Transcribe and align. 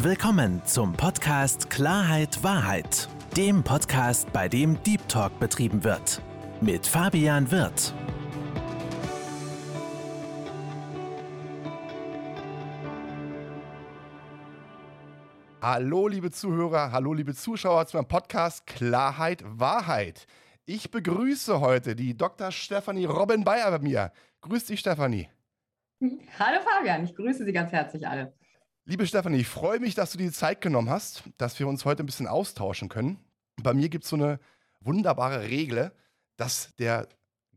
Willkommen 0.00 0.64
zum 0.64 0.92
Podcast 0.92 1.70
Klarheit 1.70 2.44
Wahrheit, 2.44 3.08
dem 3.36 3.64
Podcast, 3.64 4.32
bei 4.32 4.48
dem 4.48 4.80
Deep 4.84 5.08
Talk 5.08 5.40
betrieben 5.40 5.82
wird. 5.82 6.22
Mit 6.60 6.86
Fabian 6.86 7.50
Wirth. 7.50 7.92
Hallo, 15.60 16.06
liebe 16.06 16.30
Zuhörer, 16.30 16.92
hallo, 16.92 17.12
liebe 17.12 17.34
Zuschauer 17.34 17.84
zu 17.88 17.96
meinem 17.96 18.06
Podcast 18.06 18.68
Klarheit 18.68 19.42
Wahrheit. 19.44 20.28
Ich 20.64 20.92
begrüße 20.92 21.58
heute 21.58 21.96
die 21.96 22.16
Dr. 22.16 22.52
Stefanie 22.52 23.06
Robin 23.06 23.42
Bayer 23.42 23.72
bei 23.72 23.80
mir. 23.80 24.12
Grüß 24.42 24.66
dich, 24.66 24.78
Stefanie. 24.78 25.28
Hallo 26.38 26.60
Fabian, 26.60 27.02
ich 27.02 27.16
grüße 27.16 27.44
Sie 27.44 27.52
ganz 27.52 27.72
herzlich 27.72 28.06
alle. 28.06 28.37
Liebe 28.88 29.06
Stefanie, 29.06 29.40
ich 29.40 29.48
freue 29.48 29.80
mich, 29.80 29.94
dass 29.94 30.12
du 30.12 30.16
dir 30.16 30.28
die 30.28 30.32
Zeit 30.32 30.62
genommen 30.62 30.88
hast, 30.88 31.24
dass 31.36 31.58
wir 31.58 31.68
uns 31.68 31.84
heute 31.84 32.02
ein 32.02 32.06
bisschen 32.06 32.26
austauschen 32.26 32.88
können. 32.88 33.22
Bei 33.62 33.74
mir 33.74 33.90
gibt 33.90 34.04
es 34.04 34.08
so 34.08 34.16
eine 34.16 34.40
wunderbare 34.80 35.42
Regel, 35.42 35.92
dass 36.38 36.74
der 36.76 37.06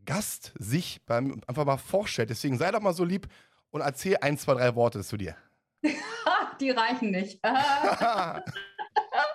Gast 0.04 0.52
sich 0.60 1.00
beim 1.05 1.41
einfach 1.48 1.64
mal 1.64 1.78
vorstellt. 1.78 2.32
Deswegen 2.32 2.58
sei 2.58 2.70
doch 2.70 2.82
mal 2.82 2.94
so 2.94 3.05
lieb 3.05 3.30
und 3.70 3.80
erzähl 3.80 4.18
ein, 4.20 4.38
zwei, 4.38 4.55
drei 4.55 4.76
Worte 4.76 5.05
zu 5.05 5.16
dir. 5.16 5.38
die 6.60 6.72
reichen 6.72 7.12
nicht. 7.12 7.40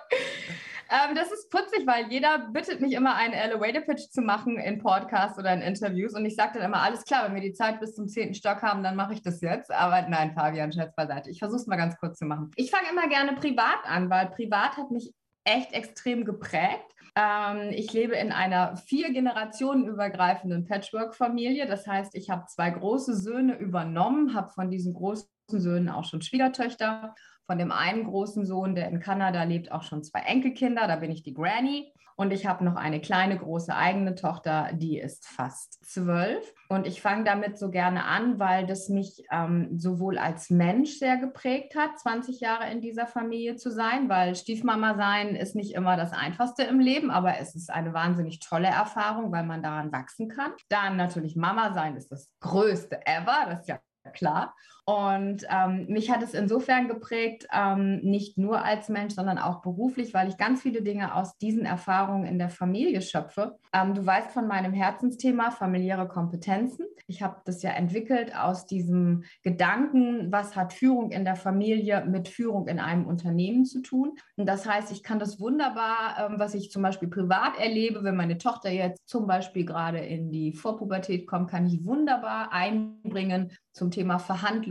Ähm, 0.89 1.15
das 1.15 1.31
ist 1.31 1.49
putzig, 1.49 1.85
weil 1.85 2.11
jeder 2.11 2.49
bittet 2.51 2.81
mich 2.81 2.93
immer, 2.93 3.15
einen 3.15 3.33
Elevator 3.33 3.81
Pitch 3.81 4.09
zu 4.09 4.21
machen 4.21 4.57
in 4.57 4.79
Podcasts 4.79 5.37
oder 5.37 5.53
in 5.53 5.61
Interviews. 5.61 6.13
Und 6.13 6.25
ich 6.25 6.35
sage 6.35 6.53
dann 6.55 6.63
immer, 6.63 6.81
alles 6.81 7.03
klar, 7.03 7.25
wenn 7.25 7.35
wir 7.35 7.41
die 7.41 7.53
Zeit 7.53 7.79
bis 7.79 7.95
zum 7.95 8.07
zehnten 8.07 8.35
Stock 8.35 8.61
haben, 8.61 8.83
dann 8.83 8.95
mache 8.95 9.13
ich 9.13 9.21
das 9.21 9.41
jetzt. 9.41 9.71
Aber 9.71 10.07
nein, 10.07 10.33
Fabian, 10.33 10.71
Scherz 10.71 10.95
beiseite. 10.95 11.29
Ich 11.29 11.39
versuche 11.39 11.59
es 11.59 11.67
mal 11.67 11.75
ganz 11.75 11.97
kurz 11.97 12.19
zu 12.19 12.25
machen. 12.25 12.51
Ich 12.55 12.71
fange 12.71 12.89
immer 12.89 13.07
gerne 13.09 13.33
privat 13.33 13.85
an, 13.85 14.09
weil 14.09 14.27
privat 14.27 14.77
hat 14.77 14.91
mich 14.91 15.13
echt 15.43 15.73
extrem 15.73 16.25
geprägt. 16.25 16.93
Ähm, 17.15 17.69
ich 17.71 17.91
lebe 17.93 18.15
in 18.15 18.31
einer 18.31 18.77
vier 18.77 19.11
Generationen 19.11 19.87
übergreifenden 19.87 20.65
Patchwork-Familie. 20.65 21.67
Das 21.67 21.87
heißt, 21.87 22.15
ich 22.15 22.29
habe 22.29 22.45
zwei 22.47 22.69
große 22.69 23.15
Söhne 23.15 23.57
übernommen, 23.57 24.35
habe 24.35 24.49
von 24.49 24.69
diesen 24.69 24.93
großen 24.93 25.27
Söhnen 25.49 25.89
auch 25.89 26.05
schon 26.05 26.21
Schwiegertöchter 26.21 27.15
von 27.47 27.57
dem 27.57 27.71
einen 27.71 28.03
großen 28.03 28.45
Sohn, 28.45 28.75
der 28.75 28.89
in 28.89 28.99
Kanada 28.99 29.43
lebt, 29.43 29.71
auch 29.71 29.83
schon 29.83 30.03
zwei 30.03 30.19
Enkelkinder. 30.19 30.87
Da 30.87 30.97
bin 30.97 31.11
ich 31.11 31.23
die 31.23 31.33
Granny. 31.33 31.91
Und 32.19 32.33
ich 32.33 32.47
habe 32.47 32.65
noch 32.65 32.75
eine 32.75 32.99
kleine, 32.99 33.37
große 33.37 33.73
eigene 33.75 34.15
Tochter, 34.15 34.71
die 34.73 34.97
ist 34.97 35.27
fast 35.27 35.85
zwölf. 35.85 36.51
Und 36.67 36.87
ich 36.87 36.99
fange 36.99 37.25
damit 37.25 37.59
so 37.59 37.69
gerne 37.69 38.05
an, 38.05 38.39
weil 38.39 38.65
das 38.65 38.89
mich 38.89 39.23
ähm, 39.31 39.77
sowohl 39.77 40.17
als 40.17 40.49
Mensch 40.49 40.97
sehr 40.97 41.17
geprägt 41.17 41.75
hat, 41.75 41.99
20 41.99 42.39
Jahre 42.39 42.71
in 42.71 42.81
dieser 42.81 43.05
Familie 43.05 43.55
zu 43.55 43.69
sein, 43.69 44.09
weil 44.09 44.35
Stiefmama 44.35 44.95
sein 44.95 45.35
ist 45.35 45.55
nicht 45.55 45.75
immer 45.75 45.95
das 45.95 46.11
Einfachste 46.11 46.63
im 46.63 46.79
Leben, 46.79 47.11
aber 47.11 47.37
es 47.37 47.53
ist 47.53 47.69
eine 47.69 47.93
wahnsinnig 47.93 48.39
tolle 48.39 48.67
Erfahrung, 48.67 49.31
weil 49.31 49.45
man 49.45 49.61
daran 49.61 49.91
wachsen 49.91 50.27
kann. 50.27 50.53
Dann 50.69 50.97
natürlich 50.97 51.35
Mama 51.35 51.71
sein 51.73 51.95
ist 51.95 52.11
das 52.11 52.33
Größte 52.39 52.99
ever. 53.05 53.45
Das 53.47 53.61
ist 53.61 53.69
ja 53.69 53.79
klar. 54.13 54.55
Und 54.89 55.45
ähm, 55.49 55.87
mich 55.89 56.09
hat 56.09 56.23
es 56.23 56.33
insofern 56.33 56.87
geprägt, 56.87 57.45
ähm, 57.51 57.99
nicht 58.03 58.37
nur 58.37 58.63
als 58.63 58.87
Mensch, 58.87 59.15
sondern 59.15 59.37
auch 59.37 59.61
beruflich, 59.61 60.13
weil 60.13 60.29
ich 60.29 60.37
ganz 60.37 60.61
viele 60.61 60.81
Dinge 60.81 61.13
aus 61.13 61.37
diesen 61.37 61.65
Erfahrungen 61.65 62.25
in 62.25 62.39
der 62.39 62.47
Familie 62.47 63.01
schöpfe. 63.01 63.57
Ähm, 63.73 63.95
du 63.95 64.05
weißt 64.05 64.31
von 64.31 64.47
meinem 64.47 64.71
Herzensthema 64.71 65.51
familiäre 65.51 66.07
Kompetenzen. 66.07 66.85
Ich 67.05 67.21
habe 67.21 67.41
das 67.43 67.63
ja 67.63 67.71
entwickelt 67.71 68.33
aus 68.33 68.65
diesem 68.65 69.25
Gedanken, 69.43 70.31
was 70.31 70.55
hat 70.55 70.71
Führung 70.71 71.11
in 71.11 71.25
der 71.25 71.35
Familie 71.35 72.05
mit 72.05 72.29
Führung 72.29 72.69
in 72.69 72.79
einem 72.79 73.07
Unternehmen 73.07 73.65
zu 73.65 73.81
tun. 73.81 74.13
Und 74.37 74.47
das 74.47 74.65
heißt, 74.65 74.93
ich 74.93 75.03
kann 75.03 75.19
das 75.19 75.41
wunderbar, 75.41 76.15
ähm, 76.17 76.39
was 76.39 76.53
ich 76.53 76.71
zum 76.71 76.81
Beispiel 76.81 77.09
privat 77.09 77.59
erlebe, 77.59 78.05
wenn 78.05 78.15
meine 78.15 78.37
Tochter 78.37 78.71
jetzt 78.71 79.05
zum 79.05 79.27
Beispiel 79.27 79.65
gerade 79.65 79.99
in 79.99 80.31
die 80.31 80.53
Vorpubertät 80.53 81.27
kommt, 81.27 81.49
kann 81.49 81.65
ich 81.65 81.83
wunderbar 81.85 82.53
einbringen 82.53 83.51
zum 83.73 83.91
Thema 83.91 84.17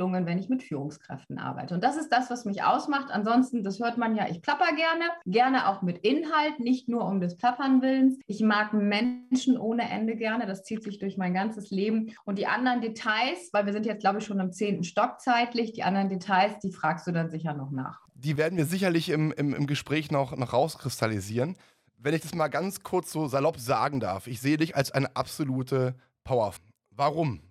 Verhandlungen, 0.07 0.27
wenn 0.27 0.39
ich 0.39 0.49
mit 0.49 0.63
Führungskräften 0.63 1.39
arbeite. 1.39 1.75
Und 1.75 1.83
das 1.83 1.97
ist 1.97 2.11
das, 2.11 2.31
was 2.31 2.45
mich 2.45 2.63
ausmacht. 2.63 3.11
Ansonsten, 3.11 3.63
das 3.63 3.81
hört 3.81 3.99
man 3.99 4.17
ja, 4.17 4.29
ich 4.29 4.43
plapper 4.43 4.75
gerne, 4.75 5.05
gerne 5.27 5.69
auch 5.69 5.83
mit 5.83 5.99
Inhalt, 5.99 6.61
nicht 6.61 6.89
nur 6.89 7.07
um 7.07 7.21
des 7.21 7.37
Plappern 7.37 7.83
willens. 7.83 8.19
Ich 8.27 8.41
mag 8.41 8.73
Menschen 8.73 9.59
ohne 9.59 9.91
Ende 9.91 10.17
gerne, 10.17 10.47
das 10.47 10.63
zieht 10.63 10.83
sich 10.83 10.99
durch 10.99 11.17
mein 11.17 11.35
ganzes 11.35 11.71
Leben. 11.71 12.13
Und 12.25 12.39
die 12.39 12.47
anderen 12.47 12.81
Details, 12.81 13.51
weil 13.53 13.67
wir 13.67 13.73
sind 13.73 13.87
jetzt, 13.87 14.01
glaube 14.01 14.19
ich, 14.19 14.25
schon 14.25 14.41
im 14.41 14.53
zehnten 14.53 14.85
Stock 14.85 15.21
zeitlich, 15.21 15.73
die 15.73 15.83
anderen 15.83 16.09
Details, 16.09 16.59
die 16.61 16.73
fragst 16.73 17.07
du 17.07 17.13
dann 17.13 17.31
sicher 17.31 17.55
noch 17.55 17.71
nach. 17.71 18.01
Die 18.15 18.37
werden 18.37 18.57
wir 18.57 18.65
sicherlich 18.65 19.11
im, 19.11 19.33
im, 19.33 19.55
im 19.55 19.67
Gespräch 19.67 20.11
noch, 20.11 20.37
noch 20.37 20.53
rauskristallisieren. 20.53 21.57
Wenn 21.99 22.15
ich 22.15 22.23
das 22.23 22.35
mal 22.35 22.49
ganz 22.49 22.83
kurz 22.83 23.11
so 23.11 23.27
salopp 23.27 23.59
sagen 23.59 24.01
darf, 24.01 24.27
ich 24.27 24.41
sehe 24.41 24.57
dich 24.57 24.77
als 24.77 24.93
eine 24.93 25.17
absolute 25.17 25.97
Power. 26.25 26.53
Warum? 26.91 27.46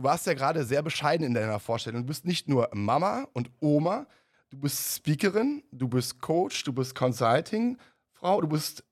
Du 0.00 0.04
warst 0.04 0.26
ja 0.26 0.32
gerade 0.32 0.64
sehr 0.64 0.80
bescheiden 0.80 1.26
in 1.26 1.34
deiner 1.34 1.60
Vorstellung. 1.60 2.00
Du 2.00 2.06
bist 2.06 2.24
nicht 2.24 2.48
nur 2.48 2.70
Mama 2.72 3.28
und 3.34 3.50
Oma, 3.60 4.06
du 4.48 4.58
bist 4.58 4.96
Speakerin, 4.96 5.62
du 5.72 5.88
bist 5.88 6.22
Coach, 6.22 6.64
du 6.64 6.72
bist 6.72 6.94
Consulting-Frau, 6.94 8.40
du 8.40 8.48
bist 8.48 8.82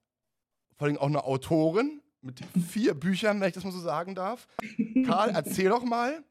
vor 0.76 0.86
allem 0.86 0.98
auch 0.98 1.06
eine 1.06 1.24
Autorin 1.24 2.02
mit 2.20 2.42
vier 2.70 2.92
Büchern, 2.92 3.40
wenn 3.40 3.48
ich 3.48 3.54
das 3.54 3.64
mal 3.64 3.72
so 3.72 3.80
sagen 3.80 4.14
darf. 4.14 4.46
Karl, 5.06 5.30
erzähl 5.30 5.70
doch 5.70 5.82
mal 5.82 6.22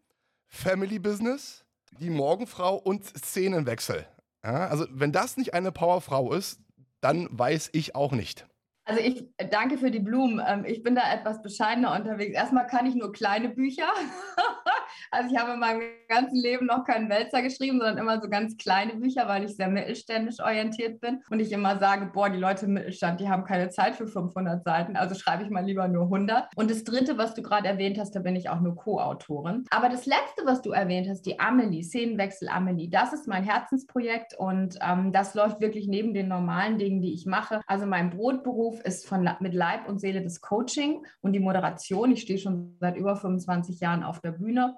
Family 0.46 1.00
Business, 1.00 1.66
die 2.00 2.12
Morgenfrau 2.12 2.76
und 2.76 3.04
Szenenwechsel. 3.04 4.06
Ja, 4.44 4.68
also, 4.68 4.86
wenn 4.92 5.12
das 5.12 5.38
nicht 5.38 5.56
eine 5.56 5.72
Powerfrau 5.72 6.34
ist, 6.34 6.60
dann 7.02 7.28
weiß 7.32 7.72
ich 7.74 7.96
auch 7.96 8.12
nicht. 8.12 8.46
Also 8.88 9.02
ich 9.02 9.26
danke 9.52 9.78
für 9.78 9.92
die 9.92 10.00
Blumen. 10.00 10.42
Ähm, 10.48 10.64
ich 10.66 10.82
bin 10.82 10.96
da 10.96 11.02
etwas 11.14 11.42
bescheidener 11.42 11.94
unterwegs. 11.94 12.34
Erstmal 12.34 12.68
kann 12.68 12.86
ich 12.86 12.96
nur 12.96 13.12
kleine 13.12 13.50
Bücher. 13.50 13.90
Also 15.12 15.34
ich 15.34 15.40
habe 15.40 15.54
in 15.54 15.60
meinem 15.60 15.82
ganzen 16.08 16.38
Leben 16.38 16.66
noch 16.66 16.84
keinen 16.86 17.10
Wälzer 17.10 17.42
geschrieben, 17.42 17.80
sondern 17.80 17.98
immer 17.98 18.22
so 18.22 18.30
ganz 18.30 18.58
kleine 18.58 18.96
Bücher, 18.96 19.28
weil 19.28 19.44
ich 19.44 19.56
sehr 19.56 19.68
mittelständisch 19.68 20.40
orientiert 20.40 21.00
bin 21.00 21.22
und 21.30 21.40
ich 21.40 21.52
immer 21.52 21.80
sage, 21.80 22.10
boah, 22.14 22.30
die 22.30 22.38
Leute 22.38 22.66
im 22.66 22.74
Mittelstand, 22.74 23.20
die 23.20 23.30
haben 23.30 23.44
keine 23.44 23.70
Zeit 23.70 23.96
für 23.96 24.08
500 24.08 24.64
Seiten, 24.64 24.96
also 24.96 25.16
schreibe 25.16 25.44
ich 25.44 25.50
mal 25.50 25.66
lieber 25.66 25.88
nur 25.88 26.04
100. 26.04 26.50
Und 26.56 26.72
das 26.72 26.84
dritte, 26.84 27.18
was 27.18 27.34
du 27.34 27.42
gerade 27.42 27.68
erwähnt 27.68 27.98
hast, 28.00 28.16
da 28.16 28.20
bin 28.20 28.36
ich 28.36 28.50
auch 28.50 28.62
nur 28.62 28.76
Co-Autorin. 28.76 29.66
Aber 29.70 29.90
das 29.90 30.06
letzte, 30.06 30.46
was 30.46 30.62
du 30.62 30.72
erwähnt 30.72 31.08
hast, 31.10 31.24
die 31.26 31.40
Amelie, 31.40 31.84
Szenenwechsel 31.84 32.50
Amelie, 32.50 32.90
das 32.90 33.14
ist 33.14 33.28
mein 33.28 33.44
Herzensprojekt 33.44 34.34
und 34.38 34.78
ähm, 34.82 35.12
das 35.12 35.34
läuft 35.34 35.62
wirklich 35.62 35.88
neben 35.88 36.14
den 36.14 36.28
normalen 36.28 36.78
Dingen, 36.78 37.02
die 37.02 37.14
ich 37.14 37.26
mache. 37.26 37.62
Also 37.68 37.86
mein 37.86 38.10
Brotberuf 38.10 38.82
ist 38.82 39.08
von 39.08 39.28
mit 39.40 39.54
Leib 39.54 39.88
und 39.88 40.00
Seele 40.00 40.22
das 40.22 40.42
Coaching 40.42 41.06
und 41.22 41.34
die 41.34 41.40
Moderation. 41.40 42.12
Ich 42.12 42.22
stehe 42.22 42.40
schon 42.40 42.78
seit 42.80 42.98
über 42.98 43.16
25 43.16 43.80
Jahren 43.80 44.04
auf 44.04 44.22
der 44.22 44.32
Bühne 44.32 44.76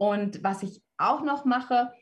und 0.00 0.42
was 0.42 0.62
ich 0.62 0.82
auch 0.96 1.22
noch 1.22 1.44
mache, 1.44 1.92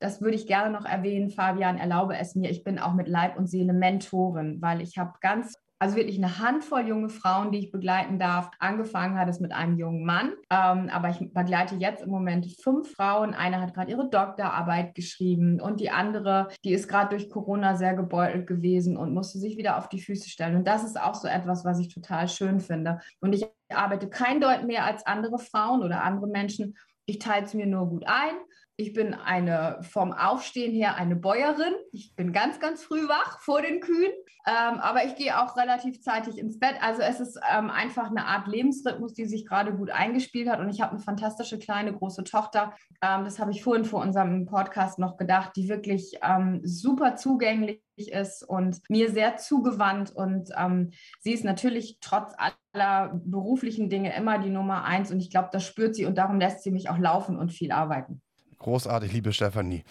das 0.00 0.20
würde 0.20 0.34
ich 0.34 0.46
gerne 0.46 0.70
noch 0.70 0.84
erwähnen, 0.84 1.30
Fabian, 1.30 1.78
erlaube 1.78 2.16
es 2.18 2.34
mir, 2.34 2.50
ich 2.50 2.64
bin 2.64 2.80
auch 2.80 2.94
mit 2.94 3.06
Leib 3.06 3.38
und 3.38 3.46
Seele 3.46 3.72
Mentorin, 3.72 4.60
weil 4.60 4.80
ich 4.80 4.98
habe 4.98 5.12
ganz 5.20 5.54
also 5.78 5.96
wirklich 5.96 6.16
eine 6.16 6.38
Handvoll 6.38 6.86
junge 6.88 7.10
Frauen, 7.10 7.52
die 7.52 7.58
ich 7.58 7.70
begleiten 7.70 8.18
darf. 8.18 8.50
Angefangen 8.58 9.18
hat 9.18 9.28
es 9.28 9.38
mit 9.38 9.52
einem 9.52 9.76
jungen 9.76 10.04
Mann, 10.04 10.32
ähm, 10.48 10.88
aber 10.90 11.10
ich 11.10 11.18
begleite 11.32 11.74
jetzt 11.74 12.02
im 12.02 12.10
Moment 12.10 12.46
fünf 12.62 12.92
Frauen. 12.92 13.34
Eine 13.34 13.60
hat 13.60 13.74
gerade 13.74 13.90
ihre 13.90 14.08
Doktorarbeit 14.08 14.94
geschrieben 14.94 15.60
und 15.60 15.80
die 15.80 15.90
andere, 15.90 16.48
die 16.64 16.72
ist 16.72 16.88
gerade 16.88 17.10
durch 17.10 17.28
Corona 17.28 17.76
sehr 17.76 17.94
gebeutelt 17.94 18.46
gewesen 18.46 18.96
und 18.96 19.12
musste 19.12 19.38
sich 19.38 19.58
wieder 19.58 19.76
auf 19.76 19.88
die 19.88 20.00
Füße 20.00 20.28
stellen. 20.28 20.56
Und 20.56 20.66
das 20.66 20.84
ist 20.84 20.98
auch 20.98 21.14
so 21.14 21.28
etwas, 21.28 21.64
was 21.64 21.78
ich 21.78 21.92
total 21.92 22.28
schön 22.28 22.60
finde. 22.60 23.00
Und 23.20 23.34
ich 23.34 23.44
arbeite 23.68 24.08
kein 24.08 24.40
Deut 24.40 24.64
mehr 24.64 24.86
als 24.86 25.04
andere 25.06 25.38
Frauen 25.38 25.82
oder 25.82 26.02
andere 26.02 26.28
Menschen 26.28 26.76
ich 27.06 27.18
teile 27.18 27.46
es 27.46 27.54
mir 27.54 27.66
nur 27.66 27.86
gut 27.88 28.04
ein. 28.06 28.34
Ich 28.76 28.92
bin 28.92 29.14
eine 29.14 29.78
vom 29.82 30.12
Aufstehen 30.12 30.72
her 30.72 30.96
eine 30.96 31.14
Bäuerin. 31.14 31.74
Ich 31.92 32.16
bin 32.16 32.32
ganz, 32.32 32.58
ganz 32.58 32.82
früh 32.82 33.06
wach 33.08 33.40
vor 33.40 33.62
den 33.62 33.78
Kühen, 33.78 34.10
ähm, 34.48 34.80
aber 34.80 35.04
ich 35.04 35.14
gehe 35.14 35.40
auch 35.40 35.56
relativ 35.56 36.02
zeitig 36.02 36.38
ins 36.38 36.58
Bett. 36.58 36.74
Also 36.80 37.02
es 37.02 37.20
ist 37.20 37.38
ähm, 37.48 37.70
einfach 37.70 38.10
eine 38.10 38.26
Art 38.26 38.48
Lebensrhythmus, 38.48 39.14
die 39.14 39.26
sich 39.26 39.46
gerade 39.46 39.76
gut 39.76 39.90
eingespielt 39.90 40.48
hat. 40.48 40.58
Und 40.58 40.70
ich 40.70 40.80
habe 40.80 40.90
eine 40.90 41.00
fantastische 41.00 41.60
kleine 41.60 41.92
große 41.92 42.24
Tochter. 42.24 42.74
Ähm, 43.00 43.22
das 43.22 43.38
habe 43.38 43.52
ich 43.52 43.62
vorhin 43.62 43.84
vor 43.84 44.02
unserem 44.02 44.44
Podcast 44.46 44.98
noch 44.98 45.18
gedacht, 45.18 45.52
die 45.54 45.68
wirklich 45.68 46.18
ähm, 46.22 46.60
super 46.64 47.14
zugänglich 47.14 47.80
ist 47.96 48.42
und 48.42 48.80
mir 48.88 49.12
sehr 49.12 49.36
zugewandt. 49.36 50.10
Und 50.10 50.50
ähm, 50.58 50.90
sie 51.20 51.32
ist 51.32 51.44
natürlich 51.44 51.98
trotz 52.00 52.34
aller 52.72 53.20
beruflichen 53.24 53.88
Dinge 53.88 54.16
immer 54.16 54.40
die 54.40 54.50
Nummer 54.50 54.82
eins. 54.82 55.12
Und 55.12 55.20
ich 55.20 55.30
glaube, 55.30 55.50
das 55.52 55.64
spürt 55.64 55.94
sie 55.94 56.06
und 56.06 56.18
darum 56.18 56.40
lässt 56.40 56.64
sie 56.64 56.72
mich 56.72 56.90
auch 56.90 56.98
laufen 56.98 57.38
und 57.38 57.52
viel 57.52 57.70
arbeiten. 57.70 58.20
Großartig, 58.58 59.12
liebe 59.12 59.32
Stefanie. 59.32 59.84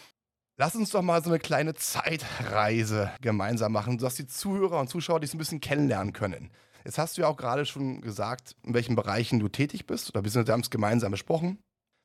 Lass 0.58 0.76
uns 0.76 0.92
doch 0.92 1.02
mal 1.02 1.24
so 1.24 1.30
eine 1.30 1.40
kleine 1.40 1.74
Zeitreise 1.74 3.12
gemeinsam 3.22 3.72
machen, 3.72 3.98
sodass 3.98 4.16
die 4.16 4.28
Zuhörer 4.28 4.80
und 4.80 4.90
Zuschauer 4.90 5.20
dich 5.20 5.32
so 5.32 5.38
ein 5.38 5.40
bisschen 5.40 5.62
kennenlernen 5.62 6.14
können. 6.14 6.52
Jetzt 6.86 6.98
hast 6.98 7.18
du 7.18 7.22
ja 7.22 7.28
auch 7.28 7.38
gerade 7.38 7.66
schon 7.66 8.02
gesagt, 8.02 8.56
in 8.64 8.74
welchen 8.74 8.96
Bereichen 8.96 9.40
du 9.40 9.48
tätig 9.48 9.88
bist, 9.88 10.10
oder 10.10 10.24
wir 10.24 10.54
haben 10.54 10.62
es 10.62 10.70
gemeinsam 10.70 11.12
besprochen. 11.12 11.60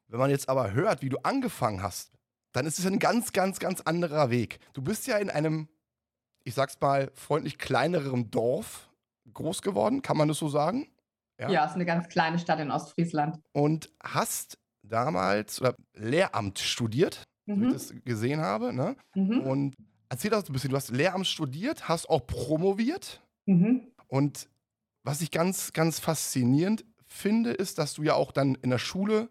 Wenn 0.06 0.18
man 0.18 0.30
jetzt 0.30 0.48
aber 0.48 0.72
hört, 0.72 1.02
wie 1.02 1.10
du 1.10 1.18
angefangen 1.18 1.82
hast 1.82 2.12
dann 2.52 2.66
ist 2.66 2.78
es 2.78 2.86
ein 2.86 2.98
ganz, 2.98 3.32
ganz, 3.32 3.58
ganz 3.58 3.80
anderer 3.82 4.30
Weg. 4.30 4.58
Du 4.72 4.82
bist 4.82 5.06
ja 5.06 5.18
in 5.18 5.30
einem, 5.30 5.68
ich 6.44 6.54
sag's 6.54 6.78
mal, 6.80 7.10
freundlich 7.14 7.58
kleinerem 7.58 8.30
Dorf 8.30 8.90
groß 9.32 9.62
geworden, 9.62 10.02
kann 10.02 10.16
man 10.16 10.28
das 10.28 10.38
so 10.38 10.48
sagen? 10.48 10.90
Ja, 11.38 11.50
ja 11.50 11.64
ist 11.64 11.74
eine 11.74 11.84
ganz 11.84 12.08
kleine 12.08 12.38
Stadt 12.38 12.58
in 12.58 12.70
Ostfriesland. 12.70 13.38
Und 13.52 13.92
hast 14.02 14.58
damals 14.88 15.60
oder 15.60 15.74
Lehramt 15.94 16.58
studiert, 16.58 17.24
mhm. 17.46 17.60
wie 17.60 17.64
ich 17.64 17.68
mhm. 17.68 17.72
das 17.72 17.94
gesehen 18.04 18.40
habe. 18.40 18.72
Ne? 18.72 18.96
Mhm. 19.14 19.40
Und 19.40 19.74
erzähl 20.08 20.30
das 20.30 20.48
ein 20.48 20.52
bisschen. 20.52 20.70
Du 20.70 20.76
hast 20.76 20.90
Lehramt 20.90 21.26
studiert, 21.26 21.88
hast 21.88 22.08
auch 22.08 22.26
promoviert. 22.26 23.22
Mhm. 23.46 23.88
Und 24.08 24.48
was 25.04 25.20
ich 25.20 25.30
ganz, 25.30 25.72
ganz 25.72 26.00
faszinierend 26.00 26.84
finde, 27.06 27.52
ist, 27.52 27.78
dass 27.78 27.94
du 27.94 28.02
ja 28.02 28.14
auch 28.14 28.32
dann 28.32 28.56
in 28.56 28.70
der 28.70 28.78
Schule 28.78 29.30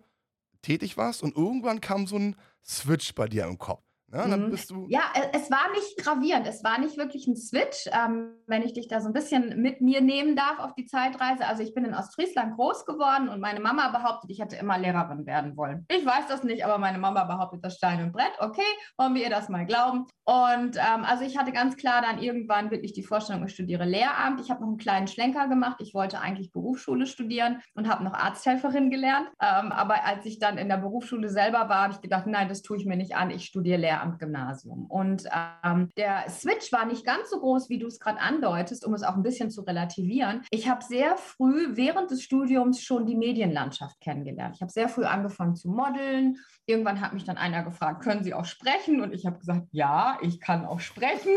tätig 0.62 0.98
warst 0.98 1.24
und 1.24 1.36
irgendwann 1.36 1.82
kam 1.82 2.08
so 2.08 2.18
ein 2.18 2.36
Switch 2.66 3.14
bei 3.14 3.28
dir 3.28 3.46
im 3.46 3.58
Kopf. 3.58 3.84
Ja, 4.14 4.26
ne? 4.26 4.32
dann 4.32 4.46
mhm. 4.46 4.52
bist 4.52 4.70
du 4.70 4.86
ja, 4.88 5.02
es 5.34 5.52
war 5.52 5.70
nicht 5.74 5.98
gravierend, 5.98 6.48
es 6.48 6.64
war 6.64 6.80
nicht 6.80 6.98
wirklich 6.98 7.28
ein 7.28 7.36
Switch, 7.36 7.90
ähm, 7.92 8.32
wenn 8.48 8.62
ich 8.62 8.74
dich 8.74 8.88
da 8.88 9.02
so 9.02 9.08
ein 9.08 9.14
bisschen 9.14 9.62
mit 9.62 9.82
mir 9.82 10.02
nehmen 10.02 10.36
darf 10.36 10.60
auf 10.60 10.74
die 10.76 10.86
Zeitreise. 10.86 11.46
Also 11.46 11.62
ich 11.62 11.74
bin 11.74 11.84
in 11.84 11.94
Ostfriesland 11.94 12.56
groß 12.56 12.86
geworden 12.86 13.28
und 13.28 13.42
meine 13.42 13.60
Mama 13.60 13.90
behauptet, 13.90 14.32
ich 14.32 14.40
hätte 14.40 14.56
immer 14.56 14.78
Lehrerin 14.78 15.26
werden 15.26 15.58
wollen. 15.58 15.86
Ich 15.90 16.06
weiß 16.06 16.28
das 16.30 16.44
nicht, 16.44 16.64
aber 16.64 16.78
meine 16.78 17.00
Mama 17.00 17.26
behauptet 17.26 17.64
das 17.64 17.76
Stein 17.76 18.02
und 18.02 18.14
Brett. 18.14 18.32
Okay, 18.40 18.62
wollen 18.98 19.14
wir 19.14 19.24
ihr 19.24 19.30
das 19.30 19.50
mal 19.50 19.66
glauben. 19.66 20.06
Und 20.24 20.78
ähm, 20.78 21.04
also 21.04 21.26
ich 21.26 21.38
hatte 21.38 21.52
ganz 21.52 21.76
klar 21.76 22.02
dann 22.02 22.22
irgendwann 22.22 22.72
wirklich 22.72 22.94
die 22.94 23.04
Vorstellung, 23.04 23.46
ich 23.46 23.54
studiere 23.54 23.86
Lehramt. 23.86 24.40
Ich 24.40 24.50
habe 24.50 24.62
noch 24.62 24.70
einen 24.70 24.78
kleinen 24.78 25.08
Schlenker 25.08 25.48
gemacht. 25.50 25.78
Ich 25.80 25.94
wollte 25.94 26.22
eigentlich 26.22 26.52
Berufsschule 26.54 27.08
studieren 27.08 27.62
und 27.74 27.90
habe 27.90 28.06
noch 28.06 28.14
Arzthelferin 28.14 28.90
gelernt. 28.90 29.28
Ähm, 29.42 29.72
aber 29.74 30.06
als 30.06 30.26
ich 30.26 30.40
dann 30.40 30.58
in 30.58 30.70
der 30.70 30.78
Berufsschule 30.78 31.30
selber 31.30 31.68
war, 31.68 31.84
habe 31.84 31.94
ich 31.94 32.02
gedacht, 32.02 32.26
nein, 32.26 32.48
das 32.48 32.62
tue 32.62 32.78
ich 32.78 32.86
mir 32.86 32.96
nicht 32.96 33.16
an. 33.16 33.32
Ich 33.32 33.46
studiere 33.46 33.78
Lehramt. 33.78 33.97
Lehramt-Gymnasium. 33.98 34.86
Und 34.86 35.24
ähm, 35.64 35.90
der 35.98 36.30
Switch 36.30 36.72
war 36.72 36.86
nicht 36.86 37.06
ganz 37.06 37.30
so 37.30 37.40
groß, 37.40 37.70
wie 37.70 37.80
du 37.80 37.88
es 37.88 38.00
gerade 38.00 38.20
andeutest, 38.20 38.86
um 38.86 38.94
es 38.94 39.04
auch 39.04 39.16
ein 39.16 39.24
bisschen 39.24 39.50
zu 39.50 39.62
relativieren. 39.62 40.44
Ich 40.52 40.70
habe 40.70 40.84
sehr 40.84 41.18
früh 41.18 41.76
während 41.76 42.12
des 42.12 42.24
Studiums 42.24 42.82
schon 42.82 43.06
die 43.06 43.16
Medienlandschaft 43.16 44.00
kennengelernt. 44.02 44.56
Ich 44.56 44.62
habe 44.62 44.72
sehr 44.72 44.90
früh 44.90 45.06
angefangen 45.06 45.56
zu 45.56 45.70
modeln. 45.70 46.38
Irgendwann 46.66 47.02
hat 47.02 47.14
mich 47.14 47.24
dann 47.24 47.38
einer 47.38 47.64
gefragt, 47.64 48.04
können 48.04 48.24
Sie 48.24 48.34
auch 48.34 48.46
sprechen? 48.46 49.02
Und 49.02 49.14
ich 49.14 49.26
habe 49.26 49.40
gesagt, 49.40 49.68
ja, 49.72 50.18
ich 50.22 50.40
kann 50.40 50.66
auch 50.66 50.80
sprechen. 50.80 51.36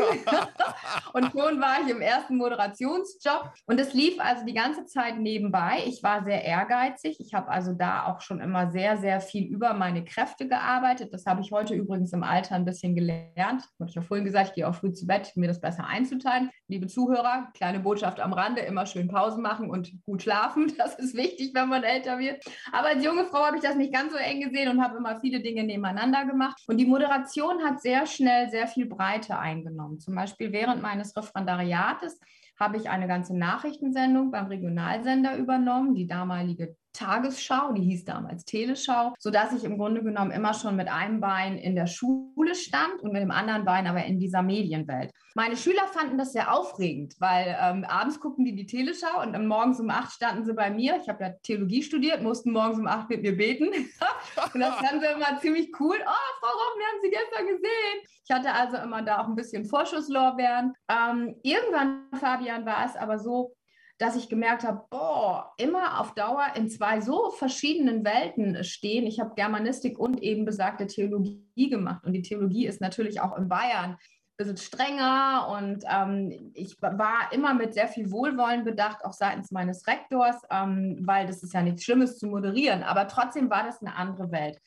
und 1.13 1.31
schon 1.31 1.61
war 1.61 1.81
ich 1.83 1.89
im 1.89 2.01
ersten 2.01 2.37
Moderationsjob. 2.37 3.53
Und 3.65 3.79
es 3.79 3.93
lief 3.93 4.19
also 4.19 4.45
die 4.45 4.53
ganze 4.53 4.85
Zeit 4.85 5.19
nebenbei. 5.19 5.83
Ich 5.85 6.03
war 6.03 6.23
sehr 6.23 6.43
ehrgeizig. 6.43 7.17
Ich 7.19 7.33
habe 7.33 7.49
also 7.49 7.73
da 7.73 8.05
auch 8.05 8.21
schon 8.21 8.39
immer 8.39 8.71
sehr, 8.71 8.97
sehr 8.97 9.21
viel 9.21 9.45
über 9.45 9.73
meine 9.73 10.03
Kräfte 10.03 10.47
gearbeitet. 10.47 11.13
Das 11.13 11.25
habe 11.25 11.41
ich 11.41 11.51
heute 11.51 11.73
übrigens 11.73 12.11
im 12.13 12.23
Alter 12.23 12.50
ein 12.51 12.65
bisschen 12.65 12.95
gelernt. 12.95 13.63
Habe 13.79 13.89
ich 13.89 13.95
ja 13.95 14.01
vorhin 14.01 14.25
gesagt, 14.25 14.49
ich 14.49 14.55
gehe 14.55 14.67
auch 14.67 14.75
früh 14.75 14.91
zu 14.91 15.07
Bett, 15.07 15.31
mir 15.35 15.47
das 15.47 15.61
besser 15.61 15.85
einzuteilen. 15.85 16.49
Liebe 16.67 16.87
Zuhörer, 16.87 17.49
kleine 17.53 17.79
Botschaft 17.79 18.19
am 18.19 18.33
Rande, 18.33 18.61
immer 18.61 18.85
schön 18.85 19.07
Pausen 19.07 19.41
machen 19.41 19.69
und 19.69 19.91
gut 20.05 20.23
schlafen. 20.23 20.71
Das 20.81 20.95
ist 20.95 21.15
wichtig, 21.15 21.51
wenn 21.53 21.69
man 21.69 21.83
älter 21.83 22.17
wird. 22.17 22.43
Aber 22.71 22.87
als 22.87 23.05
junge 23.05 23.25
Frau 23.25 23.45
habe 23.45 23.57
ich 23.57 23.61
das 23.61 23.75
nicht 23.75 23.93
ganz 23.93 24.11
so 24.11 24.17
eng 24.17 24.41
gesehen 24.41 24.69
und 24.69 24.83
habe 24.83 24.97
immer 24.97 25.19
viele 25.19 25.41
Dinge 25.41 25.63
nebeneinander 25.63 26.25
gemacht. 26.25 26.59
Und 26.67 26.77
die 26.77 26.87
Moderation 26.87 27.63
hat 27.63 27.81
sehr 27.81 28.07
schnell 28.07 28.49
sehr 28.49 28.67
viel 28.67 28.87
Breite 28.87 29.37
eingenommen. 29.37 29.99
Zum 29.99 30.15
Beispiel 30.15 30.51
während 30.51 30.81
meines 30.81 31.15
Referendariates 31.15 32.19
habe 32.59 32.77
ich 32.77 32.89
eine 32.89 33.07
ganze 33.07 33.37
Nachrichtensendung 33.37 34.31
beim 34.31 34.47
Regionalsender 34.47 35.35
übernommen, 35.35 35.93
die 35.93 36.07
damalige 36.07 36.75
Tagesschau, 36.93 37.73
die 37.73 37.83
hieß 37.83 38.05
damals 38.05 38.45
Teleschau, 38.45 39.13
sodass 39.19 39.53
ich 39.53 39.63
im 39.63 39.77
Grunde 39.77 40.03
genommen 40.03 40.31
immer 40.31 40.53
schon 40.53 40.75
mit 40.75 40.87
einem 40.87 41.19
Bein 41.19 41.57
in 41.57 41.75
der 41.75 41.87
Schule 41.87 42.55
stand 42.55 43.01
und 43.01 43.11
mit 43.11 43.21
dem 43.21 43.31
anderen 43.31 43.65
Bein 43.65 43.87
aber 43.87 44.03
in 44.05 44.19
dieser 44.19 44.41
Medienwelt. 44.41 45.11
Meine 45.33 45.55
Schüler 45.55 45.87
fanden 45.87 46.17
das 46.17 46.33
sehr 46.33 46.53
aufregend, 46.53 47.15
weil 47.19 47.57
ähm, 47.61 47.85
abends 47.85 48.19
guckten 48.19 48.43
die 48.43 48.55
die 48.55 48.65
Teleschau 48.65 49.21
und 49.21 49.47
morgens 49.47 49.79
um 49.79 49.89
acht 49.89 50.11
standen 50.11 50.43
sie 50.43 50.53
bei 50.53 50.69
mir. 50.69 50.97
Ich 51.01 51.07
habe 51.07 51.23
ja 51.23 51.29
Theologie 51.43 51.83
studiert, 51.83 52.21
mussten 52.21 52.51
morgens 52.51 52.79
um 52.79 52.87
acht 52.87 53.09
mit 53.09 53.21
mir 53.21 53.35
beten. 53.35 53.69
und 54.53 54.59
das 54.59 54.75
fanden 54.75 54.99
sie 54.99 55.07
immer 55.07 55.39
ziemlich 55.39 55.71
cool. 55.79 55.97
Oh, 55.97 56.39
Frau 56.39 56.49
Romm, 56.49 56.79
wir 56.79 56.85
haben 56.87 57.01
Sie 57.01 57.09
gestern 57.09 57.47
gesehen. 57.47 58.11
Ich 58.25 58.31
hatte 58.31 58.53
also 58.53 58.77
immer 58.77 59.01
da 59.01 59.21
auch 59.21 59.27
ein 59.27 59.35
bisschen 59.35 59.65
Vorschusslorbeeren. 59.65 60.73
Ähm, 60.89 61.35
irgendwann, 61.43 62.07
Fabian, 62.19 62.65
war 62.65 62.85
es 62.85 62.95
aber 62.95 63.17
so, 63.17 63.53
dass 64.01 64.15
ich 64.15 64.29
gemerkt 64.29 64.63
habe, 64.63 64.81
boah, 64.89 65.53
immer 65.57 66.01
auf 66.01 66.15
Dauer 66.15 66.43
in 66.55 66.67
zwei 66.67 67.01
so 67.01 67.29
verschiedenen 67.29 68.03
Welten 68.03 68.63
stehen. 68.63 69.05
Ich 69.05 69.19
habe 69.19 69.35
Germanistik 69.35 69.99
und 69.99 70.23
eben 70.23 70.43
besagte 70.43 70.87
Theologie 70.87 71.69
gemacht. 71.69 72.03
Und 72.03 72.13
die 72.13 72.23
Theologie 72.23 72.65
ist 72.65 72.81
natürlich 72.81 73.21
auch 73.21 73.37
in 73.37 73.47
Bayern 73.47 73.91
ein 73.91 73.97
bisschen 74.37 74.57
strenger. 74.57 75.55
Und 75.55 75.83
ähm, 75.87 76.51
ich 76.55 76.81
war 76.81 77.31
immer 77.31 77.53
mit 77.53 77.75
sehr 77.75 77.87
viel 77.87 78.09
Wohlwollen 78.09 78.63
bedacht, 78.63 79.05
auch 79.05 79.13
seitens 79.13 79.51
meines 79.51 79.85
Rektors, 79.85 80.37
ähm, 80.49 80.97
weil 81.01 81.27
das 81.27 81.43
ist 81.43 81.53
ja 81.53 81.61
nichts 81.61 81.83
Schlimmes 81.83 82.17
zu 82.17 82.25
moderieren. 82.25 82.81
Aber 82.81 83.07
trotzdem 83.07 83.51
war 83.51 83.63
das 83.63 83.81
eine 83.81 83.95
andere 83.95 84.31
Welt. 84.31 84.57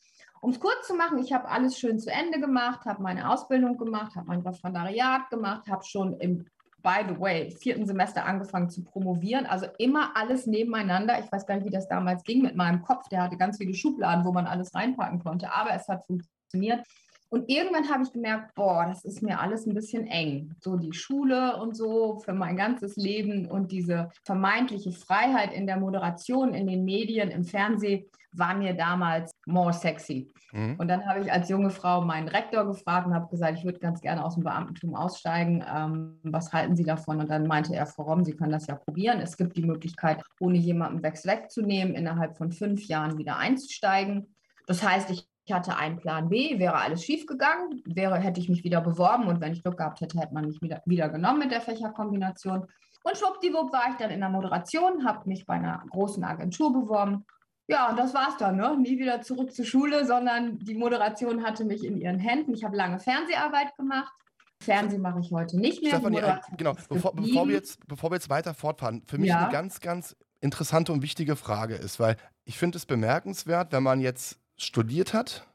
Um 0.42 0.50
es 0.50 0.60
kurz 0.60 0.86
zu 0.86 0.94
machen, 0.94 1.18
ich 1.18 1.32
habe 1.32 1.48
alles 1.48 1.76
schön 1.76 1.98
zu 1.98 2.12
Ende 2.12 2.38
gemacht, 2.38 2.84
habe 2.84 3.02
meine 3.02 3.28
Ausbildung 3.28 3.78
gemacht, 3.78 4.14
habe 4.14 4.28
mein 4.28 4.42
Referendariat 4.42 5.28
gemacht, 5.30 5.66
habe 5.68 5.82
schon 5.84 6.20
im 6.20 6.46
by 6.84 7.02
the 7.08 7.18
way, 7.18 7.50
vierten 7.50 7.86
Semester 7.86 8.24
angefangen 8.26 8.70
zu 8.70 8.84
promovieren. 8.84 9.46
Also 9.46 9.66
immer 9.78 10.16
alles 10.16 10.46
nebeneinander. 10.46 11.18
Ich 11.18 11.32
weiß 11.32 11.46
gar 11.46 11.56
nicht, 11.56 11.66
wie 11.66 11.70
das 11.70 11.88
damals 11.88 12.22
ging 12.22 12.42
mit 12.42 12.54
meinem 12.54 12.82
Kopf. 12.82 13.08
Der 13.08 13.22
hatte 13.22 13.38
ganz 13.38 13.56
viele 13.56 13.74
Schubladen, 13.74 14.24
wo 14.24 14.32
man 14.32 14.46
alles 14.46 14.74
reinpacken 14.74 15.18
konnte. 15.18 15.50
Aber 15.50 15.70
es 15.72 15.88
hat 15.88 16.04
funktioniert. 16.04 16.86
Und 17.30 17.48
irgendwann 17.48 17.88
habe 17.88 18.04
ich 18.04 18.12
gemerkt, 18.12 18.54
boah, 18.54 18.84
das 18.86 19.04
ist 19.04 19.22
mir 19.22 19.40
alles 19.40 19.66
ein 19.66 19.74
bisschen 19.74 20.06
eng. 20.06 20.54
So 20.60 20.76
die 20.76 20.92
Schule 20.92 21.56
und 21.56 21.74
so 21.74 22.20
für 22.20 22.34
mein 22.34 22.56
ganzes 22.56 22.96
Leben 22.96 23.50
und 23.50 23.72
diese 23.72 24.10
vermeintliche 24.22 24.92
Freiheit 24.92 25.52
in 25.52 25.66
der 25.66 25.78
Moderation, 25.78 26.54
in 26.54 26.66
den 26.66 26.84
Medien, 26.84 27.30
im 27.30 27.44
Fernsehen 27.44 28.04
war 28.36 28.54
mir 28.54 28.74
damals 28.74 29.30
more 29.46 29.72
sexy. 29.72 30.32
Mhm. 30.52 30.76
Und 30.78 30.88
dann 30.88 31.06
habe 31.06 31.20
ich 31.20 31.32
als 31.32 31.48
junge 31.48 31.70
Frau 31.70 32.02
meinen 32.02 32.28
Rektor 32.28 32.64
gefragt 32.66 33.06
und 33.06 33.14
habe 33.14 33.28
gesagt, 33.28 33.58
ich 33.58 33.64
würde 33.64 33.78
ganz 33.78 34.00
gerne 34.00 34.24
aus 34.24 34.34
dem 34.34 34.44
Beamtentum 34.44 34.94
aussteigen. 34.94 35.64
Ähm, 35.72 36.18
was 36.22 36.52
halten 36.52 36.76
Sie 36.76 36.84
davon? 36.84 37.20
Und 37.20 37.30
dann 37.30 37.46
meinte 37.46 37.74
er, 37.74 37.86
Frau 37.86 38.04
Romm, 38.04 38.24
Sie 38.24 38.36
können 38.36 38.52
das 38.52 38.66
ja 38.66 38.76
probieren. 38.76 39.20
Es 39.20 39.36
gibt 39.36 39.56
die 39.56 39.64
Möglichkeit, 39.64 40.22
ohne 40.40 40.58
jemanden 40.58 41.02
Wechsel 41.02 41.32
wegzunehmen, 41.32 41.94
innerhalb 41.94 42.36
von 42.36 42.52
fünf 42.52 42.86
Jahren 42.86 43.18
wieder 43.18 43.36
einzusteigen. 43.36 44.34
Das 44.66 44.82
heißt, 44.82 45.10
ich 45.10 45.28
ich 45.46 45.52
hatte 45.52 45.76
einen 45.76 45.98
Plan 45.98 46.30
B, 46.30 46.58
wäre 46.58 46.76
alles 46.76 47.04
schief 47.04 47.26
gegangen, 47.26 47.82
wäre, 47.84 48.16
hätte 48.16 48.40
ich 48.40 48.48
mich 48.48 48.64
wieder 48.64 48.80
beworben 48.80 49.26
und 49.26 49.40
wenn 49.42 49.52
ich 49.52 49.62
Glück 49.62 49.76
gehabt 49.76 50.00
hätte, 50.00 50.18
hätte 50.18 50.32
man 50.32 50.46
mich 50.46 50.62
wieder, 50.62 50.80
wieder 50.86 51.10
genommen 51.10 51.40
mit 51.40 51.50
der 51.50 51.60
Fächerkombination. 51.60 52.66
Und 53.02 53.18
schwuppdiwupp 53.18 53.70
war 53.70 53.90
ich 53.90 53.96
dann 53.96 54.10
in 54.10 54.20
der 54.20 54.30
Moderation, 54.30 55.06
habe 55.06 55.28
mich 55.28 55.44
bei 55.44 55.54
einer 55.54 55.84
großen 55.90 56.24
Agentur 56.24 56.72
beworben. 56.72 57.26
Ja, 57.66 57.88
und 57.88 57.98
das 57.98 58.12
war's 58.12 58.36
dann, 58.36 58.56
ne? 58.56 58.76
Nie 58.78 58.98
wieder 58.98 59.22
zurück 59.22 59.52
zur 59.54 59.64
Schule, 59.64 60.06
sondern 60.06 60.58
die 60.58 60.74
Moderation 60.74 61.42
hatte 61.44 61.64
mich 61.64 61.84
in 61.84 61.96
ihren 61.96 62.18
Händen. 62.18 62.52
Ich 62.52 62.64
habe 62.64 62.76
lange 62.76 63.00
Fernseharbeit 63.00 63.74
gemacht. 63.76 64.12
Fernsehen 64.60 65.02
mache 65.02 65.20
ich 65.20 65.30
heute 65.30 65.58
nicht 65.58 65.82
mehr. 65.82 65.92
Stefanie, 65.92 66.18
äh, 66.18 66.38
genau, 66.56 66.74
bevor, 66.88 67.14
bevor, 67.14 67.46
wir 67.46 67.54
jetzt, 67.54 67.86
bevor 67.86 68.10
wir 68.10 68.16
jetzt 68.16 68.30
weiter 68.30 68.54
fortfahren, 68.54 69.02
für 69.06 69.18
mich 69.18 69.28
ja. 69.30 69.44
eine 69.44 69.52
ganz, 69.52 69.80
ganz 69.80 70.16
interessante 70.40 70.92
und 70.92 71.02
wichtige 71.02 71.36
Frage 71.36 71.74
ist, 71.74 71.98
weil 71.98 72.16
ich 72.44 72.58
finde 72.58 72.76
es 72.76 72.86
bemerkenswert, 72.86 73.72
wenn 73.72 73.82
man 73.82 74.00
jetzt 74.00 74.38
studiert 74.56 75.14
hat. 75.14 75.46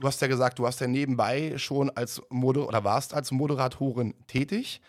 Du 0.00 0.06
hast 0.06 0.20
ja 0.20 0.28
gesagt, 0.28 0.58
du 0.58 0.66
hast 0.66 0.80
ja 0.80 0.86
nebenbei 0.86 1.56
schon 1.56 1.90
als 1.90 2.22
Moder 2.30 2.66
oder 2.66 2.84
warst 2.84 3.14
als 3.14 3.30
Moderatorin 3.30 4.14
tätig. 4.26 4.80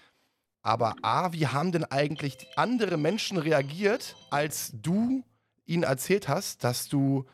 Aber 0.63 0.95
A, 1.03 1.31
wie 1.31 1.47
haben 1.47 1.71
denn 1.71 1.85
eigentlich 1.85 2.37
andere 2.55 2.97
Menschen 2.97 3.37
reagiert, 3.37 4.15
als 4.31 4.71
du 4.73 5.23
ihnen 5.65 5.83
erzählt 5.83 6.27
hast, 6.27 6.63
dass 6.63 6.87
du 6.87 7.25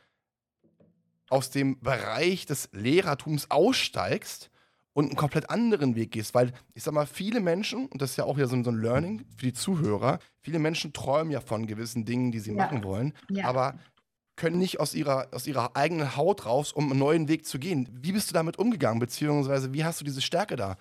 aus 1.30 1.50
dem 1.50 1.80
Bereich 1.80 2.46
des 2.46 2.70
Lehrertums 2.74 3.50
aussteigst 3.50 4.50
und 4.94 5.06
einen 5.06 5.16
komplett 5.16 5.50
anderen 5.50 5.96
Weg 5.96 6.12
gehst? 6.12 6.34
Weil 6.34 6.54
ich 6.74 6.84
sag 6.84 6.94
mal, 6.94 7.06
viele 7.08 7.40
Menschen, 7.40 7.88
und 7.88 8.02
das 8.02 8.12
ist 8.12 8.18
ja 8.18 8.26
auch 8.26 8.38
wieder 8.38 8.48
so, 8.48 8.56
ein 8.56 8.64
Learning 8.64 9.26
für 9.38 9.46
die 9.46 9.54
Zuhörer, 9.54 10.20
viele 10.42 10.60
Menschen 10.60 10.94
träumen 10.94 11.32
ja 11.32 11.40
von 11.40 11.68
gewissen 11.68 12.06
Dingen, 12.06 12.32
die 12.32 12.40
sie 12.40 12.54
ja. 12.54 12.58
machen 12.58 12.84
wollen. 12.84 13.14
Ja. 13.30 13.46
Aber 13.46 13.80
können 14.36 14.58
nicht 14.58 14.80
aus 14.80 14.96
ihrer, 14.96 15.28
aus 15.32 15.46
ihrer 15.46 15.76
eigenen 15.76 16.16
Haut 16.16 16.46
raus, 16.46 16.72
um 16.72 16.90
einen 16.90 17.00
neuen 17.00 17.28
Weg 17.28 17.46
zu 17.46 17.60
gehen. 17.60 17.88
Wie 18.02 18.12
bist 18.12 18.30
du 18.30 18.34
damit 18.34 18.58
umgegangen, 18.58 19.00
beziehungsweise 19.00 19.74
wie 19.74 19.84
hast 19.84 20.02
du 20.02 20.06
diese 20.06 20.22
Stärke 20.22 20.56
da 20.56 20.78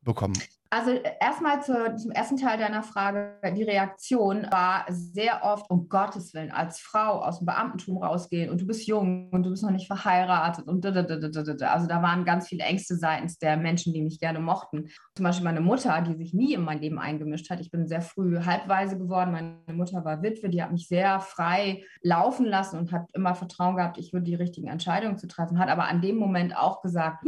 bekommen? 0.00 0.40
Also 0.72 0.92
erstmal 1.20 1.62
zu, 1.62 1.74
zum 1.96 2.12
ersten 2.12 2.38
Teil 2.38 2.56
deiner 2.56 2.82
Frage. 2.82 3.34
Die 3.54 3.62
Reaktion 3.62 4.46
war 4.50 4.86
sehr 4.88 5.44
oft, 5.44 5.68
um 5.68 5.86
Gottes 5.90 6.32
Willen, 6.32 6.50
als 6.50 6.80
Frau 6.80 7.22
aus 7.22 7.40
dem 7.40 7.46
Beamtentum 7.46 7.98
rausgehen 7.98 8.48
und 8.48 8.58
du 8.58 8.66
bist 8.66 8.86
jung 8.86 9.28
und 9.32 9.42
du 9.42 9.50
bist 9.50 9.62
noch 9.62 9.70
nicht 9.70 9.86
verheiratet 9.86 10.66
und 10.66 10.86
also 10.86 11.86
da 11.86 12.02
waren 12.02 12.24
ganz 12.24 12.48
viele 12.48 12.64
Ängste 12.64 12.96
seitens 12.96 13.36
der 13.36 13.58
Menschen, 13.58 13.92
die 13.92 14.00
mich 14.00 14.18
gerne 14.18 14.40
mochten. 14.40 14.88
Zum 15.14 15.24
Beispiel 15.24 15.44
meine 15.44 15.60
Mutter, 15.60 16.00
die 16.00 16.14
sich 16.14 16.32
nie 16.32 16.54
in 16.54 16.64
mein 16.64 16.80
Leben 16.80 16.98
eingemischt 16.98 17.50
hat. 17.50 17.60
Ich 17.60 17.70
bin 17.70 17.86
sehr 17.86 18.00
früh 18.00 18.40
halbweise 18.42 18.96
geworden. 18.96 19.32
Meine 19.32 19.76
Mutter 19.76 20.02
war 20.06 20.22
Witwe, 20.22 20.48
die 20.48 20.62
hat 20.62 20.72
mich 20.72 20.88
sehr 20.88 21.20
frei 21.20 21.84
laufen 22.00 22.46
lassen 22.46 22.78
und 22.78 22.92
hat 22.92 23.04
immer 23.12 23.34
Vertrauen 23.34 23.76
gehabt, 23.76 23.98
ich 23.98 24.14
würde 24.14 24.24
die 24.24 24.36
richtigen 24.36 24.68
Entscheidungen 24.68 25.18
zu 25.18 25.28
treffen, 25.28 25.58
hat 25.58 25.68
aber 25.68 25.84
an 25.84 26.00
dem 26.00 26.16
Moment 26.16 26.56
auch 26.56 26.80
gesagt, 26.80 27.26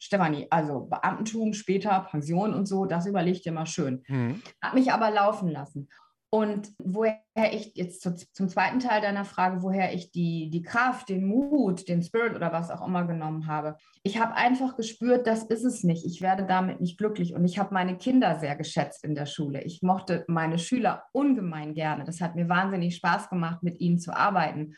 Stefanie, 0.00 0.46
also 0.48 0.86
Beamtentum, 0.88 1.52
später 1.52 2.06
Pension 2.10 2.54
und 2.54 2.64
so, 2.64 2.85
das 2.90 3.06
überlegt 3.06 3.46
ihr 3.46 3.52
mal 3.52 3.66
schön. 3.66 4.02
Mhm. 4.08 4.42
Hat 4.62 4.74
mich 4.74 4.92
aber 4.92 5.10
laufen 5.10 5.48
lassen. 5.48 5.88
Und 6.28 6.72
woher 6.78 7.20
ich 7.52 7.72
jetzt 7.76 8.02
zu, 8.02 8.14
zum 8.14 8.48
zweiten 8.48 8.80
Teil 8.80 9.00
deiner 9.00 9.24
Frage, 9.24 9.62
woher 9.62 9.94
ich 9.94 10.10
die, 10.10 10.50
die 10.50 10.62
Kraft, 10.62 11.08
den 11.08 11.24
Mut, 11.24 11.88
den 11.88 12.02
Spirit 12.02 12.34
oder 12.34 12.52
was 12.52 12.70
auch 12.70 12.86
immer 12.86 13.06
genommen 13.06 13.46
habe. 13.46 13.76
Ich 14.02 14.18
habe 14.18 14.34
einfach 14.34 14.76
gespürt, 14.76 15.26
das 15.26 15.44
ist 15.44 15.64
es 15.64 15.84
nicht. 15.84 16.04
Ich 16.04 16.20
werde 16.20 16.44
damit 16.44 16.80
nicht 16.80 16.98
glücklich. 16.98 17.34
Und 17.34 17.44
ich 17.44 17.58
habe 17.58 17.72
meine 17.72 17.96
Kinder 17.96 18.38
sehr 18.40 18.56
geschätzt 18.56 19.04
in 19.04 19.14
der 19.14 19.26
Schule. 19.26 19.62
Ich 19.62 19.82
mochte 19.82 20.24
meine 20.26 20.58
Schüler 20.58 21.04
ungemein 21.12 21.74
gerne. 21.74 22.04
Das 22.04 22.20
hat 22.20 22.34
mir 22.34 22.48
wahnsinnig 22.48 22.96
Spaß 22.96 23.30
gemacht, 23.30 23.62
mit 23.62 23.80
ihnen 23.80 23.98
zu 23.98 24.14
arbeiten. 24.14 24.74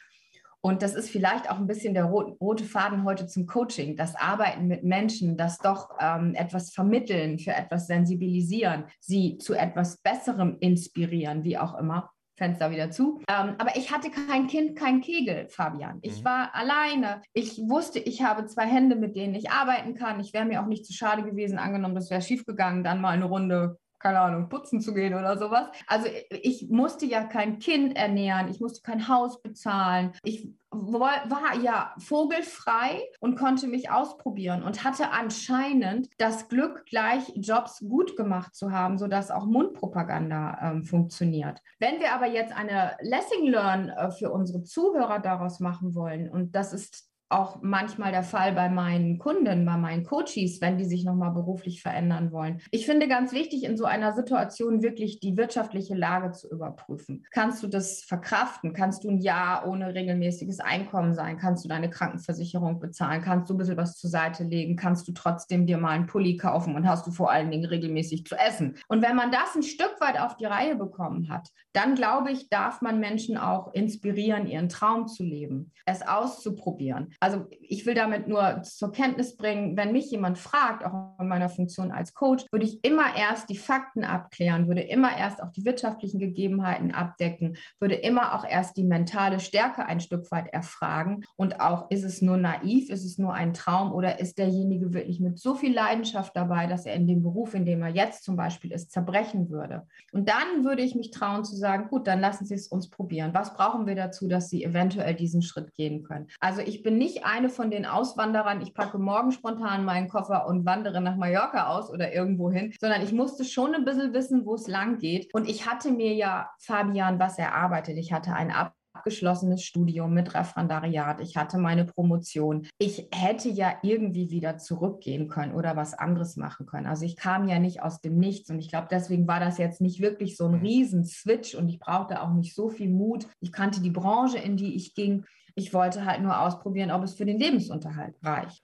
Und 0.61 0.83
das 0.83 0.95
ist 0.95 1.11
vielleicht 1.11 1.51
auch 1.51 1.59
ein 1.59 1.67
bisschen 1.67 1.95
der 1.95 2.05
rote 2.05 2.65
Faden 2.65 3.05
heute 3.05 3.27
zum 3.27 3.47
Coaching, 3.47 3.97
das 3.97 4.17
Arbeiten 4.17 4.67
mit 4.67 4.83
Menschen, 4.83 5.37
das 5.37 5.59
doch 5.59 5.91
ähm, 6.01 6.35
etwas 6.35 6.73
vermitteln, 6.73 7.39
für 7.39 7.53
etwas 7.53 7.87
sensibilisieren, 7.87 8.85
sie 9.01 9.39
zu 9.39 9.55
etwas 9.55 9.99
Besserem 9.99 10.57
inspirieren, 10.61 11.45
wie 11.45 11.59
auch 11.59 11.79
immer. 11.79 12.11
Fenster 12.39 12.71
wieder 12.71 12.91
zu. 12.91 13.21
Ähm, 13.29 13.57
aber 13.59 13.77
ich 13.77 13.93
hatte 13.93 14.11
kein 14.11 14.47
Kind, 14.47 14.79
kein 14.79 15.01
Kegel, 15.01 15.49
Fabian. 15.49 15.99
Ich 16.03 16.21
mhm. 16.21 16.25
war 16.25 16.55
alleine. 16.55 17.21
Ich 17.33 17.59
wusste, 17.59 17.99
ich 17.99 18.23
habe 18.23 18.47
zwei 18.47 18.65
Hände, 18.65 18.95
mit 18.95 19.17
denen 19.17 19.35
ich 19.35 19.51
arbeiten 19.51 19.95
kann. 19.95 20.21
Ich 20.21 20.33
wäre 20.33 20.45
mir 20.45 20.63
auch 20.63 20.67
nicht 20.67 20.87
zu 20.87 20.93
schade 20.93 21.25
gewesen, 21.25 21.59
angenommen, 21.59 21.97
das 21.97 22.11
wäre 22.11 22.23
schiefgegangen, 22.23 22.85
dann 22.85 23.01
mal 23.01 23.11
eine 23.11 23.25
Runde 23.25 23.77
keine 23.99 24.21
Ahnung, 24.21 24.49
putzen 24.49 24.81
zu 24.81 24.95
gehen 24.95 25.15
oder 25.15 25.39
sowas. 25.39 25.69
Also 25.87 26.09
ich 26.31 26.69
musste 26.71 27.07
ja 27.07 27.25
kein 27.25 27.59
Kind 27.59 27.97
ernähren, 27.97 28.49
ich 28.49 28.61
musste 28.61 28.83
kein 28.83 29.09
Haus 29.09 29.43
bezahlen. 29.43 30.13
Ich 30.23 30.49
war 30.71 31.55
ja 31.63 31.95
vogelfrei 31.99 33.03
und 33.21 33.37
konnte 33.37 33.67
mich 33.67 33.91
ausprobieren 33.91 34.63
und 34.63 34.85
hatte 34.85 35.11
anscheinend 35.11 36.09
das 36.19 36.49
Glück, 36.49 36.85
gleich 36.87 37.33
Jobs 37.37 37.81
gut 37.81 38.17
gemacht 38.17 38.55
zu 38.55 38.71
haben, 38.71 38.99
sodass 38.99 39.31
auch 39.31 39.47
Mundpropaganda 39.47 40.59
ähm, 40.63 40.85
funktioniert. 40.85 41.63
Wenn 41.79 42.01
wir 42.01 42.13
aber 42.13 42.27
jetzt 42.27 42.55
eine 42.55 42.97
Lessing 43.01 43.47
Learn 43.47 43.89
äh, 43.89 44.11
für 44.11 44.31
unsere 44.31 44.63
Zuhörer 44.63 45.21
daraus 45.21 45.59
machen 45.59 45.95
wollen, 45.95 46.29
und 46.29 46.55
das 46.55 46.73
ist 46.73 47.09
auch 47.31 47.59
manchmal 47.61 48.11
der 48.11 48.23
Fall 48.23 48.53
bei 48.53 48.69
meinen 48.69 49.19
Kunden, 49.19 49.67
bei 49.67 49.77
meinen 49.77 50.05
Coaches, 50.05 50.61
wenn 50.61 50.79
die 50.79 50.85
sich 50.85 51.05
nochmal 51.05 51.33
beruflich 51.33 51.83
verändern 51.83 52.33
wollen. 52.33 52.61
Ich 52.71 52.87
finde 52.87 53.07
ganz 53.07 53.33
wichtig, 53.33 53.65
in 53.65 53.77
so 53.77 53.85
einer 53.85 54.15
Situation 54.15 54.83
wirklich 54.83 55.21
die 55.21 55.37
wirtschaftliche 55.37 55.95
Lage 55.95 56.33
zu 56.33 56.51
überprüfen. 56.51 57.27
Kannst 57.31 57.63
du 57.63 57.67
das 57.67 58.03
verkraften? 58.03 58.73
Kannst 58.73 59.05
du 59.05 59.11
ein 59.11 59.19
Jahr 59.19 59.67
ohne 59.67 59.95
regelmäßiges 59.95 60.61
Einkommen 60.61 61.13
sein? 61.15 61.37
Kannst 61.37 61.65
du 61.65 61.69
deine 61.69 61.91
Krankenversicherung 61.91 62.81
bezahlen? 62.81 63.21
Kannst 63.21 63.51
du 63.51 63.55
ein 63.55 63.59
bisschen 63.59 63.77
was 63.77 63.99
zur 63.99 64.09
Seite 64.09 64.45
legen? 64.45 64.77
Kannst 64.77 65.07
du 65.07 65.13
trotzdem 65.13 65.67
dir 65.67 65.77
mal 65.77 65.91
einen 65.91 66.07
Pulli 66.07 66.37
kaufen 66.37 66.77
und 66.77 66.89
hast 66.89 67.07
du 67.07 67.11
vor 67.11 67.31
allen 67.31 67.51
Dingen 67.51 67.67
regelmäßig 67.67 68.25
zu 68.25 68.37
essen? 68.37 68.77
Und 68.89 69.03
wenn 69.03 69.17
man 69.17 69.31
das 69.31 69.55
ein 69.55 69.63
Stück 69.63 70.01
weit 70.01 70.19
auf 70.19 70.37
die 70.37 70.47
Reihe 70.47 70.77
bekommen 70.77 71.29
hat, 71.29 71.49
dann 71.75 71.95
glaube 71.95 72.31
ich, 72.31 72.49
darf 72.49 72.81
man 72.81 73.01
Menschen 73.01 73.37
auch 73.37 73.75
inspirieren, 73.75 74.47
ihren 74.47 74.71
Traum 74.71 75.07
zu 75.07 75.23
leben, 75.23 75.73
es 75.85 76.07
auszuprobieren 76.07 77.15
also 77.21 77.47
ich 77.61 77.85
will 77.87 77.95
damit 77.95 78.29
nur 78.29 78.63
zur 78.63 78.93
Kenntnis 78.93 79.37
bringen, 79.37 79.77
wenn 79.77 79.93
mich 79.93 80.11
jemand 80.11 80.39
fragt, 80.39 80.85
auch 80.85 81.19
in 81.19 81.29
meiner 81.29 81.49
Funktion 81.49 81.91
als 81.91 82.15
Coach, 82.15 82.47
würde 82.51 82.65
ich 82.65 82.85
immer 82.85 83.17
erst 83.17 83.51
die 83.51 83.57
Fakten 83.57 84.05
abklären, 84.05 84.69
würde 84.69 84.83
immer 84.83 85.17
erst 85.17 85.43
auch 85.43 85.51
die 85.51 85.65
wirtschaftlichen 85.65 86.19
Gegebenheiten 86.21 86.93
abdecken, 86.93 87.57
würde 87.81 87.97
immer 87.97 88.35
auch 88.35 88.45
erst 88.45 88.77
die 88.77 88.85
mentale 88.85 89.41
Stärke 89.41 89.87
ein 89.87 90.01
Stück 90.01 90.31
weit 90.31 90.53
erfragen 90.53 91.25
und 91.37 91.61
auch, 91.61 91.91
ist 91.91 92.05
es 92.05 92.23
nur 92.23 92.37
naiv, 92.37 92.91
ist 92.91 93.05
es 93.05 93.19
nur 93.19 93.35
ein 93.35 93.53
Traum 93.53 93.93
oder 93.93 94.21
ist 94.21 94.39
derjenige 94.39 94.93
wirklich 94.93 95.21
mit 95.21 95.39
so 95.39 95.55
viel 95.55 95.75
Leidenschaft 95.75 96.37
dabei, 96.37 96.67
dass 96.67 96.87
er 96.87 96.95
in 96.95 97.07
dem 97.07 97.23
Beruf, 97.23 97.55
in 97.55 97.65
dem 97.65 97.83
er 97.83 97.89
jetzt 97.89 98.25
zum 98.25 98.37
Beispiel 98.37 98.73
ist, 98.73 98.93
zerbrechen 98.93 99.51
würde. 99.51 99.87
Und 100.13 100.29
dann 100.29 100.65
würde 100.65 100.83
ich 100.83 100.95
mich 100.95 101.11
trauen 101.11 101.45
zu 101.45 101.57
sagen, 101.57 101.89
gut, 101.89 102.07
dann 102.07 102.21
lassen 102.21 102.47
Sie 102.47 102.55
es 102.55 102.69
uns 102.69 102.89
probieren. 102.89 103.35
Was 103.35 103.55
brauchen 103.55 103.87
wir 103.87 103.95
dazu, 103.95 104.29
dass 104.29 104.49
Sie 104.49 104.65
eventuell 104.65 105.15
diesen 105.15 105.43
Schritt 105.43 105.75
gehen 105.75 106.03
können? 106.05 106.29
Also 106.41 106.61
ich 106.61 106.83
bin 106.83 106.99
nicht 106.99 107.08
nicht 107.09 107.25
eine 107.25 107.49
von 107.49 107.71
den 107.71 107.87
Auswanderern, 107.87 108.61
ich 108.61 108.75
packe 108.75 108.99
morgen 108.99 109.33
spontan 109.33 109.87
meinen 109.87 110.09
Koffer 110.09 110.47
und 110.47 110.67
wandere 110.67 111.01
nach 111.01 111.17
Mallorca 111.17 111.69
aus 111.69 111.91
oder 111.91 112.13
irgendwo 112.13 112.51
hin, 112.51 112.75
sondern 112.79 113.03
ich 113.03 113.13
musste 113.13 113.45
schon 113.45 113.75
ein 113.75 113.87
bisschen 113.87 114.13
wissen, 114.13 114.45
wo 114.45 114.55
es 114.55 114.69
lang 114.69 114.99
geht. 114.99 115.33
Und 115.33 115.49
ich 115.49 115.67
hatte 115.67 115.91
mir 115.91 116.13
ja, 116.15 116.51
Fabian, 116.61 117.19
was 117.19 117.39
erarbeitet. 117.39 117.97
Ich 117.97 118.13
hatte 118.13 118.35
ein 118.35 118.53
abgeschlossenes 118.53 119.63
Studium 119.63 120.13
mit 120.13 120.35
Referendariat. 120.35 121.21
Ich 121.23 121.39
hatte 121.39 121.57
meine 121.57 121.87
Promotion. 121.87 122.67
Ich 122.79 123.09
hätte 123.11 123.49
ja 123.49 123.79
irgendwie 123.83 124.31
wieder 124.31 124.59
zurückgehen 124.59 125.29
können 125.29 125.55
oder 125.55 125.77
was 125.77 125.95
anderes 125.95 126.37
machen 126.37 126.67
können. 126.67 126.87
Also 126.87 127.07
ich 127.07 127.17
kam 127.17 127.49
ja 127.49 127.59
nicht 127.59 127.83
aus 127.83 128.03
dem 128.03 128.19
Nichts 128.19 128.51
und 128.51 128.59
ich 128.59 128.69
glaube, 128.69 128.89
deswegen 128.91 129.27
war 129.27 129.41
das 129.41 129.57
jetzt 129.57 129.81
nicht 129.81 130.03
wirklich 130.03 130.37
so 130.37 130.45
ein 130.45 130.59
mhm. 130.59 130.67
Riesen-Switch 130.67 131.55
und 131.55 131.71
ich 131.71 131.79
brauchte 131.79 132.21
auch 132.21 132.35
nicht 132.35 132.55
so 132.55 132.69
viel 132.69 132.91
Mut. 132.91 133.27
Ich 133.41 133.51
kannte 133.51 133.81
die 133.81 133.91
Branche, 133.91 134.37
in 134.37 134.59
die 134.59 134.77
ich 134.77 134.95
ging 134.95 135.25
ich 135.59 135.75
wollte 135.75 136.05
halt 136.05 136.23
nur 136.23 136.39
ausprobieren, 136.39 136.91
ob 136.91 137.03
es 137.03 137.15
für 137.15 137.27
den 137.27 137.39
Lebensunterhalt 137.39 138.17
reicht. 138.23 138.63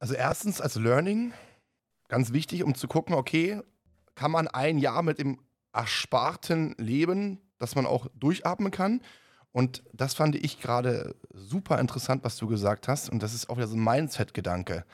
Also 0.00 0.14
erstens 0.14 0.60
als 0.60 0.74
Learning, 0.74 1.32
ganz 2.08 2.32
wichtig, 2.32 2.64
um 2.64 2.74
zu 2.74 2.88
gucken, 2.88 3.14
okay, 3.14 3.62
kann 4.14 4.30
man 4.30 4.48
ein 4.48 4.78
Jahr 4.78 5.02
mit 5.02 5.18
dem 5.18 5.40
Ersparten 5.72 6.74
leben, 6.76 7.40
dass 7.58 7.74
man 7.74 7.86
auch 7.86 8.08
durchatmen 8.14 8.70
kann? 8.70 9.00
Und 9.52 9.84
das 9.92 10.14
fand 10.14 10.34
ich 10.34 10.60
gerade 10.60 11.14
super 11.32 11.78
interessant, 11.78 12.24
was 12.24 12.36
du 12.36 12.48
gesagt 12.48 12.88
hast. 12.88 13.08
Und 13.08 13.22
das 13.22 13.32
ist 13.32 13.48
auch 13.48 13.56
wieder 13.56 13.68
so 13.68 13.76
ein 13.76 13.84
Mindset-Gedanke. 13.84 14.84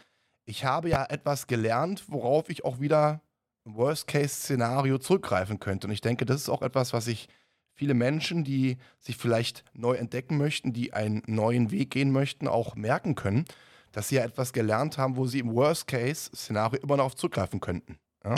Ich 0.45 0.65
habe 0.67 0.91
ja 0.91 1.05
etwas 1.07 1.47
gelernt, 1.47 2.05
worauf 2.09 2.51
ich 2.51 2.65
auch 2.65 2.79
wieder 2.81 3.23
im 3.65 3.75
Worst-Case-Szenario 3.75 4.99
zurückgreifen 4.99 5.61
könnte. 5.61 5.87
Und 5.87 5.93
ich 5.93 6.03
denke, 6.03 6.27
das 6.27 6.43
ist 6.43 6.51
auch 6.51 6.63
etwas, 6.63 6.93
was 6.93 7.07
ich 7.07 7.29
viele 7.81 7.95
Menschen, 7.95 8.45
die 8.45 8.77
sich 8.99 9.17
vielleicht 9.17 9.65
neu 9.73 9.95
entdecken 9.95 10.37
möchten, 10.37 10.75
die 10.75 10.93
einen 10.93 11.23
neuen 11.27 11.71
Weg 11.71 11.89
gehen 11.93 12.13
möchten, 12.13 12.47
auch 12.47 12.75
merken 12.75 13.15
können, 13.15 13.47
dass 13.91 14.11
sie 14.11 14.17
ja 14.17 14.23
etwas 14.23 14.53
gelernt 14.53 14.99
haben, 14.99 15.17
wo 15.17 15.25
sie 15.25 15.39
im 15.39 15.55
Worst-Case-Szenario 15.55 16.79
immer 16.83 16.99
noch 16.99 17.15
zurückgreifen 17.15 17.59
könnten. 17.59 17.99
Ja. 18.23 18.35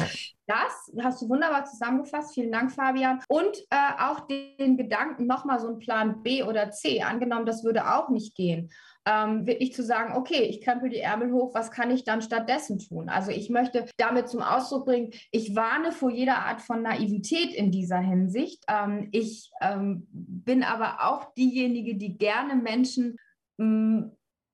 Das 0.47 0.93
hast 1.03 1.23
du 1.23 1.29
wunderbar 1.29 1.65
zusammengefasst. 1.65 2.35
Vielen 2.35 2.53
Dank, 2.53 2.71
Fabian. 2.71 3.21
Und 3.27 3.57
äh, 3.71 3.99
auch 3.99 4.21
den 4.29 4.77
Gedanken, 4.77 5.27
nochmal 5.27 5.59
so 5.59 5.67
einen 5.67 5.81
Plan 5.81 6.23
B 6.23 6.45
oder 6.45 6.71
C. 6.71 7.03
Angenommen, 7.03 7.45
das 7.45 7.65
würde 7.65 7.93
auch 7.93 8.11
nicht 8.11 8.37
gehen 8.37 8.71
ähm, 9.07 9.47
wirklich 9.47 9.73
zu 9.73 9.83
sagen, 9.83 10.15
okay, 10.15 10.43
ich 10.43 10.61
krempel 10.61 10.89
die 10.89 11.01
Ärmel 11.01 11.33
hoch, 11.33 11.55
was 11.55 11.71
kann 11.71 11.91
ich 11.91 12.05
dann 12.05 12.23
stattdessen 12.23 12.79
tun? 12.79 13.09
Also 13.09 13.31
ich 13.31 13.51
möchte 13.51 13.87
damit 13.97 14.29
zum 14.29 14.43
Ausdruck 14.43 14.87
bringen, 14.87 15.11
ich 15.31 15.57
warne 15.57 15.93
vor 15.93 16.11
jeder 16.11 16.39
Art 16.39 16.63
von 16.63 16.83
Naivität 16.83 17.53
in 17.53 17.71
dieser 17.71 17.99
Hinsicht. 17.99 18.65
Ähm, 18.69 19.09
ich 19.13 19.51
ähm, 19.61 20.07
bin 20.11 20.63
aber 20.63 21.09
auch 21.09 21.35
diejenige, 21.35 21.97
die 21.97 22.17
gerne 22.17 22.55
Menschen 22.55 23.17
mh, 23.59 23.67
mm, 23.67 24.13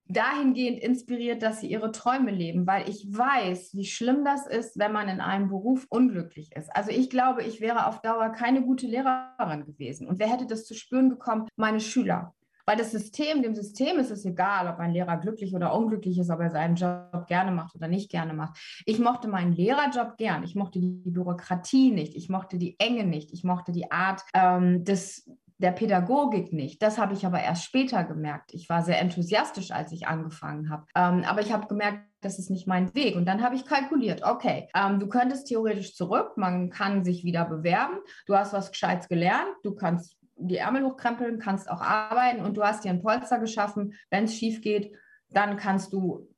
dahingehend 0.08 0.80
inspiriert, 0.80 1.42
dass 1.42 1.60
sie 1.60 1.66
ihre 1.66 1.92
Träume 1.92 2.30
leben, 2.30 2.66
weil 2.66 2.88
ich 2.88 3.06
weiß, 3.10 3.74
wie 3.74 3.84
schlimm 3.84 4.24
das 4.24 4.46
ist, 4.46 4.78
wenn 4.78 4.92
man 4.92 5.08
in 5.08 5.20
einem 5.20 5.48
Beruf 5.48 5.86
unglücklich 5.90 6.50
ist. 6.56 6.74
Also 6.74 6.90
ich 6.90 7.10
glaube, 7.10 7.42
ich 7.42 7.60
wäre 7.60 7.86
auf 7.86 8.00
Dauer 8.00 8.30
keine 8.30 8.62
gute 8.62 8.86
Lehrerin 8.86 9.66
gewesen. 9.66 10.08
Und 10.08 10.18
wer 10.18 10.32
hätte 10.32 10.46
das 10.46 10.64
zu 10.64 10.74
spüren 10.74 11.10
bekommen? 11.10 11.46
Meine 11.56 11.80
Schüler. 11.80 12.34
Weil 12.68 12.76
das 12.76 12.90
System, 12.90 13.42
dem 13.42 13.54
System 13.54 13.98
ist 13.98 14.10
es 14.10 14.26
egal, 14.26 14.68
ob 14.68 14.78
ein 14.78 14.92
Lehrer 14.92 15.16
glücklich 15.16 15.54
oder 15.54 15.74
unglücklich 15.74 16.18
ist, 16.18 16.28
ob 16.28 16.40
er 16.40 16.50
seinen 16.50 16.76
Job 16.76 17.26
gerne 17.26 17.50
macht 17.50 17.74
oder 17.74 17.88
nicht 17.88 18.10
gerne 18.10 18.34
macht. 18.34 18.58
Ich 18.84 18.98
mochte 18.98 19.26
meinen 19.26 19.54
Lehrerjob 19.54 20.18
gern. 20.18 20.42
Ich 20.42 20.54
mochte 20.54 20.78
die 20.78 20.90
Bürokratie 20.90 21.90
nicht. 21.90 22.14
Ich 22.14 22.28
mochte 22.28 22.58
die 22.58 22.78
Enge 22.78 23.04
nicht. 23.04 23.32
Ich 23.32 23.42
mochte 23.42 23.72
die 23.72 23.90
Art 23.90 24.20
ähm, 24.34 24.84
des, 24.84 25.30
der 25.56 25.72
Pädagogik 25.72 26.52
nicht. 26.52 26.82
Das 26.82 26.98
habe 26.98 27.14
ich 27.14 27.24
aber 27.24 27.40
erst 27.40 27.64
später 27.64 28.04
gemerkt. 28.04 28.52
Ich 28.52 28.68
war 28.68 28.82
sehr 28.82 29.00
enthusiastisch, 29.00 29.70
als 29.70 29.90
ich 29.92 30.06
angefangen 30.06 30.68
habe. 30.68 30.84
Ähm, 30.94 31.24
aber 31.24 31.40
ich 31.40 31.54
habe 31.54 31.68
gemerkt, 31.68 32.00
das 32.20 32.38
ist 32.38 32.50
nicht 32.50 32.66
mein 32.66 32.94
Weg. 32.94 33.16
Und 33.16 33.24
dann 33.24 33.42
habe 33.42 33.54
ich 33.54 33.64
kalkuliert, 33.64 34.24
okay, 34.24 34.68
ähm, 34.74 34.98
du 34.98 35.08
könntest 35.08 35.46
theoretisch 35.46 35.94
zurück, 35.94 36.32
man 36.36 36.68
kann 36.68 37.02
sich 37.02 37.24
wieder 37.24 37.46
bewerben, 37.46 37.96
du 38.26 38.36
hast 38.36 38.52
was 38.52 38.72
Gescheites 38.72 39.08
gelernt, 39.08 39.54
du 39.62 39.74
kannst 39.74 40.17
die 40.38 40.56
Ärmel 40.56 40.84
hochkrempeln, 40.84 41.38
kannst 41.38 41.70
auch 41.70 41.80
arbeiten 41.80 42.44
und 42.44 42.56
du 42.56 42.62
hast 42.62 42.84
dir 42.84 42.90
ein 42.90 43.02
Polster 43.02 43.38
geschaffen. 43.38 43.94
Wenn 44.10 44.24
es 44.24 44.34
schief 44.34 44.60
geht, 44.60 44.96
dann 45.30 45.56
kannst 45.56 45.92
du 45.92 46.28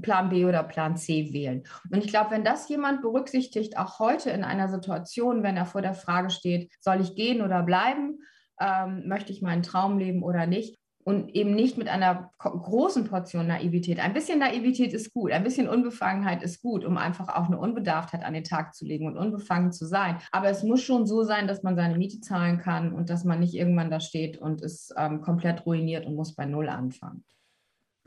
Plan 0.00 0.28
B 0.28 0.44
oder 0.44 0.62
Plan 0.62 0.96
C 0.96 1.32
wählen. 1.32 1.64
Und 1.90 2.04
ich 2.04 2.10
glaube, 2.10 2.30
wenn 2.30 2.44
das 2.44 2.68
jemand 2.68 3.02
berücksichtigt, 3.02 3.76
auch 3.76 3.98
heute 3.98 4.30
in 4.30 4.44
einer 4.44 4.68
Situation, 4.68 5.42
wenn 5.42 5.56
er 5.56 5.66
vor 5.66 5.82
der 5.82 5.94
Frage 5.94 6.30
steht, 6.30 6.70
soll 6.80 7.00
ich 7.00 7.14
gehen 7.14 7.42
oder 7.42 7.62
bleiben, 7.62 8.20
ähm, 8.60 9.06
möchte 9.06 9.32
ich 9.32 9.42
meinen 9.42 9.62
Traum 9.62 9.98
leben 9.98 10.22
oder 10.22 10.46
nicht, 10.46 10.78
und 11.04 11.34
eben 11.34 11.54
nicht 11.54 11.78
mit 11.78 11.88
einer 11.88 12.30
großen 12.38 13.04
Portion 13.04 13.46
Naivität. 13.46 13.98
Ein 13.98 14.12
bisschen 14.12 14.38
Naivität 14.38 14.92
ist 14.92 15.12
gut, 15.12 15.32
ein 15.32 15.44
bisschen 15.44 15.68
Unbefangenheit 15.68 16.42
ist 16.42 16.60
gut, 16.60 16.84
um 16.84 16.98
einfach 16.98 17.28
auch 17.28 17.46
eine 17.46 17.58
Unbedarftheit 17.58 18.24
an 18.24 18.34
den 18.34 18.44
Tag 18.44 18.74
zu 18.74 18.84
legen 18.84 19.06
und 19.06 19.16
unbefangen 19.16 19.72
zu 19.72 19.86
sein. 19.86 20.18
Aber 20.32 20.48
es 20.48 20.62
muss 20.62 20.82
schon 20.82 21.06
so 21.06 21.24
sein, 21.24 21.48
dass 21.48 21.62
man 21.62 21.76
seine 21.76 21.96
Miete 21.96 22.20
zahlen 22.20 22.58
kann 22.58 22.92
und 22.92 23.10
dass 23.10 23.24
man 23.24 23.40
nicht 23.40 23.54
irgendwann 23.54 23.90
da 23.90 24.00
steht 24.00 24.38
und 24.38 24.60
ist 24.60 24.92
ähm, 24.96 25.22
komplett 25.22 25.64
ruiniert 25.64 26.06
und 26.06 26.14
muss 26.14 26.34
bei 26.34 26.44
Null 26.44 26.68
anfangen. 26.68 27.24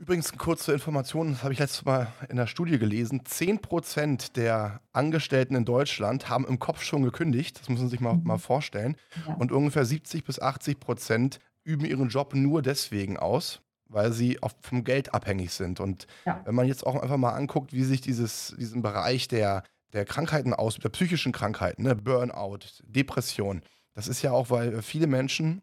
Übrigens, 0.02 0.32
kurz 0.36 0.64
zur 0.64 0.74
Information, 0.74 1.30
das 1.30 1.44
habe 1.44 1.52
ich 1.52 1.60
letztes 1.60 1.84
Mal 1.84 2.08
in 2.28 2.36
der 2.36 2.48
Studie 2.48 2.80
gelesen. 2.80 3.22
10% 3.22 4.32
der 4.32 4.80
Angestellten 4.92 5.54
in 5.54 5.64
Deutschland 5.64 6.28
haben 6.28 6.44
im 6.44 6.58
Kopf 6.58 6.82
schon 6.82 7.04
gekündigt. 7.04 7.60
Das 7.60 7.68
muss 7.68 7.78
man 7.78 7.88
sich 7.88 8.00
mal, 8.00 8.14
mhm. 8.14 8.24
mal 8.24 8.38
vorstellen. 8.38 8.96
Ja. 9.28 9.34
Und 9.34 9.52
ungefähr 9.52 9.84
70 9.84 10.24
bis 10.24 10.40
80 10.40 10.80
Prozent 10.80 11.38
üben 11.64 11.84
ihren 11.84 12.08
Job 12.08 12.34
nur 12.34 12.62
deswegen 12.62 13.16
aus, 13.16 13.60
weil 13.88 14.12
sie 14.12 14.38
vom 14.60 14.84
Geld 14.84 15.14
abhängig 15.14 15.52
sind. 15.52 15.80
Und 15.80 16.06
ja. 16.24 16.40
wenn 16.44 16.54
man 16.54 16.66
jetzt 16.66 16.86
auch 16.86 17.00
einfach 17.00 17.16
mal 17.16 17.32
anguckt, 17.32 17.72
wie 17.72 17.84
sich 17.84 18.00
dieses, 18.00 18.54
diesen 18.58 18.82
Bereich 18.82 19.28
der, 19.28 19.62
der 19.92 20.04
Krankheiten 20.04 20.54
aus, 20.54 20.78
der 20.78 20.88
psychischen 20.88 21.32
Krankheiten, 21.32 21.82
ne, 21.82 21.94
Burnout, 21.94 22.60
Depression, 22.84 23.62
das 23.94 24.08
ist 24.08 24.22
ja 24.22 24.32
auch, 24.32 24.50
weil 24.50 24.80
viele 24.82 25.06
Menschen 25.06 25.62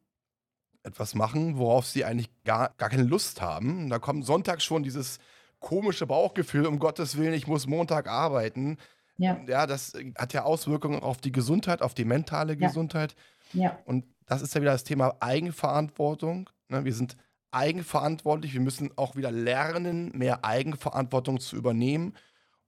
etwas 0.84 1.16
machen, 1.16 1.58
worauf 1.58 1.86
sie 1.86 2.06
eigentlich 2.06 2.30
gar, 2.44 2.74
gar 2.78 2.90
keine 2.90 3.04
Lust 3.04 3.42
haben. 3.42 3.90
Da 3.90 4.00
kommt 4.00 4.26
Sonntag 4.26 4.62
schon 4.62 4.84
dieses 4.84 5.20
komische 5.60 6.08
Bauchgefühl, 6.08 6.66
um 6.66 6.80
Gottes 6.80 7.18
Willen, 7.18 7.34
ich 7.34 7.48
muss 7.48 7.68
Montag 7.68 8.08
arbeiten. 8.08 8.78
Ja. 9.18 9.38
ja, 9.48 9.68
das 9.68 9.94
hat 10.18 10.32
ja 10.32 10.44
Auswirkungen 10.44 11.02
auf 11.02 11.18
die 11.18 11.34
Gesundheit, 11.34 11.82
auf 11.82 11.94
die 11.94 12.06
mentale 12.06 12.54
ja. 12.54 12.68
Gesundheit. 12.68 13.16
Ja. 13.52 13.78
Und 13.86 14.06
das 14.30 14.44
ist 14.44 14.54
ja 14.54 14.62
wieder 14.62 14.72
das 14.72 14.84
Thema 14.84 15.16
Eigenverantwortung. 15.20 16.50
Ne? 16.70 16.86
Wir 16.86 16.94
sind 16.94 17.18
eigenverantwortlich. 17.52 18.54
Wir 18.54 18.62
müssen 18.62 18.92
auch 18.96 19.16
wieder 19.16 19.32
lernen, 19.32 20.12
mehr 20.16 20.46
Eigenverantwortung 20.46 21.40
zu 21.40 21.56
übernehmen 21.56 22.14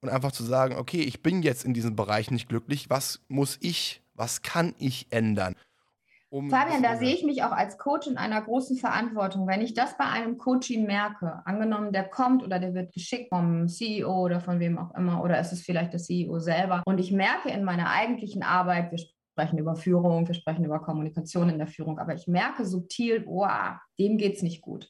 und 0.01 0.10
einfach 0.10 0.32
zu 0.32 0.44
sagen, 0.44 0.75
okay, 0.75 1.01
ich 1.01 1.22
bin 1.22 1.44
jetzt 1.44 1.63
in 1.63 1.75
diesem 1.75 1.96
Bereich 1.96 2.32
nicht 2.32 2.50
glücklich. 2.50 2.89
Was 2.89 3.22
muss 3.27 3.60
ich, 3.62 4.01
was 4.15 4.41
kann 4.41 4.74
ich 4.80 5.08
ändern? 5.12 5.56
Um 6.30 6.50
Fabian, 6.50 6.82
da 6.82 6.96
sehe 6.96 7.13
ich 7.13 7.24
mich 7.24 7.44
auch 7.44 7.51
als 7.51 7.77
Coach 7.77 8.08
in 8.08 8.18
einer 8.18 8.41
großen 8.41 8.77
Verantwortung. 8.77 9.48
Wenn 9.48 9.62
ich 9.62 9.74
das 9.74 9.98
bei 9.98 10.06
einem 10.06 10.38
Coaching 10.38 10.88
merke, 10.88 11.41
angenommen, 11.46 11.91
der 11.91 12.06
kommt 12.06 12.41
oder 12.41 12.58
der 12.58 12.74
wird 12.74 12.94
geschickt 12.94 13.30
vom 13.30 13.68
CEO 13.68 14.10
oder 14.10 14.39
von 14.39 14.60
wem 14.60 14.80
auch 14.80 14.96
immer, 14.96 15.22
oder 15.24 15.39
ist 15.39 15.51
es 15.51 15.62
vielleicht 15.62 15.91
der 15.91 16.00
CEO 16.00 16.39
selber, 16.39 16.82
und 16.86 17.00
ich 17.00 17.12
merke 17.12 17.50
in 17.50 17.65
meiner 17.65 17.89
eigentlichen 17.89 18.44
Arbeit, 18.44 18.91
wir 18.91 19.00
sprechen 19.41 19.57
über 19.57 19.75
Führung, 19.75 20.27
wir 20.27 20.36
sprechen 20.36 20.65
über 20.65 20.79
Kommunikation 20.79 21.50
in 21.50 21.57
der 21.57 21.67
Führung, 21.67 21.98
aber 21.98 22.13
ich 22.13 22.27
merke 22.27 22.63
subtil, 22.63 23.24
oh, 23.25 23.48
dem 23.98 24.17
geht 24.17 24.36
es 24.36 24.43
nicht 24.43 24.62
gut. 24.62 24.88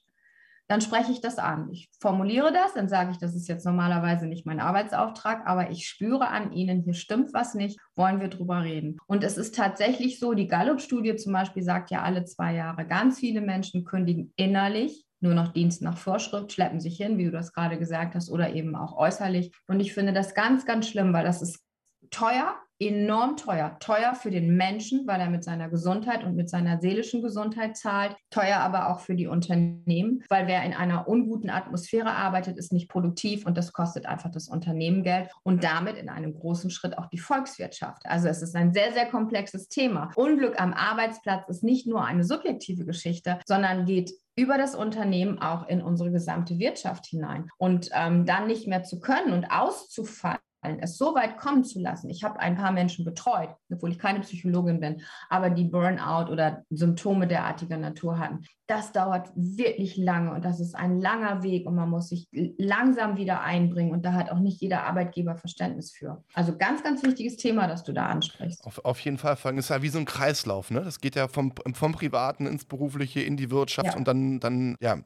Dann 0.68 0.82
spreche 0.82 1.12
ich 1.12 1.22
das 1.22 1.38
an. 1.38 1.70
Ich 1.72 1.90
formuliere 2.00 2.52
das, 2.52 2.74
dann 2.74 2.90
sage 2.90 3.12
ich, 3.12 3.18
das 3.18 3.34
ist 3.34 3.48
jetzt 3.48 3.66
normalerweise 3.66 4.26
nicht 4.26 4.46
mein 4.46 4.60
Arbeitsauftrag, 4.60 5.46
aber 5.46 5.70
ich 5.72 5.88
spüre 5.88 6.28
an 6.28 6.52
Ihnen, 6.52 6.82
hier 6.82 6.94
stimmt 6.94 7.34
was 7.34 7.56
nicht, 7.56 7.80
wollen 7.96 8.20
wir 8.20 8.28
drüber 8.28 8.62
reden. 8.64 8.98
Und 9.08 9.24
es 9.24 9.38
ist 9.38 9.56
tatsächlich 9.56 10.20
so, 10.20 10.34
die 10.34 10.48
Gallup-Studie 10.48 11.16
zum 11.16 11.34
Beispiel 11.34 11.64
sagt 11.64 11.90
ja 11.90 12.02
alle 12.02 12.26
zwei 12.26 12.54
Jahre, 12.54 12.86
ganz 12.86 13.20
viele 13.20 13.42
Menschen 13.42 13.86
kündigen 13.86 14.34
innerlich 14.36 15.06
nur 15.24 15.36
noch 15.36 15.50
Dienst 15.50 15.82
nach 15.82 15.98
Vorschrift, 15.98 16.52
schleppen 16.52 16.80
sich 16.80 16.98
hin, 16.98 17.18
wie 17.18 17.26
du 17.26 17.32
das 17.32 17.54
gerade 17.54 17.78
gesagt 17.78 18.16
hast, 18.16 18.32
oder 18.32 18.54
eben 18.54 18.76
auch 18.76 18.98
äußerlich. 18.98 19.54
Und 19.68 19.80
ich 19.80 19.94
finde 19.94 20.14
das 20.14 20.34
ganz, 20.34 20.66
ganz 20.66 20.88
schlimm, 20.88 21.14
weil 21.14 21.24
das 21.24 21.42
ist 21.42 21.64
teuer, 22.10 22.56
enorm 22.82 23.38
teuer. 23.38 23.78
Teuer 23.80 24.16
für 24.16 24.32
den 24.32 24.58
Menschen, 24.58 25.06
weil 25.06 25.22
er 25.22 25.30
mit 25.30 25.44
seiner 25.44 25.70
Gesundheit 25.70 26.24
und 26.24 26.36
mit 26.36 26.50
seiner 26.50 26.80
seelischen 26.82 27.22
Gesundheit 27.22 27.78
zahlt. 27.78 28.16
Teuer 28.32 28.58
aber 28.58 28.90
auch 28.90 29.02
für 29.02 29.16
die 29.16 29.28
Unternehmen, 29.28 30.24
weil 30.30 30.48
wer 30.48 30.64
in 30.64 30.74
einer 30.74 31.08
unguten 31.08 31.52
Atmosphäre 31.52 32.12
arbeitet, 32.12 32.58
ist 32.58 32.74
nicht 32.74 32.90
produktiv 32.90 33.46
und 33.46 33.56
das 33.56 33.72
kostet 33.72 34.08
einfach 34.08 34.32
das 34.32 34.48
Unternehmen 34.48 35.04
Geld 35.04 35.30
und 35.44 35.64
damit 35.64 35.98
in 35.98 36.10
einem 36.10 36.34
großen 36.34 36.72
Schritt 36.72 36.98
auch 36.98 37.06
die 37.06 37.20
Volkswirtschaft. 37.20 38.04
Also 38.06 38.28
es 38.28 38.42
ist 38.42 38.56
ein 38.56 38.74
sehr, 38.74 38.92
sehr 38.94 39.06
komplexes 39.06 39.68
Thema. 39.68 40.10
Unglück 40.16 40.60
am 40.60 40.74
Arbeitsplatz 40.74 41.48
ist 41.50 41.64
nicht 41.64 41.86
nur 41.86 42.04
eine 42.04 42.24
subjektive 42.24 42.86
Geschichte, 42.86 43.40
sondern 43.46 43.86
geht 43.86 44.12
über 44.36 44.58
das 44.58 44.76
Unternehmen 44.76 45.40
auch 45.40 45.68
in 45.68 45.82
unsere 45.82 46.12
gesamte 46.12 46.58
Wirtschaft 46.58 47.06
hinein. 47.06 47.48
Und 47.58 47.90
ähm, 47.94 48.26
dann 48.26 48.48
nicht 48.48 48.68
mehr 48.68 48.84
zu 48.84 49.00
können 49.00 49.34
und 49.34 49.46
auszufallen, 49.52 50.40
es 50.62 50.98
so 50.98 51.16
weit 51.16 51.38
kommen 51.38 51.64
zu 51.64 51.80
lassen. 51.80 52.10
Ich 52.10 52.24
habe 52.24 52.40
ein 52.40 52.56
paar 52.56 52.72
Menschen 52.72 53.04
betreut, 53.04 53.50
obwohl 53.72 53.92
ich 53.92 54.00
keine 54.00 54.20
Psychologin 54.20 54.80
bin, 54.80 55.02
aber 55.30 55.50
die 55.50 55.66
Burnout 55.66 56.32
oder 56.32 56.64
Symptome 56.70 57.28
derartiger 57.28 57.78
Natur 57.78 58.20
hatten. 58.20 58.46
Das 58.68 58.92
dauert 58.92 59.32
wirklich 59.36 59.98
lange 59.98 60.34
und 60.34 60.46
das 60.46 60.60
ist 60.60 60.76
ein 60.76 61.00
langer 61.00 61.44
Weg 61.44 61.68
und 61.68 61.76
man 61.76 61.90
muss 61.90 62.10
sich 62.10 62.28
langsam 62.32 63.18
wieder 63.18 63.42
einbringen 63.42 63.92
und 63.92 64.06
da 64.06 64.14
hat 64.14 64.32
auch 64.32 64.40
nicht 64.40 64.62
jeder 64.62 64.84
Arbeitgeber 64.84 65.36
Verständnis 65.36 65.92
für. 65.92 66.24
Also 66.34 66.56
ganz, 66.56 66.84
ganz 66.84 67.04
wichtiges 67.04 67.38
Thema, 67.38 67.68
das 67.68 67.84
du 67.84 67.92
da 67.92 68.06
ansprichst. 68.06 68.64
Auf, 68.66 68.86
auf 68.86 69.00
jeden 69.02 69.18
Fall, 69.18 69.36
das 69.44 69.56
ist 69.56 69.70
ja 69.70 69.82
wie 69.82 69.90
so 69.90 70.00
ein 70.00 70.06
Kreislauf. 70.06 70.72
Ne? 70.72 70.82
Das 70.82 71.02
geht 71.02 71.16
ja 71.16 71.28
vom, 71.28 71.54
vom 71.74 71.92
Privaten 71.92 72.46
ins 72.46 72.66
Berufliche, 72.66 73.22
in 73.22 73.36
die 73.36 73.52
Wirtschaft 73.52 73.88
ja. 73.88 73.98
und 73.98 74.08
dann, 74.08 74.40
dann 74.40 74.78
ja, 74.80 75.00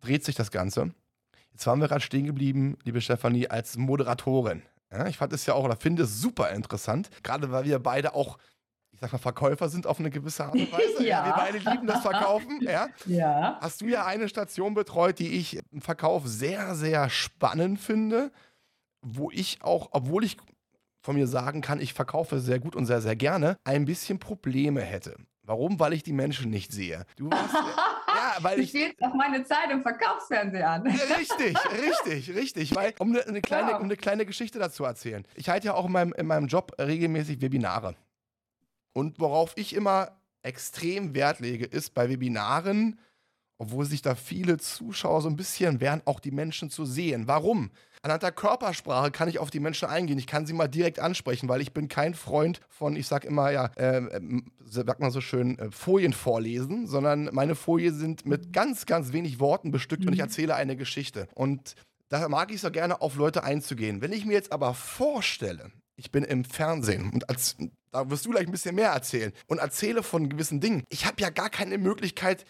dreht 0.00 0.24
sich 0.24 0.36
das 0.36 0.50
Ganze. 0.50 0.94
Jetzt 1.52 1.66
waren 1.66 1.80
wir 1.80 1.88
gerade 1.88 2.00
stehen 2.00 2.26
geblieben, 2.26 2.78
liebe 2.84 3.00
Stefanie, 3.00 3.48
als 3.48 3.76
Moderatorin. 3.76 4.62
Ja, 4.92 5.06
ich 5.06 5.18
fand 5.18 5.32
es 5.32 5.46
ja 5.46 5.54
auch 5.54 5.64
oder 5.64 5.76
finde 5.76 6.02
es 6.02 6.20
super 6.20 6.50
interessant, 6.50 7.10
gerade 7.22 7.50
weil 7.52 7.64
wir 7.64 7.78
beide 7.78 8.14
auch, 8.14 8.38
ich 8.90 8.98
sag 9.00 9.12
mal, 9.12 9.18
Verkäufer 9.18 9.68
sind 9.68 9.86
auf 9.86 10.00
eine 10.00 10.10
gewisse 10.10 10.44
Art 10.44 10.54
und 10.54 10.72
Weise. 10.72 11.06
ja. 11.06 11.24
Wir 11.24 11.32
beide 11.32 11.58
lieben 11.58 11.86
das 11.86 12.02
Verkaufen. 12.02 12.60
Ja? 12.62 12.88
ja. 13.06 13.58
Hast 13.60 13.80
du 13.80 13.86
ja 13.86 14.04
eine 14.04 14.28
Station 14.28 14.74
betreut, 14.74 15.18
die 15.18 15.34
ich 15.34 15.60
im 15.70 15.80
Verkauf 15.80 16.26
sehr, 16.26 16.74
sehr 16.74 17.08
spannend 17.08 17.78
finde, 17.78 18.32
wo 19.02 19.30
ich 19.30 19.62
auch, 19.62 19.90
obwohl 19.92 20.24
ich 20.24 20.36
von 21.02 21.16
mir 21.16 21.26
sagen 21.26 21.60
kann, 21.60 21.80
ich 21.80 21.94
verkaufe 21.94 22.40
sehr 22.40 22.58
gut 22.58 22.76
und 22.76 22.86
sehr, 22.86 23.00
sehr 23.00 23.16
gerne, 23.16 23.56
ein 23.64 23.84
bisschen 23.84 24.18
Probleme 24.18 24.82
hätte. 24.82 25.16
Warum? 25.50 25.80
Weil 25.80 25.94
ich 25.94 26.04
die 26.04 26.12
Menschen 26.12 26.48
nicht 26.48 26.70
sehe. 26.70 27.04
Du 27.16 27.28
hast, 27.34 27.52
ja, 27.52 28.36
weil 28.38 28.60
ich. 28.60 28.70
Du 28.70 28.78
auf 29.00 29.14
meine 29.14 29.42
Zeit 29.42 29.68
im 29.72 29.82
Verkaufsfernsehen 29.82 30.62
an. 30.62 30.86
Richtig, 30.86 31.56
richtig, 31.72 32.36
richtig. 32.36 32.76
Weil, 32.76 32.94
um 33.00 33.10
eine, 33.10 33.26
eine 33.26 33.40
kleine, 33.40 33.76
um 33.76 33.82
eine 33.82 33.96
kleine 33.96 34.24
Geschichte 34.24 34.60
dazu 34.60 34.84
erzählen. 34.84 35.26
Ich 35.34 35.48
halte 35.48 35.66
ja 35.66 35.74
auch 35.74 35.86
in 35.86 35.92
meinem, 35.92 36.12
in 36.12 36.28
meinem 36.28 36.46
Job 36.46 36.72
regelmäßig 36.78 37.40
Webinare. 37.40 37.96
Und 38.92 39.18
worauf 39.18 39.54
ich 39.56 39.74
immer 39.74 40.12
extrem 40.42 41.14
Wert 41.14 41.40
lege, 41.40 41.64
ist 41.64 41.94
bei 41.94 42.08
Webinaren, 42.08 43.00
obwohl 43.58 43.86
sich 43.86 44.02
da 44.02 44.14
viele 44.14 44.56
Zuschauer 44.58 45.20
so 45.20 45.28
ein 45.28 45.36
bisschen 45.36 45.80
wehren, 45.80 46.00
auch 46.04 46.20
die 46.20 46.30
Menschen 46.30 46.70
zu 46.70 46.84
sehen. 46.84 47.26
Warum? 47.26 47.72
Anhand 48.02 48.22
der 48.22 48.32
Körpersprache 48.32 49.10
kann 49.10 49.28
ich 49.28 49.38
auf 49.38 49.50
die 49.50 49.60
Menschen 49.60 49.88
eingehen. 49.88 50.18
Ich 50.18 50.26
kann 50.26 50.46
sie 50.46 50.54
mal 50.54 50.68
direkt 50.68 51.00
ansprechen, 51.00 51.48
weil 51.50 51.60
ich 51.60 51.74
bin 51.74 51.88
kein 51.88 52.14
Freund 52.14 52.60
von, 52.68 52.96
ich 52.96 53.06
sag 53.06 53.26
immer, 53.26 53.50
ja, 53.50 53.66
äh, 53.76 54.02
sagt 54.64 55.00
man 55.00 55.10
so 55.10 55.20
schön, 55.20 55.58
äh, 55.58 55.70
Folien 55.70 56.14
vorlesen, 56.14 56.86
sondern 56.86 57.28
meine 57.32 57.54
Folien 57.54 57.94
sind 57.94 58.24
mit 58.24 58.54
ganz, 58.54 58.86
ganz 58.86 59.12
wenig 59.12 59.38
Worten 59.38 59.70
bestückt 59.70 60.02
mhm. 60.02 60.08
und 60.08 60.12
ich 60.14 60.20
mhm. 60.20 60.24
erzähle 60.24 60.54
eine 60.54 60.76
Geschichte. 60.76 61.28
Und 61.34 61.74
da 62.08 62.26
mag 62.28 62.50
ich 62.52 62.62
so 62.62 62.70
gerne 62.70 63.02
auf 63.02 63.16
Leute 63.16 63.44
einzugehen. 63.44 64.00
Wenn 64.00 64.12
ich 64.12 64.24
mir 64.24 64.32
jetzt 64.32 64.52
aber 64.52 64.72
vorstelle, 64.72 65.70
ich 65.96 66.10
bin 66.10 66.24
im 66.24 66.44
Fernsehen 66.44 67.10
und 67.10 67.28
als, 67.28 67.56
da 67.90 68.08
wirst 68.08 68.24
du 68.24 68.30
gleich 68.30 68.46
ein 68.46 68.52
bisschen 68.52 68.74
mehr 68.74 68.90
erzählen 68.90 69.32
und 69.46 69.58
erzähle 69.58 70.02
von 70.02 70.30
gewissen 70.30 70.60
Dingen. 70.60 70.84
Ich 70.88 71.04
habe 71.04 71.20
ja 71.20 71.28
gar 71.28 71.50
keine 71.50 71.76
Möglichkeit, 71.76 72.46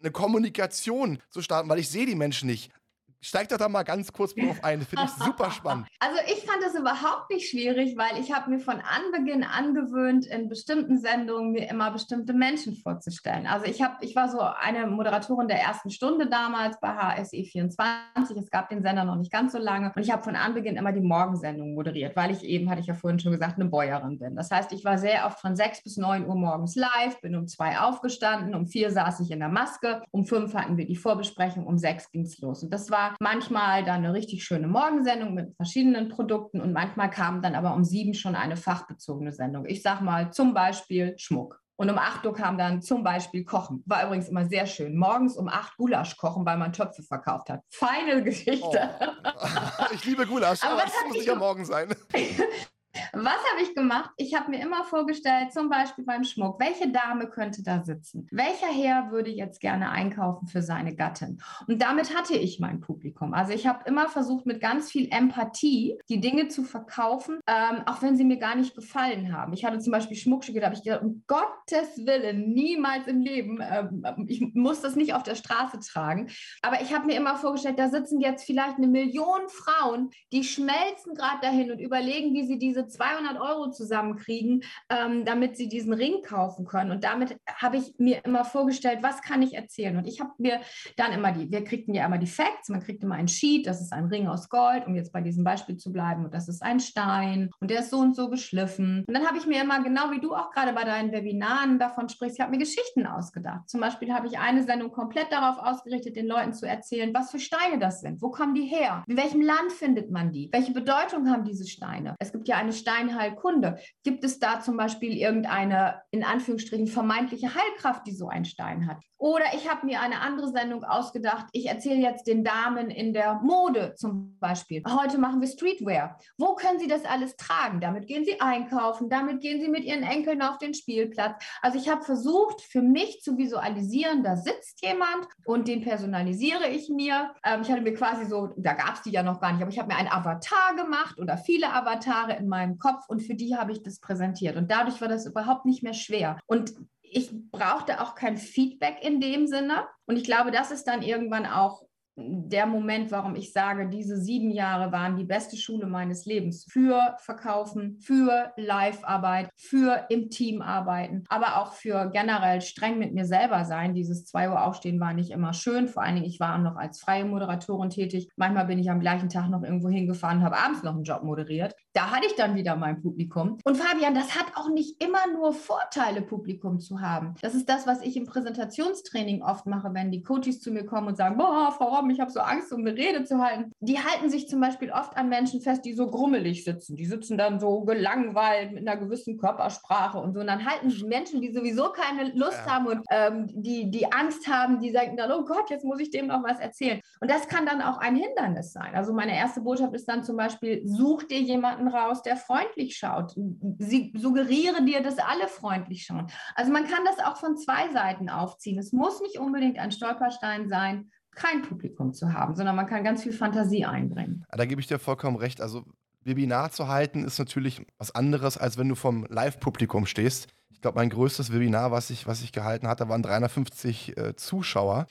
eine 0.00 0.10
Kommunikation 0.10 1.18
zu 1.28 1.42
starten, 1.42 1.68
weil 1.68 1.78
ich 1.78 1.90
sehe 1.90 2.06
die 2.06 2.14
Menschen 2.14 2.48
nicht. 2.48 2.72
Steig 3.20 3.48
doch 3.48 3.56
da 3.56 3.68
mal 3.68 3.82
ganz 3.82 4.12
kurz 4.12 4.32
drauf 4.32 4.62
ein. 4.62 4.80
Finde 4.82 5.06
ich 5.06 5.24
super 5.24 5.50
spannend. 5.50 5.86
Also 6.00 6.20
ich 6.26 6.44
fand 6.44 6.62
das 6.62 6.74
überhaupt 6.74 7.28
nicht 7.30 7.50
schwierig, 7.50 7.96
weil 7.96 8.20
ich 8.20 8.32
habe 8.32 8.50
mir 8.50 8.60
von 8.60 8.80
Anbeginn 8.80 9.42
angewöhnt, 9.42 10.26
in 10.26 10.48
bestimmten 10.48 10.98
Sendungen 10.98 11.50
mir 11.52 11.68
immer 11.68 11.90
bestimmte 11.90 12.32
Menschen 12.32 12.76
vorzustellen. 12.76 13.46
Also 13.46 13.66
ich 13.66 13.82
habe, 13.82 13.96
ich 14.04 14.14
war 14.14 14.28
so 14.28 14.38
eine 14.40 14.86
Moderatorin 14.86 15.48
der 15.48 15.60
ersten 15.60 15.90
Stunde 15.90 16.28
damals 16.28 16.78
bei 16.80 16.88
HSE 16.88 17.42
24. 17.42 18.36
Es 18.36 18.50
gab 18.50 18.68
den 18.68 18.82
Sender 18.82 19.04
noch 19.04 19.16
nicht 19.16 19.32
ganz 19.32 19.52
so 19.52 19.58
lange 19.58 19.92
und 19.94 20.02
ich 20.02 20.12
habe 20.12 20.22
von 20.22 20.36
Anbeginn 20.36 20.76
immer 20.76 20.92
die 20.92 21.00
Morgensendung 21.00 21.74
moderiert, 21.74 22.14
weil 22.14 22.30
ich 22.30 22.44
eben, 22.44 22.70
hatte 22.70 22.80
ich 22.80 22.86
ja 22.86 22.94
vorhin 22.94 23.18
schon 23.18 23.32
gesagt, 23.32 23.58
eine 23.58 23.68
Bäuerin 23.68 24.18
bin. 24.18 24.36
Das 24.36 24.50
heißt, 24.50 24.72
ich 24.72 24.84
war 24.84 24.98
sehr 24.98 25.26
oft 25.26 25.40
von 25.40 25.56
sechs 25.56 25.82
bis 25.82 25.96
neun 25.96 26.26
Uhr 26.26 26.36
morgens 26.36 26.76
live, 26.76 27.20
bin 27.20 27.34
um 27.34 27.48
zwei 27.48 27.80
aufgestanden, 27.80 28.54
um 28.54 28.66
vier 28.66 28.92
saß 28.92 29.20
ich 29.20 29.32
in 29.32 29.40
der 29.40 29.48
Maske, 29.48 30.02
um 30.12 30.24
fünf 30.24 30.54
hatten 30.54 30.76
wir 30.76 30.86
die 30.86 30.96
Vorbesprechung, 30.96 31.66
um 31.66 31.76
sechs 31.76 32.10
ging 32.12 32.22
es 32.22 32.38
los. 32.38 32.62
Und 32.62 32.72
das 32.72 32.90
war 32.90 33.07
manchmal 33.20 33.84
dann 33.84 34.04
eine 34.04 34.12
richtig 34.12 34.44
schöne 34.44 34.66
Morgensendung 34.66 35.34
mit 35.34 35.54
verschiedenen 35.56 36.08
Produkten 36.08 36.60
und 36.60 36.72
manchmal 36.72 37.10
kam 37.10 37.42
dann 37.42 37.54
aber 37.54 37.74
um 37.74 37.84
sieben 37.84 38.14
schon 38.14 38.34
eine 38.34 38.56
fachbezogene 38.56 39.32
Sendung. 39.32 39.66
Ich 39.66 39.82
sage 39.82 40.04
mal 40.04 40.32
zum 40.32 40.54
Beispiel 40.54 41.14
Schmuck. 41.18 41.60
Und 41.80 41.90
um 41.90 41.98
8 41.98 42.26
Uhr 42.26 42.34
kam 42.34 42.58
dann 42.58 42.82
zum 42.82 43.04
Beispiel 43.04 43.44
Kochen. 43.44 43.84
War 43.86 44.04
übrigens 44.04 44.28
immer 44.28 44.46
sehr 44.46 44.66
schön. 44.66 44.96
Morgens 44.96 45.36
um 45.36 45.48
8 45.48 45.76
Gulasch 45.76 46.16
kochen, 46.16 46.44
weil 46.44 46.56
man 46.56 46.72
Töpfe 46.72 47.04
verkauft 47.04 47.50
hat. 47.50 47.60
Feine 47.70 48.22
Geschichte. 48.24 48.90
Oh. 49.24 49.46
Ich 49.94 50.04
liebe 50.04 50.26
Gulasch, 50.26 50.62
aber, 50.64 50.72
aber 50.72 50.82
das 50.82 50.92
muss 51.06 51.16
nicht 51.16 51.26
ja 51.26 51.36
morgen 51.36 51.64
sein. 51.64 51.94
Was 53.12 53.38
habe 53.52 53.62
ich 53.62 53.74
gemacht? 53.74 54.10
Ich 54.16 54.34
habe 54.34 54.50
mir 54.50 54.60
immer 54.60 54.84
vorgestellt, 54.84 55.52
zum 55.52 55.68
Beispiel 55.68 56.04
beim 56.04 56.24
Schmuck, 56.24 56.58
welche 56.60 56.90
Dame 56.90 57.28
könnte 57.28 57.62
da 57.62 57.82
sitzen? 57.84 58.26
Welcher 58.30 58.68
Herr 58.68 59.10
würde 59.10 59.30
jetzt 59.30 59.60
gerne 59.60 59.90
einkaufen 59.90 60.46
für 60.48 60.62
seine 60.62 60.94
Gattin? 60.94 61.38
Und 61.66 61.82
damit 61.82 62.16
hatte 62.16 62.34
ich 62.34 62.60
mein 62.60 62.80
Publikum. 62.80 63.34
Also 63.34 63.52
ich 63.52 63.66
habe 63.66 63.84
immer 63.86 64.08
versucht, 64.08 64.46
mit 64.46 64.60
ganz 64.60 64.90
viel 64.90 65.08
Empathie 65.10 65.98
die 66.08 66.20
Dinge 66.20 66.48
zu 66.48 66.64
verkaufen, 66.64 67.40
ähm, 67.46 67.82
auch 67.86 68.02
wenn 68.02 68.16
sie 68.16 68.24
mir 68.24 68.38
gar 68.38 68.56
nicht 68.56 68.74
gefallen 68.74 69.32
haben. 69.36 69.52
Ich 69.52 69.64
hatte 69.64 69.78
zum 69.78 69.92
Beispiel 69.92 70.16
Schmuckstücke, 70.16 70.60
da 70.60 70.66
habe 70.66 70.76
ich 70.76 70.82
gedacht, 70.82 71.02
um 71.02 71.24
Gottes 71.26 72.06
Willen, 72.06 72.52
niemals 72.52 73.06
im 73.06 73.20
Leben, 73.20 73.60
ähm, 73.60 74.26
ich 74.28 74.40
muss 74.54 74.80
das 74.80 74.96
nicht 74.96 75.14
auf 75.14 75.22
der 75.22 75.34
Straße 75.34 75.78
tragen. 75.80 76.28
Aber 76.62 76.80
ich 76.80 76.94
habe 76.94 77.06
mir 77.06 77.16
immer 77.16 77.36
vorgestellt, 77.36 77.78
da 77.78 77.88
sitzen 77.88 78.20
jetzt 78.20 78.44
vielleicht 78.44 78.76
eine 78.76 78.88
Million 78.88 79.48
Frauen, 79.48 80.10
die 80.32 80.44
schmelzen 80.44 81.14
gerade 81.14 81.40
dahin 81.42 81.70
und 81.70 81.78
überlegen, 81.78 82.34
wie 82.34 82.46
sie 82.46 82.58
diese 82.58 82.77
200 82.86 83.40
Euro 83.40 83.70
zusammenkriegen, 83.70 84.62
ähm, 84.88 85.24
damit 85.24 85.56
sie 85.56 85.68
diesen 85.68 85.92
Ring 85.92 86.22
kaufen 86.22 86.66
können. 86.66 86.90
Und 86.90 87.04
damit 87.04 87.38
habe 87.46 87.76
ich 87.76 87.94
mir 87.98 88.24
immer 88.24 88.44
vorgestellt, 88.44 89.00
was 89.02 89.22
kann 89.22 89.42
ich 89.42 89.54
erzählen? 89.54 89.96
Und 89.96 90.06
ich 90.06 90.20
habe 90.20 90.32
mir 90.38 90.60
dann 90.96 91.12
immer 91.12 91.32
die, 91.32 91.50
wir 91.50 91.64
kriegten 91.64 91.94
ja 91.94 92.06
immer 92.06 92.18
die 92.18 92.26
Facts, 92.26 92.68
man 92.68 92.80
kriegt 92.80 93.02
immer 93.02 93.16
ein 93.16 93.28
Sheet, 93.28 93.66
das 93.66 93.80
ist 93.80 93.92
ein 93.92 94.06
Ring 94.06 94.28
aus 94.28 94.48
Gold, 94.48 94.86
um 94.86 94.94
jetzt 94.94 95.12
bei 95.12 95.20
diesem 95.20 95.44
Beispiel 95.44 95.76
zu 95.76 95.92
bleiben, 95.92 96.24
und 96.24 96.34
das 96.34 96.48
ist 96.48 96.62
ein 96.62 96.80
Stein 96.80 97.50
und 97.60 97.70
der 97.70 97.80
ist 97.80 97.90
so 97.90 97.98
und 97.98 98.14
so 98.14 98.28
geschliffen. 98.28 99.04
Und 99.06 99.14
dann 99.14 99.26
habe 99.26 99.38
ich 99.38 99.46
mir 99.46 99.62
immer, 99.62 99.82
genau 99.82 100.10
wie 100.10 100.20
du 100.20 100.34
auch 100.34 100.50
gerade 100.50 100.72
bei 100.72 100.84
deinen 100.84 101.12
Webinaren 101.12 101.78
davon 101.78 102.08
sprichst, 102.08 102.38
ich 102.38 102.40
habe 102.40 102.52
mir 102.52 102.58
Geschichten 102.58 103.06
ausgedacht. 103.06 103.68
Zum 103.68 103.80
Beispiel 103.80 104.12
habe 104.12 104.26
ich 104.26 104.38
eine 104.38 104.62
Sendung 104.62 104.92
komplett 104.92 105.32
darauf 105.32 105.58
ausgerichtet, 105.58 106.16
den 106.16 106.26
Leuten 106.26 106.52
zu 106.52 106.66
erzählen, 106.66 107.12
was 107.14 107.30
für 107.30 107.38
Steine 107.38 107.78
das 107.78 108.00
sind, 108.00 108.22
wo 108.22 108.30
kommen 108.30 108.54
die 108.54 108.66
her, 108.66 109.04
in 109.06 109.16
welchem 109.16 109.40
Land 109.40 109.72
findet 109.72 110.10
man 110.10 110.32
die, 110.32 110.48
welche 110.52 110.72
Bedeutung 110.72 111.30
haben 111.30 111.44
diese 111.44 111.66
Steine. 111.66 112.14
Es 112.18 112.32
gibt 112.32 112.48
ja 112.48 112.56
eine 112.56 112.67
Steinheilkunde? 112.72 113.78
Gibt 114.04 114.24
es 114.24 114.38
da 114.38 114.60
zum 114.60 114.76
Beispiel 114.76 115.16
irgendeine, 115.16 116.02
in 116.10 116.24
Anführungsstrichen, 116.24 116.86
vermeintliche 116.86 117.54
Heilkraft, 117.54 118.06
die 118.06 118.14
so 118.14 118.28
ein 118.28 118.44
Stein 118.44 118.86
hat? 118.86 118.98
Oder 119.18 119.46
ich 119.52 119.68
habe 119.68 119.84
mir 119.84 120.00
eine 120.00 120.20
andere 120.20 120.48
Sendung 120.48 120.84
ausgedacht. 120.84 121.46
Ich 121.52 121.66
erzähle 121.66 122.00
jetzt 122.00 122.28
den 122.28 122.44
Damen 122.44 122.90
in 122.90 123.12
der 123.12 123.40
Mode 123.42 123.94
zum 123.96 124.38
Beispiel. 124.38 124.82
Heute 124.88 125.18
machen 125.18 125.40
wir 125.40 125.48
Streetwear. 125.48 126.18
Wo 126.38 126.54
können 126.54 126.78
Sie 126.78 126.86
das 126.86 127.04
alles 127.04 127.34
tragen? 127.34 127.80
Damit 127.80 128.06
gehen 128.06 128.24
Sie 128.24 128.40
einkaufen, 128.40 129.08
damit 129.08 129.40
gehen 129.40 129.60
Sie 129.60 129.68
mit 129.68 129.84
Ihren 129.84 130.04
Enkeln 130.04 130.40
auf 130.40 130.58
den 130.58 130.72
Spielplatz. 130.72 131.44
Also 131.62 131.78
ich 131.78 131.88
habe 131.88 132.02
versucht, 132.02 132.62
für 132.62 132.80
mich 132.80 133.20
zu 133.20 133.36
visualisieren, 133.36 134.22
da 134.22 134.36
sitzt 134.36 134.84
jemand 134.84 135.26
und 135.44 135.66
den 135.66 135.82
personalisiere 135.82 136.68
ich 136.68 136.88
mir. 136.88 137.34
Ähm, 137.44 137.62
ich 137.62 137.72
hatte 137.72 137.82
mir 137.82 137.94
quasi 137.94 138.24
so, 138.24 138.50
da 138.56 138.74
gab 138.74 138.94
es 138.94 139.02
die 139.02 139.10
ja 139.10 139.24
noch 139.24 139.40
gar 139.40 139.52
nicht, 139.52 139.62
aber 139.62 139.72
ich 139.72 139.80
habe 139.80 139.88
mir 139.88 139.98
einen 139.98 140.12
Avatar 140.12 140.76
gemacht 140.76 141.18
oder 141.18 141.36
viele 141.36 141.72
Avatare 141.72 142.36
in 142.36 142.46
meinem 142.46 142.57
Kopf 142.78 143.04
und 143.08 143.20
für 143.20 143.34
die 143.34 143.56
habe 143.56 143.72
ich 143.72 143.82
das 143.82 144.00
präsentiert. 144.00 144.56
Und 144.56 144.70
dadurch 144.70 145.00
war 145.00 145.08
das 145.08 145.26
überhaupt 145.26 145.64
nicht 145.64 145.82
mehr 145.82 145.94
schwer. 145.94 146.38
Und 146.46 146.74
ich 147.02 147.30
brauchte 147.50 148.00
auch 148.00 148.14
kein 148.14 148.36
Feedback 148.36 148.98
in 149.02 149.20
dem 149.20 149.46
Sinne. 149.46 149.86
Und 150.06 150.16
ich 150.16 150.24
glaube, 150.24 150.50
das 150.50 150.70
ist 150.70 150.84
dann 150.84 151.02
irgendwann 151.02 151.46
auch 151.46 151.82
der 152.20 152.66
Moment, 152.66 153.12
warum 153.12 153.36
ich 153.36 153.52
sage, 153.52 153.88
diese 153.88 154.16
sieben 154.16 154.50
Jahre 154.50 154.90
waren 154.90 155.16
die 155.16 155.24
beste 155.24 155.56
Schule 155.56 155.86
meines 155.86 156.26
Lebens 156.26 156.66
für 156.68 157.14
Verkaufen, 157.18 157.98
für 158.00 158.52
Live-Arbeit, 158.56 159.50
für 159.56 160.06
im 160.08 160.28
Team 160.28 160.60
arbeiten, 160.60 161.24
aber 161.28 161.58
auch 161.58 161.74
für 161.74 162.10
generell 162.10 162.60
streng 162.60 162.98
mit 162.98 163.14
mir 163.14 163.24
selber 163.24 163.64
sein. 163.64 163.94
Dieses 163.94 164.24
2 164.26 164.50
Uhr 164.50 164.64
Aufstehen 164.64 164.98
war 164.98 165.14
nicht 165.14 165.30
immer 165.30 165.52
schön. 165.52 165.86
Vor 165.86 166.02
allen 166.02 166.16
Dingen, 166.16 166.26
ich 166.26 166.40
war 166.40 166.58
noch 166.58 166.76
als 166.76 167.00
freie 167.00 167.24
Moderatorin 167.24 167.90
tätig. 167.90 168.28
Manchmal 168.36 168.66
bin 168.66 168.80
ich 168.80 168.90
am 168.90 169.00
gleichen 169.00 169.28
Tag 169.28 169.48
noch 169.48 169.62
irgendwo 169.62 169.88
hingefahren, 169.88 170.42
habe 170.42 170.58
abends 170.58 170.82
noch 170.82 170.94
einen 170.94 171.04
Job 171.04 171.22
moderiert. 171.22 171.74
Da 171.94 172.10
hatte 172.10 172.26
ich 172.26 172.34
dann 172.34 172.54
wieder 172.54 172.76
mein 172.76 173.02
Publikum. 173.02 173.58
Und 173.64 173.76
Fabian, 173.76 174.14
das 174.14 174.36
hat 174.36 174.46
auch 174.56 174.68
nicht 174.68 175.02
immer 175.02 175.26
nur 175.32 175.52
Vorteile, 175.52 176.22
Publikum 176.22 176.80
zu 176.80 177.00
haben. 177.00 177.34
Das 177.40 177.54
ist 177.54 177.68
das, 177.68 177.86
was 177.86 178.02
ich 178.02 178.16
im 178.16 178.26
Präsentationstraining 178.26 179.42
oft 179.42 179.66
mache, 179.66 179.92
wenn 179.94 180.10
die 180.10 180.22
Coaches 180.22 180.60
zu 180.60 180.70
mir 180.70 180.84
kommen 180.84 181.08
und 181.08 181.16
sagen, 181.16 181.36
boah, 181.36 181.72
Frau 181.76 181.94
Robben, 181.94 182.10
ich 182.10 182.20
habe 182.20 182.30
so 182.30 182.40
Angst, 182.40 182.72
um 182.72 182.80
eine 182.80 182.94
Rede 182.94 183.24
zu 183.24 183.38
halten. 183.38 183.72
Die 183.80 183.98
halten 183.98 184.30
sich 184.30 184.48
zum 184.48 184.60
Beispiel 184.60 184.90
oft 184.90 185.16
an 185.16 185.28
Menschen 185.28 185.60
fest, 185.60 185.84
die 185.84 185.94
so 185.94 186.08
grummelig 186.10 186.64
sitzen. 186.64 186.96
Die 186.96 187.06
sitzen 187.06 187.38
dann 187.38 187.58
so 187.58 187.80
gelangweilt 187.80 188.72
mit 188.72 188.86
einer 188.86 189.00
gewissen 189.00 189.38
Körpersprache 189.38 190.18
und 190.18 190.34
so. 190.34 190.40
Und 190.40 190.46
dann 190.46 190.64
halten 190.64 190.92
Menschen, 191.08 191.40
die 191.40 191.52
sowieso 191.52 191.90
keine 191.90 192.30
Lust 192.34 192.62
ja. 192.66 192.74
haben 192.74 192.86
und 192.86 193.00
ähm, 193.10 193.46
die, 193.48 193.90
die 193.90 194.12
Angst 194.12 194.46
haben, 194.46 194.78
die 194.80 194.90
sagen 194.90 195.16
dann, 195.16 195.32
oh 195.32 195.44
Gott, 195.44 195.70
jetzt 195.70 195.84
muss 195.84 196.00
ich 196.00 196.10
dem 196.10 196.28
noch 196.28 196.42
was 196.42 196.60
erzählen. 196.60 197.00
Und 197.20 197.30
das 197.30 197.48
kann 197.48 197.66
dann 197.66 197.82
auch 197.82 197.98
ein 197.98 198.16
Hindernis 198.16 198.72
sein. 198.72 198.94
Also 198.94 199.12
meine 199.12 199.36
erste 199.36 199.60
Botschaft 199.60 199.94
ist 199.94 200.08
dann 200.08 200.22
zum 200.22 200.36
Beispiel, 200.36 200.82
such 200.84 201.24
dir 201.24 201.40
jemanden 201.40 201.87
raus, 201.88 202.22
der 202.22 202.36
freundlich 202.36 202.96
schaut. 202.96 203.34
Sie 203.78 204.12
suggeriere 204.16 204.84
dir, 204.84 205.02
dass 205.02 205.18
alle 205.18 205.48
freundlich 205.48 206.04
schauen. 206.04 206.28
Also 206.54 206.72
man 206.72 206.84
kann 206.86 207.04
das 207.04 207.24
auch 207.24 207.36
von 207.36 207.56
zwei 207.56 207.90
Seiten 207.92 208.28
aufziehen. 208.28 208.78
Es 208.78 208.92
muss 208.92 209.20
nicht 209.20 209.38
unbedingt 209.38 209.78
ein 209.78 209.90
Stolperstein 209.90 210.68
sein, 210.68 211.10
kein 211.34 211.62
Publikum 211.62 212.12
zu 212.12 212.32
haben, 212.32 212.54
sondern 212.54 212.76
man 212.76 212.86
kann 212.86 213.04
ganz 213.04 213.22
viel 213.22 213.32
Fantasie 213.32 213.84
einbringen. 213.84 214.44
Da 214.50 214.64
gebe 214.66 214.80
ich 214.80 214.86
dir 214.86 214.98
vollkommen 214.98 215.36
recht. 215.36 215.60
Also 215.60 215.84
Webinar 216.24 216.70
zu 216.70 216.88
halten 216.88 217.24
ist 217.24 217.38
natürlich 217.38 217.86
was 217.96 218.14
anderes, 218.14 218.58
als 218.58 218.76
wenn 218.76 218.88
du 218.88 218.94
vom 218.94 219.24
Live-Publikum 219.28 220.06
stehst. 220.06 220.48
Ich 220.70 220.80
glaube, 220.80 220.98
mein 220.98 221.10
größtes 221.10 221.52
Webinar, 221.52 221.90
was 221.90 222.10
ich, 222.10 222.26
was 222.26 222.42
ich 222.42 222.52
gehalten 222.52 222.86
hatte, 222.88 223.08
waren 223.08 223.22
350 223.22 224.16
äh, 224.16 224.36
Zuschauer, 224.36 225.06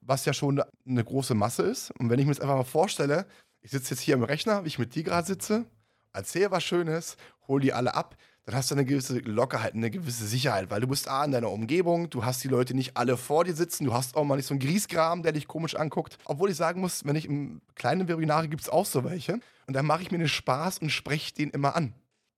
was 0.00 0.24
ja 0.24 0.32
schon 0.32 0.62
eine 0.86 1.04
große 1.04 1.34
Masse 1.34 1.62
ist. 1.62 1.90
Und 1.98 2.10
wenn 2.10 2.18
ich 2.18 2.26
mir 2.26 2.32
jetzt 2.32 2.40
einfach 2.40 2.56
mal 2.56 2.64
vorstelle, 2.64 3.26
ich 3.62 3.70
sitze 3.70 3.94
jetzt 3.94 4.00
hier 4.00 4.14
im 4.14 4.22
Rechner, 4.22 4.64
wie 4.64 4.68
ich 4.68 4.78
mit 4.78 4.94
dir 4.94 5.02
gerade 5.02 5.26
sitze, 5.26 5.66
erzähl 6.12 6.50
was 6.50 6.64
Schönes, 6.64 7.16
hol 7.48 7.60
die 7.60 7.72
alle 7.72 7.94
ab, 7.94 8.16
dann 8.44 8.54
hast 8.54 8.70
du 8.70 8.74
eine 8.74 8.84
gewisse 8.84 9.18
Lockerheit, 9.18 9.74
eine 9.74 9.90
gewisse 9.90 10.26
Sicherheit, 10.26 10.70
weil 10.70 10.80
du 10.80 10.86
bist 10.86 11.08
A 11.08 11.24
in 11.24 11.30
deiner 11.30 11.50
Umgebung, 11.50 12.10
du 12.10 12.24
hast 12.24 12.42
die 12.42 12.48
Leute 12.48 12.74
nicht 12.74 12.96
alle 12.96 13.16
vor 13.16 13.44
dir 13.44 13.54
sitzen, 13.54 13.84
du 13.84 13.92
hast 13.92 14.16
auch 14.16 14.24
mal 14.24 14.36
nicht 14.36 14.46
so 14.46 14.54
einen 14.54 14.60
Griesgram, 14.60 15.22
der 15.22 15.32
dich 15.32 15.46
komisch 15.46 15.76
anguckt. 15.76 16.18
Obwohl 16.24 16.50
ich 16.50 16.56
sagen 16.56 16.80
muss, 16.80 17.04
wenn 17.04 17.16
ich 17.16 17.26
im 17.26 17.60
kleinen 17.74 18.08
Webinare 18.08 18.48
gibt 18.48 18.62
es 18.62 18.68
auch 18.68 18.86
so 18.86 19.04
welche. 19.04 19.40
Und 19.66 19.74
dann 19.74 19.86
mache 19.86 20.02
ich 20.02 20.10
mir 20.10 20.18
einen 20.18 20.28
Spaß 20.28 20.78
und 20.78 20.90
spreche 20.90 21.34
den 21.34 21.50
immer 21.50 21.76
an. 21.76 21.94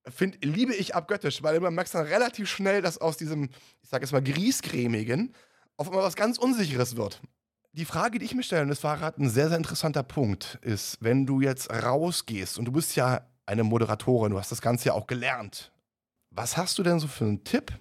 Find, 0.08 0.44
liebe 0.44 0.74
ich 0.74 0.94
abgöttisch, 0.94 1.42
weil 1.42 1.60
man 1.60 1.74
merkt 1.74 1.94
dann 1.94 2.06
relativ 2.06 2.48
schnell, 2.50 2.82
dass 2.82 2.98
aus 2.98 3.16
diesem, 3.16 3.44
ich 3.82 3.88
sage 3.88 4.04
jetzt 4.04 4.12
mal, 4.12 4.22
Griesgrämigen 4.22 5.32
auf 5.76 5.88
einmal 5.88 6.02
was 6.02 6.16
ganz 6.16 6.38
Unsicheres 6.38 6.96
wird. 6.96 7.22
Die 7.72 7.84
Frage, 7.86 8.18
die 8.18 8.26
ich 8.26 8.34
mir 8.34 8.42
stelle, 8.42 8.62
und 8.62 8.68
das 8.68 8.84
war 8.84 8.98
gerade 8.98 9.22
ein 9.22 9.30
sehr, 9.30 9.48
sehr 9.48 9.56
interessanter 9.56 10.02
Punkt, 10.02 10.58
ist, 10.60 10.98
wenn 11.00 11.24
du 11.24 11.40
jetzt 11.40 11.72
rausgehst 11.72 12.58
und 12.58 12.66
du 12.66 12.72
bist 12.72 12.96
ja 12.96 13.26
eine 13.52 13.64
Moderatorin, 13.64 14.32
du 14.32 14.38
hast 14.38 14.50
das 14.50 14.62
Ganze 14.62 14.88
ja 14.88 14.94
auch 14.94 15.06
gelernt. 15.06 15.72
Was 16.30 16.56
hast 16.56 16.78
du 16.78 16.82
denn 16.82 16.98
so 16.98 17.06
für 17.06 17.24
einen 17.24 17.44
Tipp? 17.44 17.72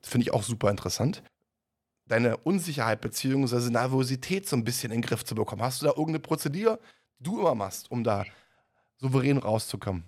Finde 0.00 0.24
ich 0.24 0.32
auch 0.32 0.42
super 0.42 0.70
interessant. 0.70 1.22
Deine 2.06 2.36
Unsicherheit 2.38 3.00
bzw. 3.00 3.70
Nervosität 3.70 4.48
so 4.48 4.56
ein 4.56 4.64
bisschen 4.64 4.92
in 4.92 5.00
den 5.00 5.06
Griff 5.06 5.24
zu 5.24 5.34
bekommen. 5.34 5.62
Hast 5.62 5.82
du 5.82 5.86
da 5.86 5.92
irgendeine 5.92 6.20
Prozedur, 6.20 6.78
die 7.18 7.24
du 7.24 7.40
immer 7.40 7.54
machst, 7.54 7.90
um 7.90 8.02
da 8.02 8.24
souverän 8.96 9.38
rauszukommen? 9.38 10.04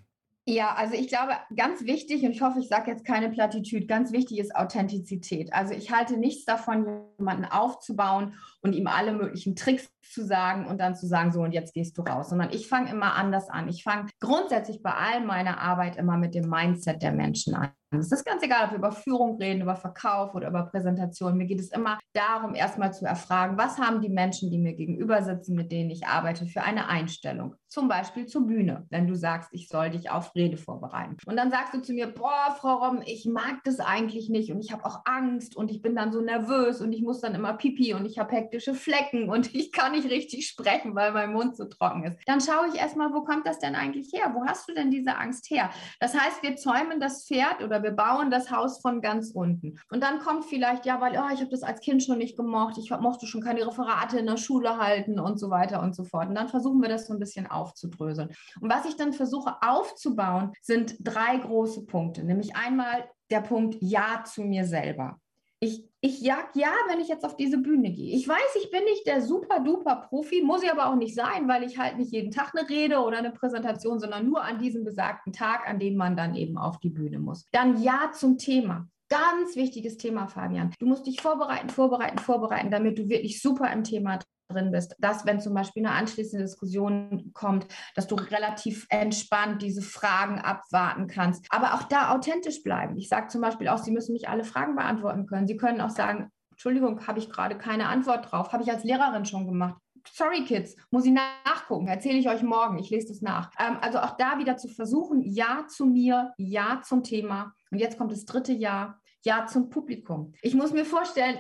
Ja, 0.49 0.75
also 0.75 0.95
ich 0.95 1.09
glaube, 1.09 1.33
ganz 1.57 1.85
wichtig, 1.85 2.23
und 2.23 2.31
ich 2.31 2.41
hoffe, 2.41 2.61
ich 2.61 2.69
sage 2.69 2.91
jetzt 2.91 3.05
keine 3.05 3.31
Plattitüde, 3.31 3.87
ganz 3.87 4.13
wichtig 4.13 4.39
ist 4.39 4.55
Authentizität. 4.55 5.53
Also 5.53 5.75
ich 5.75 5.91
halte 5.91 6.17
nichts 6.17 6.45
davon, 6.45 6.87
jemanden 7.19 7.47
aufzubauen 7.47 8.35
und 8.67 8.75
ihm 8.75 8.89
alle 8.89 9.13
möglichen 9.13 9.55
Tricks 9.55 9.89
zu 10.13 10.25
sagen 10.25 10.67
und 10.67 10.81
dann 10.81 10.97
zu 10.97 11.07
sagen, 11.07 11.31
so 11.31 11.41
und 11.41 11.53
jetzt 11.53 11.73
gehst 11.73 11.97
du 11.97 12.03
raus, 12.03 12.31
sondern 12.31 12.51
ich 12.51 12.69
fange 12.69 12.91
immer 12.91 13.15
anders 13.15 13.49
an. 13.49 13.69
Ich 13.69 13.85
fange 13.85 14.09
grundsätzlich 14.21 14.83
bei 14.83 14.93
all 14.93 15.25
meiner 15.25 15.61
Arbeit 15.61 15.97
immer 15.97 16.17
mit 16.17 16.35
dem 16.35 16.49
Mindset 16.49 17.03
der 17.03 17.13
Menschen 17.13 17.55
an. 17.55 17.71
Es 17.93 18.11
ist 18.11 18.25
ganz 18.25 18.43
egal, 18.43 18.65
ob 18.65 18.71
wir 18.73 18.79
über 18.79 18.93
Führung 18.93 19.37
reden, 19.37 19.63
über 19.63 19.77
Verkauf 19.77 20.35
oder 20.35 20.49
über 20.49 20.65
Präsentation. 20.65 21.37
Mir 21.37 21.47
geht 21.47 21.61
es 21.61 21.71
immer 21.71 21.99
darum, 22.13 22.55
erstmal 22.55 22.93
zu 22.93 23.07
erfragen, 23.07 23.57
was 23.57 23.79
haben 23.79 24.01
die 24.01 24.09
Menschen, 24.09 24.51
die 24.51 24.59
mir 24.59 24.75
gegenüber 24.75 25.23
sitzen, 25.23 25.55
mit 25.55 25.71
denen 25.71 25.91
ich 25.91 26.07
arbeite, 26.07 26.47
für 26.47 26.63
eine 26.63 26.89
Einstellung. 26.89 27.55
Zum 27.69 27.89
Beispiel 27.89 28.27
zur 28.27 28.47
Bühne, 28.47 28.87
wenn 28.91 29.07
du 29.07 29.15
sagst, 29.15 29.51
ich 29.53 29.69
soll 29.69 29.91
dich 29.91 30.11
auf 30.11 30.35
Rede 30.35 30.57
vorbereiten. 30.57 31.17
Und 31.27 31.37
dann 31.37 31.51
sagst 31.51 31.75
du 31.75 31.81
zu 31.81 31.93
mir, 31.93 32.09
boah, 32.09 32.57
Frau 32.59 32.85
Rom, 32.85 33.03
ich 33.05 33.25
mag 33.27 33.63
das 33.65 33.79
eigentlich 33.79 34.31
nicht 34.31 34.51
und 34.51 34.61
ich 34.61 34.73
habe 34.73 34.85
auch 34.85 35.03
Angst 35.05 35.57
und 35.57 35.71
ich 35.71 35.81
bin 35.81 35.95
dann 35.95 36.13
so 36.13 36.21
nervös 36.21 36.81
und 36.81 36.93
ich 36.93 37.03
muss 37.03 37.21
dann 37.21 37.37
immer 37.37 37.53
pipi 37.53 37.95
und 37.95 38.05
ich 38.05 38.19
habe 38.19 38.33
hektische 38.57 38.75
Flecken 38.75 39.29
und 39.29 39.55
ich 39.55 39.73
kann 39.73 39.93
nicht 39.93 40.09
richtig 40.11 40.47
sprechen, 40.47 40.95
weil 40.95 41.13
mein 41.13 41.33
Mund 41.33 41.57
so 41.57 41.67
trocken 41.67 42.05
ist. 42.05 42.19
Dann 42.27 42.41
schaue 42.41 42.69
ich 42.73 42.81
erstmal, 42.81 43.13
wo 43.13 43.23
kommt 43.23 43.47
das 43.47 43.59
denn 43.59 43.75
eigentlich 43.75 44.13
her? 44.13 44.33
Wo 44.35 44.47
hast 44.47 44.69
du 44.69 44.75
denn 44.75 44.91
diese 44.91 45.17
Angst 45.17 45.51
her? 45.51 45.71
Das 46.01 46.19
heißt, 46.19 46.43
wir 46.43 46.57
zäumen 46.57 47.01
das 47.01 47.27
Pferd 47.27 47.63
oder 47.63 47.83
wir 47.83 47.93
bauen 47.93 48.31
das 48.31 48.51
Haus 48.51 48.81
von 48.81 49.01
ganz 49.01 49.31
unten. 49.31 49.79
Und 49.91 50.03
dann 50.03 50.19
kommt 50.19 50.45
vielleicht, 50.45 50.87
ja, 50.87 51.01
weil 51.01 51.13
oh, 51.13 51.33
ich 51.33 51.41
habe 51.41 51.51
das 51.51 51.63
als 51.63 51.81
Kind 51.81 52.03
schon 52.03 52.19
nicht 52.19 52.37
gemocht, 52.37 52.79
ich 52.79 52.91
mochte 52.91 53.27
schon 53.27 53.43
keine 53.43 53.67
Referate 53.67 54.19
in 54.19 54.27
der 54.27 54.37
Schule 54.37 54.79
halten 54.79 55.19
und 55.19 55.39
so 55.39 55.51
weiter 55.51 55.83
und 55.83 55.95
so 55.95 56.05
fort. 56.05 56.29
Und 56.29 56.35
dann 56.35 56.49
versuchen 56.49 56.81
wir 56.81 56.89
das 56.89 57.07
so 57.07 57.13
ein 57.13 57.19
bisschen 57.19 57.47
aufzudröseln. 57.47 58.31
Und 58.61 58.71
was 58.71 58.87
ich 58.87 58.97
dann 58.97 59.13
versuche 59.13 59.57
aufzubauen, 59.61 60.53
sind 60.63 60.97
drei 61.01 61.37
große 61.39 61.87
Punkte. 61.87 62.25
Nämlich 62.25 62.57
einmal 62.57 63.09
der 63.31 63.41
Punkt 63.41 63.77
Ja 63.81 64.23
zu 64.25 64.43
mir 64.43 64.65
selber. 64.65 65.19
Ich, 65.61 65.89
ich 66.03 66.21
jag 66.21 66.55
ja, 66.55 66.71
wenn 66.89 67.01
ich 67.01 67.09
jetzt 67.09 67.25
auf 67.25 67.37
diese 67.37 67.59
Bühne 67.59 67.91
gehe. 67.91 68.15
Ich 68.15 68.29
weiß, 68.29 68.57
ich 68.63 68.71
bin 68.71 68.85
nicht 68.85 69.07
der 69.07 69.23
super 69.23 69.61
duper 69.61 70.07
Profi, 70.09 70.43
muss 70.43 70.63
ich 70.63 70.71
aber 70.71 70.87
auch 70.87 70.97
nicht 70.97 71.15
sein, 71.15 71.49
weil 71.49 71.63
ich 71.63 71.79
halt 71.79 71.97
nicht 71.97 72.13
jeden 72.13 72.31
Tag 72.31 72.53
eine 72.55 72.69
Rede 72.69 72.99
oder 72.99 73.19
eine 73.19 73.31
Präsentation, 73.31 73.99
sondern 73.99 74.27
nur 74.27 74.43
an 74.43 74.59
diesem 74.59 74.85
besagten 74.85 75.33
Tag, 75.33 75.67
an 75.69 75.79
dem 75.79 75.97
man 75.97 76.17
dann 76.17 76.35
eben 76.35 76.59
auf 76.59 76.79
die 76.79 76.91
Bühne 76.91 77.19
muss. 77.19 77.47
Dann 77.53 77.83
Ja 77.83 78.11
zum 78.13 78.37
Thema. 78.37 78.89
Ganz 79.09 79.55
wichtiges 79.55 79.97
Thema, 79.97 80.27
Fabian. 80.27 80.75
Du 80.81 80.87
musst 80.87 81.07
dich 81.07 81.23
vorbereiten, 81.23 81.71
vorbereiten, 81.71 82.19
vorbereiten, 82.19 82.71
damit 82.71 82.99
du 82.99 83.09
wirklich 83.09 83.41
super 83.41 83.73
im 83.73 83.85
Thema 83.85 84.19
drin 84.49 84.71
bist, 84.71 84.95
dass 84.99 85.27
wenn 85.27 85.41
zum 85.41 85.55
Beispiel 85.55 85.85
eine 85.85 85.95
anschließende 85.95 86.45
Diskussion 86.45 87.31
kommt, 87.35 87.67
dass 87.95 88.07
du 88.07 88.15
relativ 88.15 88.87
entspannt 88.91 89.63
diese 89.63 89.83
Fragen 89.83 90.41
abwarten 90.41 91.07
kannst. 91.07 91.47
Aber 91.51 91.75
auch 91.75 91.85
da 91.85 92.15
authentisch 92.15 92.63
bleiben. 92.63 92.97
Ich 92.97 93.09
sage 93.09 93.29
zum 93.29 93.41
Beispiel 93.41 93.69
auch, 93.69 93.79
Sie 93.79 93.91
müssen 93.91 94.13
nicht 94.13 94.29
alle 94.29 94.45
Fragen 94.45 94.77
beantworten 94.77 95.27
können. 95.27 95.47
Sie 95.47 95.57
können 95.57 95.81
auch 95.81 95.91
sagen, 95.91 96.31
Entschuldigung, 96.51 97.07
habe 97.07 97.19
ich 97.19 97.29
gerade 97.29 97.59
keine 97.59 97.89
Antwort 97.89 98.33
drauf. 98.33 98.53
Habe 98.53 98.63
ich 98.63 98.71
als 98.71 98.85
Lehrerin 98.85 99.27
schon 99.27 99.47
gemacht. 99.47 99.77
Sorry, 100.11 100.45
Kids, 100.45 100.77
muss 100.91 101.05
ich 101.05 101.13
nachgucken. 101.13 101.89
Erzähle 101.89 102.19
ich 102.19 102.29
euch 102.29 102.43
morgen. 102.43 102.79
Ich 102.79 102.91
lese 102.91 103.09
das 103.09 103.21
nach. 103.21 103.51
Ähm, 103.59 103.77
also 103.81 103.99
auch 103.99 104.17
da 104.17 104.39
wieder 104.39 104.57
zu 104.57 104.69
versuchen, 104.69 105.23
Ja 105.23 105.67
zu 105.69 105.85
mir, 105.87 106.33
Ja 106.39 106.81
zum 106.83 107.03
Thema. 107.03 107.53
Und 107.71 107.79
jetzt 107.79 107.99
kommt 107.99 108.13
das 108.13 108.25
dritte 108.25 108.53
Ja, 108.53 108.99
Ja 109.23 109.47
zum 109.47 109.69
Publikum. 109.69 110.33
Ich 110.43 110.55
muss 110.55 110.73
mir 110.73 110.85
vorstellen, 110.85 111.39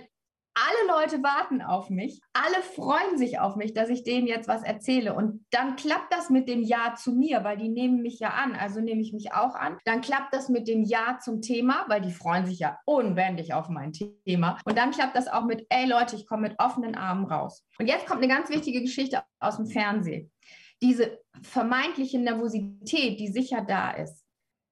alle 0.57 1.01
Leute 1.01 1.23
warten 1.23 1.61
auf 1.61 1.91
mich, 1.91 2.21
alle 2.33 2.63
freuen 2.63 3.19
sich 3.19 3.39
auf 3.39 3.57
mich, 3.57 3.75
dass 3.75 3.91
ich 3.91 4.05
denen 4.05 4.27
jetzt 4.27 4.49
was 4.49 4.63
erzähle. 4.63 5.15
Und 5.15 5.45
dann 5.51 5.77
klappt 5.77 6.13
das 6.13 6.31
mit 6.31 6.49
dem 6.49 6.63
Ja 6.63 6.95
zu 6.97 7.13
mir, 7.13 7.45
weil 7.45 7.59
die 7.59 7.69
nehmen 7.69 8.01
mich 8.01 8.19
ja 8.21 8.31
an, 8.31 8.55
also 8.55 8.81
nehme 8.81 9.03
ich 9.03 9.13
mich 9.13 9.33
auch 9.35 9.55
an. 9.55 9.77
Dann 9.85 10.01
klappt 10.01 10.33
das 10.33 10.49
mit 10.49 10.67
dem 10.67 10.83
Ja 10.83 11.19
zum 11.23 11.43
Thema, 11.43 11.85
weil 11.89 12.01
die 12.01 12.11
freuen 12.11 12.47
sich 12.47 12.59
ja 12.59 12.79
unbändig 12.87 13.53
auf 13.53 13.69
mein 13.69 13.93
Thema. 13.93 14.59
Und 14.65 14.79
dann 14.79 14.93
klappt 14.93 15.15
das 15.15 15.29
auch 15.29 15.45
mit, 15.45 15.67
ey 15.69 15.87
Leute, 15.87 16.17
ich 16.17 16.27
komme 16.27 16.49
mit 16.49 16.59
offenen 16.59 16.95
Armen 16.95 17.27
raus. 17.27 17.65
Und 17.79 17.87
jetzt 17.87 18.07
kommt 18.07 18.23
eine 18.23 18.33
ganz 18.33 18.49
wichtige 18.49 18.81
Geschichte 18.81 19.23
aus 19.39 19.57
dem 19.57 19.67
Fernsehen. 19.67 20.33
Diese 20.83 21.19
vermeintliche 21.43 22.19
Nervosität, 22.19 23.21
die 23.21 23.29
sicher 23.29 23.63
da 23.63 23.91
ist, 23.91 24.26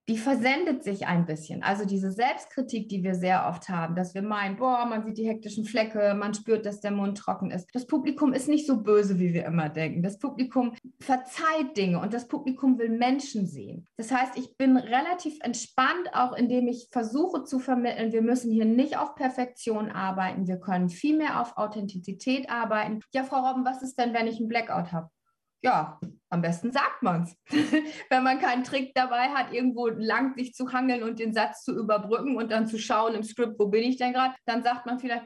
die 0.08 0.18
versendet 0.18 0.84
sich 0.84 1.06
ein 1.06 1.24
bisschen. 1.24 1.62
Also 1.62 1.86
diese 1.86 2.12
Selbstkritik, 2.12 2.88
die 2.90 3.02
wir 3.02 3.14
sehr 3.14 3.46
oft 3.48 3.68
haben, 3.70 3.94
dass 3.94 4.14
wir 4.14 4.20
meinen, 4.22 4.56
boah, 4.56 4.84
man 4.84 5.02
sieht 5.04 5.16
die 5.16 5.26
hektischen 5.26 5.64
Flecke, 5.64 6.14
man 6.14 6.34
spürt, 6.34 6.66
dass 6.66 6.80
der 6.80 6.90
Mund 6.90 7.16
trocken 7.16 7.50
ist. 7.50 7.68
Das 7.72 7.86
Publikum 7.86 8.34
ist 8.34 8.48
nicht 8.48 8.66
so 8.66 8.82
böse, 8.82 9.18
wie 9.18 9.32
wir 9.32 9.46
immer 9.46 9.70
denken. 9.70 10.02
Das 10.02 10.18
Publikum 10.18 10.74
verzeiht 11.00 11.76
Dinge 11.76 12.00
und 12.00 12.12
das 12.12 12.28
Publikum 12.28 12.78
will 12.78 12.90
Menschen 12.90 13.46
sehen. 13.46 13.86
Das 13.96 14.10
heißt, 14.10 14.36
ich 14.36 14.56
bin 14.58 14.76
relativ 14.76 15.38
entspannt, 15.40 16.10
auch 16.12 16.34
indem 16.34 16.68
ich 16.68 16.88
versuche 16.92 17.44
zu 17.44 17.58
vermitteln, 17.58 18.12
wir 18.12 18.22
müssen 18.22 18.52
hier 18.52 18.66
nicht 18.66 18.98
auf 18.98 19.14
Perfektion 19.14 19.90
arbeiten, 19.90 20.46
wir 20.46 20.58
können 20.58 20.90
viel 20.90 21.16
mehr 21.16 21.40
auf 21.40 21.56
Authentizität 21.56 22.50
arbeiten. 22.50 23.00
Ja, 23.14 23.24
Frau 23.24 23.46
Robben, 23.46 23.64
was 23.64 23.82
ist 23.82 23.98
denn, 23.98 24.12
wenn 24.12 24.26
ich 24.26 24.36
einen 24.36 24.48
Blackout 24.48 24.92
habe? 24.92 25.08
Ja, 25.64 25.98
am 26.28 26.42
besten 26.42 26.72
sagt 26.72 27.02
man 27.02 27.22
es. 27.22 27.36
Wenn 28.10 28.22
man 28.22 28.38
keinen 28.38 28.64
Trick 28.64 28.92
dabei 28.94 29.30
hat, 29.30 29.52
irgendwo 29.52 29.88
lang 29.88 30.34
sich 30.34 30.52
zu 30.52 30.72
hangeln 30.72 31.02
und 31.02 31.18
den 31.18 31.32
Satz 31.32 31.64
zu 31.64 31.74
überbrücken 31.74 32.36
und 32.36 32.52
dann 32.52 32.66
zu 32.66 32.78
schauen 32.78 33.14
im 33.14 33.22
Skript, 33.22 33.58
wo 33.58 33.68
bin 33.68 33.82
ich 33.82 33.96
denn 33.96 34.12
gerade, 34.12 34.34
dann 34.44 34.62
sagt 34.62 34.84
man 34.84 34.98
vielleicht, 34.98 35.24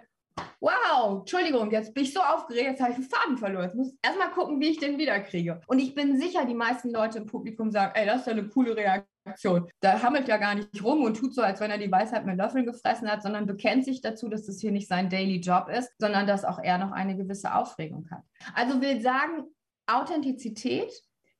wow, 0.60 1.18
Entschuldigung, 1.18 1.72
jetzt 1.72 1.92
bin 1.92 2.04
ich 2.04 2.14
so 2.14 2.20
aufgeregt, 2.20 2.68
jetzt 2.68 2.80
habe 2.80 2.92
ich 2.92 2.98
den 2.98 3.08
Faden 3.08 3.36
verloren. 3.36 3.64
Jetzt 3.64 3.74
muss 3.74 3.94
erstmal 4.00 4.30
gucken, 4.30 4.60
wie 4.60 4.68
ich 4.68 4.78
den 4.78 4.96
wiederkriege. 4.96 5.60
Und 5.66 5.80
ich 5.80 5.96
bin 5.96 6.20
sicher, 6.20 6.44
die 6.44 6.54
meisten 6.54 6.90
Leute 6.90 7.18
im 7.18 7.26
Publikum 7.26 7.72
sagen, 7.72 7.92
ey, 7.96 8.06
das 8.06 8.20
ist 8.20 8.26
ja 8.26 8.32
eine 8.34 8.46
coole 8.46 8.76
Reaktion. 8.76 9.68
Da 9.80 10.00
hammelt 10.00 10.28
ja 10.28 10.36
gar 10.36 10.54
nicht 10.54 10.84
rum 10.84 11.02
und 11.02 11.16
tut 11.16 11.34
so, 11.34 11.42
als 11.42 11.58
wenn 11.60 11.72
er 11.72 11.78
die 11.78 11.90
Weisheit 11.90 12.24
mit 12.26 12.36
Löffeln 12.36 12.64
gefressen 12.64 13.10
hat, 13.10 13.22
sondern 13.22 13.46
bekennt 13.46 13.84
sich 13.84 14.00
dazu, 14.00 14.28
dass 14.28 14.46
das 14.46 14.60
hier 14.60 14.70
nicht 14.70 14.86
sein 14.86 15.10
Daily 15.10 15.40
Job 15.40 15.68
ist, 15.68 15.90
sondern 15.98 16.28
dass 16.28 16.44
auch 16.44 16.60
er 16.62 16.78
noch 16.78 16.92
eine 16.92 17.16
gewisse 17.16 17.52
Aufregung 17.54 18.08
hat. 18.10 18.22
Also 18.54 18.80
will 18.80 19.00
sagen, 19.00 19.44
Authentizität, 19.88 20.90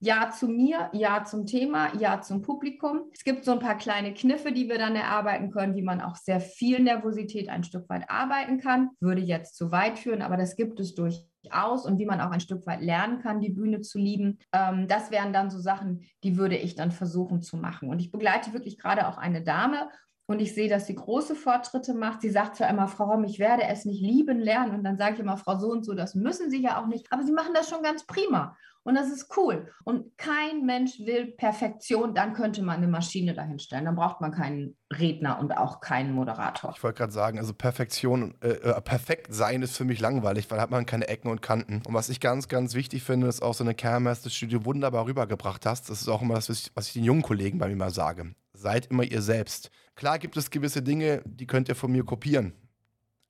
ja 0.00 0.30
zu 0.30 0.48
mir, 0.48 0.90
ja 0.92 1.24
zum 1.24 1.46
Thema, 1.46 1.94
ja 1.96 2.20
zum 2.20 2.42
Publikum. 2.42 3.10
Es 3.12 3.24
gibt 3.24 3.44
so 3.44 3.52
ein 3.52 3.58
paar 3.58 3.76
kleine 3.76 4.14
Kniffe, 4.14 4.52
die 4.52 4.68
wir 4.68 4.78
dann 4.78 4.94
erarbeiten 4.94 5.50
können, 5.50 5.74
wie 5.74 5.82
man 5.82 6.00
auch 6.00 6.16
sehr 6.16 6.40
viel 6.40 6.80
Nervosität 6.80 7.48
ein 7.48 7.64
Stück 7.64 7.88
weit 7.88 8.08
arbeiten 8.08 8.60
kann. 8.60 8.90
Würde 9.00 9.20
jetzt 9.20 9.56
zu 9.56 9.72
weit 9.72 9.98
führen, 9.98 10.22
aber 10.22 10.36
das 10.36 10.56
gibt 10.56 10.78
es 10.78 10.94
durchaus 10.94 11.84
und 11.84 11.98
wie 11.98 12.06
man 12.06 12.20
auch 12.20 12.30
ein 12.30 12.40
Stück 12.40 12.66
weit 12.66 12.80
lernen 12.80 13.20
kann, 13.20 13.40
die 13.40 13.50
Bühne 13.50 13.80
zu 13.80 13.98
lieben. 13.98 14.38
Ähm, 14.52 14.86
das 14.86 15.10
wären 15.10 15.32
dann 15.32 15.50
so 15.50 15.58
Sachen, 15.58 16.04
die 16.22 16.36
würde 16.36 16.56
ich 16.56 16.76
dann 16.76 16.92
versuchen 16.92 17.42
zu 17.42 17.56
machen. 17.56 17.88
Und 17.88 18.00
ich 18.00 18.12
begleite 18.12 18.52
wirklich 18.52 18.78
gerade 18.78 19.08
auch 19.08 19.18
eine 19.18 19.42
Dame 19.42 19.88
und 20.30 20.40
ich 20.40 20.54
sehe, 20.54 20.68
dass 20.68 20.86
sie 20.86 20.94
große 20.94 21.34
Fortschritte 21.34 21.94
macht. 21.94 22.20
Sie 22.20 22.28
sagt 22.28 22.56
zwar 22.56 22.68
immer, 22.68 22.86
Frau 22.86 23.04
Romm, 23.04 23.24
ich 23.24 23.38
werde 23.38 23.62
es 23.64 23.86
nicht 23.86 24.02
lieben 24.02 24.38
lernen. 24.38 24.74
Und 24.74 24.84
dann 24.84 24.98
sage 24.98 25.14
ich 25.14 25.20
immer, 25.20 25.38
Frau 25.38 25.58
so 25.58 25.70
und 25.70 25.86
so, 25.86 25.94
das 25.94 26.14
müssen 26.14 26.50
Sie 26.50 26.62
ja 26.62 26.78
auch 26.78 26.86
nicht. 26.86 27.10
Aber 27.10 27.22
Sie 27.24 27.32
machen 27.32 27.54
das 27.54 27.70
schon 27.70 27.82
ganz 27.82 28.04
prima. 28.04 28.54
Und 28.82 28.94
das 28.94 29.10
ist 29.10 29.34
cool. 29.38 29.72
Und 29.84 30.18
kein 30.18 30.66
Mensch 30.66 31.00
will 31.00 31.28
Perfektion. 31.28 32.14
Dann 32.14 32.34
könnte 32.34 32.62
man 32.62 32.76
eine 32.76 32.88
Maschine 32.88 33.32
dahinstellen. 33.32 33.86
Dann 33.86 33.96
braucht 33.96 34.20
man 34.20 34.30
keinen 34.32 34.76
Redner 34.92 35.38
und 35.40 35.52
auch 35.52 35.80
keinen 35.80 36.12
Moderator. 36.12 36.74
Ich 36.76 36.82
wollte 36.82 36.98
gerade 36.98 37.12
sagen, 37.12 37.38
also 37.38 37.54
Perfektion, 37.54 38.34
äh, 38.42 38.48
äh, 38.48 38.80
perfekt 38.82 39.32
sein 39.32 39.62
ist 39.62 39.78
für 39.78 39.84
mich 39.84 39.98
langweilig, 39.98 40.50
weil 40.50 40.60
hat 40.60 40.70
man 40.70 40.84
keine 40.84 41.08
Ecken 41.08 41.30
und 41.30 41.40
Kanten. 41.40 41.80
Und 41.86 41.94
was 41.94 42.10
ich 42.10 42.20
ganz, 42.20 42.48
ganz 42.48 42.74
wichtig 42.74 43.02
finde, 43.02 43.28
ist 43.28 43.42
auch 43.42 43.54
so 43.54 43.64
eine 43.64 43.74
Kehrmeister-Studie 43.74 44.66
wunderbar 44.66 45.06
rübergebracht 45.06 45.64
hast. 45.64 45.88
Das 45.88 46.02
ist 46.02 46.08
auch 46.08 46.20
immer 46.20 46.34
das, 46.34 46.50
was 46.74 46.86
ich 46.88 46.92
den 46.92 47.04
jungen 47.04 47.22
Kollegen 47.22 47.58
bei 47.58 47.68
mir 47.68 47.76
mal 47.76 47.90
sage. 47.90 48.34
Seid 48.52 48.86
immer 48.86 49.04
ihr 49.04 49.22
selbst. 49.22 49.70
Klar 49.98 50.20
gibt 50.20 50.36
es 50.36 50.48
gewisse 50.48 50.80
Dinge, 50.80 51.22
die 51.24 51.48
könnt 51.48 51.68
ihr 51.68 51.74
von 51.74 51.90
mir 51.90 52.04
kopieren. 52.04 52.52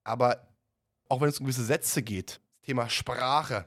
Aber 0.04 0.46
auch 1.08 1.22
wenn 1.22 1.30
es 1.30 1.40
um 1.40 1.46
gewisse 1.46 1.64
Sätze 1.64 2.02
geht, 2.02 2.42
Thema 2.60 2.90
Sprache, 2.90 3.64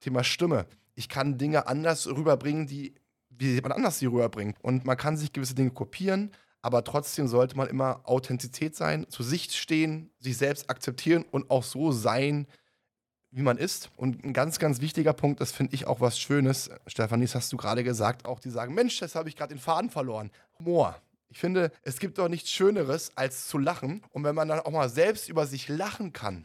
Thema 0.00 0.22
Stimme, 0.22 0.66
ich 0.94 1.08
kann 1.08 1.38
Dinge 1.38 1.66
anders 1.66 2.06
rüberbringen, 2.06 2.66
die 2.66 2.94
wie 3.30 3.54
jemand 3.54 3.74
anders 3.74 4.00
sie 4.00 4.04
rüberbringt. 4.04 4.58
Und 4.60 4.84
man 4.84 4.98
kann 4.98 5.16
sich 5.16 5.32
gewisse 5.32 5.54
Dinge 5.54 5.70
kopieren, 5.70 6.30
aber 6.60 6.84
trotzdem 6.84 7.26
sollte 7.26 7.56
man 7.56 7.68
immer 7.68 8.02
Authentizität 8.04 8.76
sein, 8.76 9.08
zu 9.08 9.22
sich 9.22 9.58
stehen, 9.58 10.10
sich 10.18 10.36
selbst 10.36 10.68
akzeptieren 10.68 11.24
und 11.30 11.48
auch 11.48 11.62
so 11.62 11.90
sein, 11.90 12.46
wie 13.30 13.40
man 13.40 13.56
ist. 13.56 13.90
Und 13.96 14.22
ein 14.26 14.34
ganz, 14.34 14.58
ganz 14.58 14.82
wichtiger 14.82 15.14
Punkt, 15.14 15.40
das 15.40 15.52
finde 15.52 15.74
ich 15.74 15.86
auch 15.86 16.02
was 16.02 16.18
Schönes, 16.18 16.68
Stefanie, 16.86 17.24
das 17.24 17.34
hast 17.34 17.50
du 17.50 17.56
gerade 17.56 17.82
gesagt, 17.82 18.26
auch 18.26 18.40
die 18.40 18.50
sagen, 18.50 18.74
Mensch, 18.74 18.98
das 18.98 19.14
habe 19.14 19.30
ich 19.30 19.36
gerade 19.36 19.54
den 19.54 19.58
Faden 19.58 19.88
verloren. 19.88 20.30
Humor. 20.58 21.00
Ich 21.34 21.40
finde, 21.40 21.72
es 21.82 21.98
gibt 21.98 22.18
doch 22.18 22.28
nichts 22.28 22.52
Schöneres, 22.52 23.10
als 23.16 23.48
zu 23.48 23.58
lachen. 23.58 24.02
Und 24.10 24.22
wenn 24.22 24.36
man 24.36 24.46
dann 24.46 24.60
auch 24.60 24.70
mal 24.70 24.88
selbst 24.88 25.28
über 25.28 25.48
sich 25.48 25.68
lachen 25.68 26.12
kann, 26.12 26.44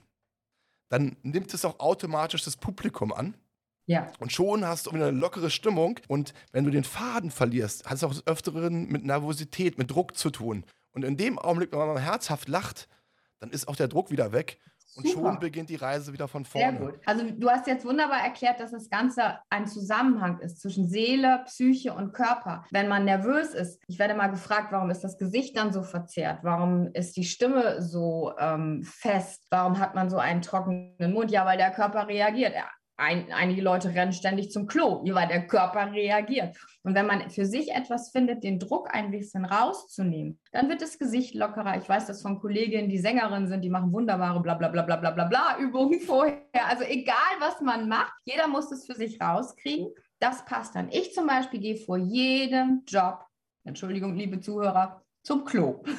dann 0.89 1.15
nimmt 1.21 1.54
es 1.54 1.63
auch 1.63 1.80
automatisch 1.80 2.43
das 2.43 2.58
Publikum 2.58 3.13
an. 3.13 3.38
Ja. 3.86 4.12
Und 4.17 4.32
schon 4.32 4.65
hast 4.65 4.88
du 4.88 4.89
eine 4.89 5.12
lockere 5.12 5.52
Stimmung. 5.52 5.99
Und 6.08 6.34
wenn 6.54 6.63
du 6.63 6.71
den 6.71 6.84
Faden 6.84 7.30
verlierst, 7.30 7.88
hat 7.88 7.97
es 7.97 8.04
auch 8.04 8.10
des 8.10 8.25
Öfteren 8.25 8.88
mit 8.88 9.06
Nervosität, 9.06 9.78
mit 9.78 9.91
Druck 9.91 10.17
zu 10.17 10.32
tun. 10.32 10.65
Und 10.89 11.06
in 11.06 11.17
dem 11.17 11.38
Augenblick, 11.38 11.71
wenn 11.71 11.78
man 11.78 11.97
herzhaft 11.97 12.47
lacht, 12.47 12.89
dann 13.38 13.52
ist 13.52 13.67
auch 13.67 13.75
der 13.75 13.89
Druck 13.89 14.10
wieder 14.10 14.32
weg. 14.32 14.58
Und 14.95 15.08
Super. 15.08 15.32
schon 15.32 15.39
beginnt 15.39 15.69
die 15.69 15.75
Reise 15.75 16.12
wieder 16.13 16.28
von 16.28 16.45
vorne. 16.45 16.78
Sehr 16.78 16.88
gut. 16.88 16.99
Also 17.06 17.25
du 17.30 17.49
hast 17.49 17.67
jetzt 17.67 17.86
wunderbar 17.86 18.21
erklärt, 18.21 18.60
dass 18.60 18.71
das 18.71 18.89
Ganze 18.89 19.39
ein 19.49 19.67
Zusammenhang 19.67 20.39
ist 20.39 20.62
zwischen 20.62 20.88
Seele, 20.88 21.43
Psyche 21.45 21.93
und 21.93 22.13
Körper. 22.13 22.65
Wenn 22.71 22.88
man 22.88 23.06
nervös 23.06 23.54
ist, 23.54 23.82
ich 23.88 23.99
werde 23.99 24.15
mal 24.15 24.28
gefragt, 24.28 24.71
warum 24.71 24.89
ist 24.89 25.04
das 25.04 25.17
Gesicht 25.17 25.56
dann 25.58 25.71
so 25.71 25.84
verzerrt? 25.84 26.39
Warum 26.43 26.89
ist 26.93 27.15
die 27.15 27.23
Stimme 27.23 27.82
so 27.82 28.34
ähm, 28.39 28.84
fest? 28.84 29.45
Warum 29.49 29.80
hat 29.80 29.95
man 29.95 30.10
so 30.10 30.17
einen 30.17 30.41
trockenen 30.41 31.13
Mund? 31.13 31.32
Ja, 31.32 31.45
weil 31.45 31.58
der 31.58 31.71
Körper 31.71 32.08
reagiert. 32.08 32.54
Ja, 32.56 32.65
ein, 32.99 33.31
einige 33.31 33.62
Leute 33.62 33.93
rennen 33.93 34.13
ständig 34.13 34.51
zum 34.51 34.67
Klo, 34.67 35.03
weil 35.05 35.27
der 35.27 35.47
Körper 35.47 35.91
reagiert. 35.91 36.55
Und 36.83 36.95
wenn 36.95 37.05
man 37.05 37.29
für 37.29 37.45
sich 37.45 37.71
etwas 37.71 38.12
findet, 38.12 38.43
den 38.43 38.59
Druck 38.59 38.93
ein 38.93 39.12
bisschen 39.12 39.45
rauszunehmen, 39.45 40.39
dann 40.51 40.69
wird 40.69 40.81
das 40.81 40.99
Gesicht 40.99 41.33
lockerer. 41.33 41.77
Ich 41.77 41.88
weiß 41.88 42.07
das 42.07 42.21
von 42.21 42.39
Kolleginnen, 42.39 42.89
die 42.89 42.99
Sängerinnen 42.99 43.47
sind, 43.47 43.62
die 43.62 43.69
machen 43.69 43.91
wunderbare 43.91 44.41
bla 44.41 44.55
bla 44.55 44.67
bla 44.67 44.83
bla 44.83 44.97
bla 44.97 45.12
bla 45.12 45.25
bla 45.25 45.57
Übungen 45.59 45.99
vorher. 46.05 46.43
Also 46.67 46.83
egal, 46.83 47.15
was 47.39 47.62
man 47.62 47.88
macht, 47.88 48.13
jeder 48.25 48.47
muss 48.47 48.71
es 48.71 48.85
für 48.85 48.95
sich 48.95 49.19
rauskriegen. 49.21 49.88
Das 50.19 50.43
passt 50.45 50.75
dann. 50.75 50.89
Ich 50.91 51.13
zum 51.13 51.27
Beispiel 51.27 51.62
gehe 51.62 51.77
vor 51.77 51.97
jedem 51.97 52.83
Job, 52.85 53.25
Entschuldigung, 53.63 54.15
liebe 54.15 54.39
Zuhörer, 54.39 55.01
zum 55.23 55.45
Klo. 55.45 55.83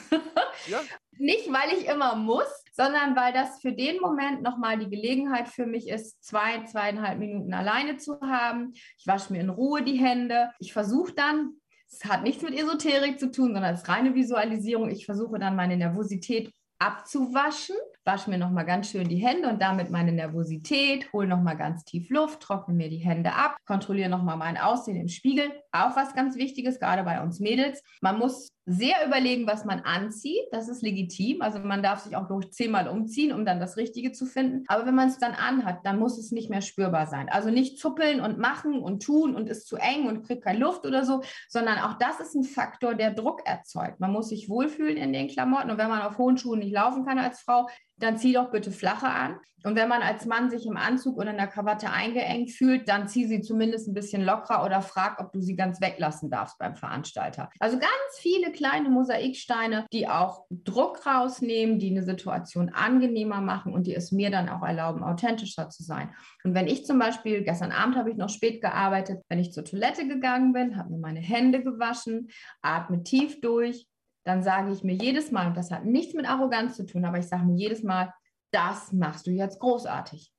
Ja. 0.66 0.80
Nicht, 1.20 1.52
weil 1.52 1.76
ich 1.76 1.86
immer 1.86 2.16
muss, 2.16 2.48
sondern 2.72 3.14
weil 3.14 3.34
das 3.34 3.60
für 3.60 3.72
den 3.72 4.00
Moment 4.00 4.40
nochmal 4.40 4.78
die 4.78 4.88
Gelegenheit 4.88 5.50
für 5.50 5.66
mich 5.66 5.86
ist, 5.86 6.24
zwei, 6.24 6.64
zweieinhalb 6.64 7.18
Minuten 7.18 7.52
alleine 7.52 7.98
zu 7.98 8.18
haben. 8.22 8.72
Ich 8.96 9.06
wasche 9.06 9.34
mir 9.34 9.40
in 9.40 9.50
Ruhe 9.50 9.82
die 9.82 9.98
Hände. 9.98 10.50
Ich 10.60 10.72
versuche 10.72 11.12
dann, 11.12 11.56
es 11.90 12.06
hat 12.06 12.22
nichts 12.22 12.42
mit 12.42 12.58
Esoterik 12.58 13.20
zu 13.20 13.30
tun, 13.30 13.52
sondern 13.52 13.74
es 13.74 13.82
ist 13.82 13.88
reine 13.90 14.14
Visualisierung. 14.14 14.88
Ich 14.88 15.04
versuche 15.04 15.38
dann 15.38 15.56
meine 15.56 15.76
Nervosität 15.76 16.54
abzuwaschen. 16.78 17.76
Wasche 18.10 18.28
mir 18.28 18.38
nochmal 18.38 18.66
ganz 18.66 18.90
schön 18.90 19.08
die 19.08 19.24
Hände 19.24 19.48
und 19.48 19.62
damit 19.62 19.88
meine 19.88 20.10
Nervosität, 20.10 21.12
hole 21.12 21.28
nochmal 21.28 21.56
ganz 21.56 21.84
tief 21.84 22.10
Luft, 22.10 22.40
trockne 22.40 22.74
mir 22.74 22.88
die 22.88 22.96
Hände 22.96 23.34
ab, 23.34 23.56
kontrolliere 23.66 24.08
nochmal 24.08 24.36
mein 24.36 24.56
Aussehen 24.56 24.96
im 24.96 25.06
Spiegel. 25.06 25.52
Auch 25.70 25.94
was 25.94 26.12
ganz 26.14 26.34
Wichtiges, 26.34 26.80
gerade 26.80 27.04
bei 27.04 27.22
uns 27.22 27.38
Mädels. 27.38 27.84
Man 28.00 28.18
muss 28.18 28.48
sehr 28.66 29.06
überlegen, 29.06 29.46
was 29.46 29.64
man 29.64 29.80
anzieht. 29.80 30.44
Das 30.52 30.68
ist 30.68 30.82
legitim. 30.82 31.42
Also 31.42 31.58
man 31.58 31.82
darf 31.82 32.00
sich 32.00 32.16
auch 32.16 32.28
durch 32.28 32.52
zehnmal 32.52 32.88
umziehen, 32.88 33.32
um 33.32 33.44
dann 33.44 33.58
das 33.58 33.76
Richtige 33.76 34.12
zu 34.12 34.26
finden. 34.26 34.64
Aber 34.68 34.86
wenn 34.86 34.94
man 34.94 35.08
es 35.08 35.18
dann 35.18 35.32
anhat, 35.32 35.84
dann 35.84 35.98
muss 35.98 36.18
es 36.18 36.30
nicht 36.30 36.50
mehr 36.50 36.60
spürbar 36.60 37.06
sein. 37.06 37.28
Also 37.28 37.50
nicht 37.50 37.78
zuppeln 37.78 38.20
und 38.20 38.38
machen 38.38 38.80
und 38.80 39.02
tun 39.02 39.34
und 39.34 39.48
ist 39.48 39.66
zu 39.66 39.76
eng 39.76 40.06
und 40.06 40.24
kriegt 40.24 40.44
keine 40.44 40.58
Luft 40.58 40.86
oder 40.86 41.04
so, 41.04 41.22
sondern 41.48 41.78
auch 41.78 41.94
das 41.94 42.20
ist 42.20 42.34
ein 42.34 42.44
Faktor, 42.44 42.94
der 42.94 43.12
Druck 43.12 43.42
erzeugt. 43.44 43.98
Man 43.98 44.12
muss 44.12 44.28
sich 44.28 44.48
wohlfühlen 44.48 44.96
in 44.96 45.12
den 45.12 45.28
Klamotten. 45.28 45.70
Und 45.70 45.78
wenn 45.78 45.88
man 45.88 46.02
auf 46.02 46.18
hohen 46.18 46.38
Schuhen 46.38 46.60
nicht 46.60 46.72
laufen 46.72 47.04
kann 47.04 47.18
als 47.18 47.40
Frau, 47.40 47.66
dann 48.02 48.18
zieh 48.18 48.32
doch 48.32 48.50
bitte 48.50 48.72
flache 48.72 49.08
an. 49.08 49.36
Und 49.62 49.76
wenn 49.76 49.88
man 49.88 50.00
als 50.02 50.24
Mann 50.24 50.50
sich 50.50 50.66
im 50.66 50.76
Anzug 50.76 51.18
oder 51.18 51.30
in 51.30 51.36
der 51.36 51.46
Krawatte 51.46 51.90
eingeengt 51.90 52.50
fühlt, 52.50 52.88
dann 52.88 53.08
zieh 53.08 53.26
sie 53.26 53.42
zumindest 53.42 53.88
ein 53.88 53.94
bisschen 53.94 54.22
lockerer 54.22 54.64
oder 54.64 54.80
frag, 54.80 55.20
ob 55.20 55.32
du 55.32 55.40
sie 55.40 55.54
ganz 55.54 55.80
weglassen 55.80 56.30
darfst 56.30 56.58
beim 56.58 56.76
Veranstalter. 56.76 57.50
Also 57.58 57.78
ganz 57.78 57.90
viele 58.20 58.52
kleine 58.52 58.88
Mosaiksteine, 58.88 59.86
die 59.92 60.08
auch 60.08 60.46
Druck 60.50 61.04
rausnehmen, 61.04 61.78
die 61.78 61.90
eine 61.90 62.04
Situation 62.04 62.70
angenehmer 62.70 63.40
machen 63.40 63.74
und 63.74 63.86
die 63.86 63.94
es 63.94 64.12
mir 64.12 64.30
dann 64.30 64.48
auch 64.48 64.62
erlauben, 64.62 65.02
authentischer 65.02 65.68
zu 65.68 65.82
sein. 65.82 66.14
Und 66.42 66.54
wenn 66.54 66.66
ich 66.66 66.86
zum 66.86 66.98
Beispiel, 66.98 67.44
gestern 67.44 67.72
Abend 67.72 67.96
habe 67.96 68.10
ich 68.10 68.16
noch 68.16 68.30
spät 68.30 68.62
gearbeitet, 68.62 69.20
wenn 69.28 69.38
ich 69.38 69.52
zur 69.52 69.64
Toilette 69.64 70.08
gegangen 70.08 70.54
bin, 70.54 70.78
habe 70.78 70.90
mir 70.90 70.98
meine 70.98 71.20
Hände 71.20 71.62
gewaschen, 71.62 72.28
atme 72.62 73.02
tief 73.02 73.40
durch, 73.42 73.89
dann 74.24 74.42
sage 74.42 74.72
ich 74.72 74.84
mir 74.84 74.94
jedes 74.94 75.30
Mal, 75.30 75.48
und 75.48 75.56
das 75.56 75.70
hat 75.70 75.84
nichts 75.84 76.14
mit 76.14 76.28
Arroganz 76.28 76.76
zu 76.76 76.84
tun, 76.84 77.04
aber 77.04 77.18
ich 77.18 77.26
sage 77.26 77.44
mir 77.44 77.56
jedes 77.56 77.82
Mal, 77.82 78.12
das 78.50 78.92
machst 78.92 79.26
du 79.26 79.30
jetzt 79.30 79.60
großartig. 79.60 80.32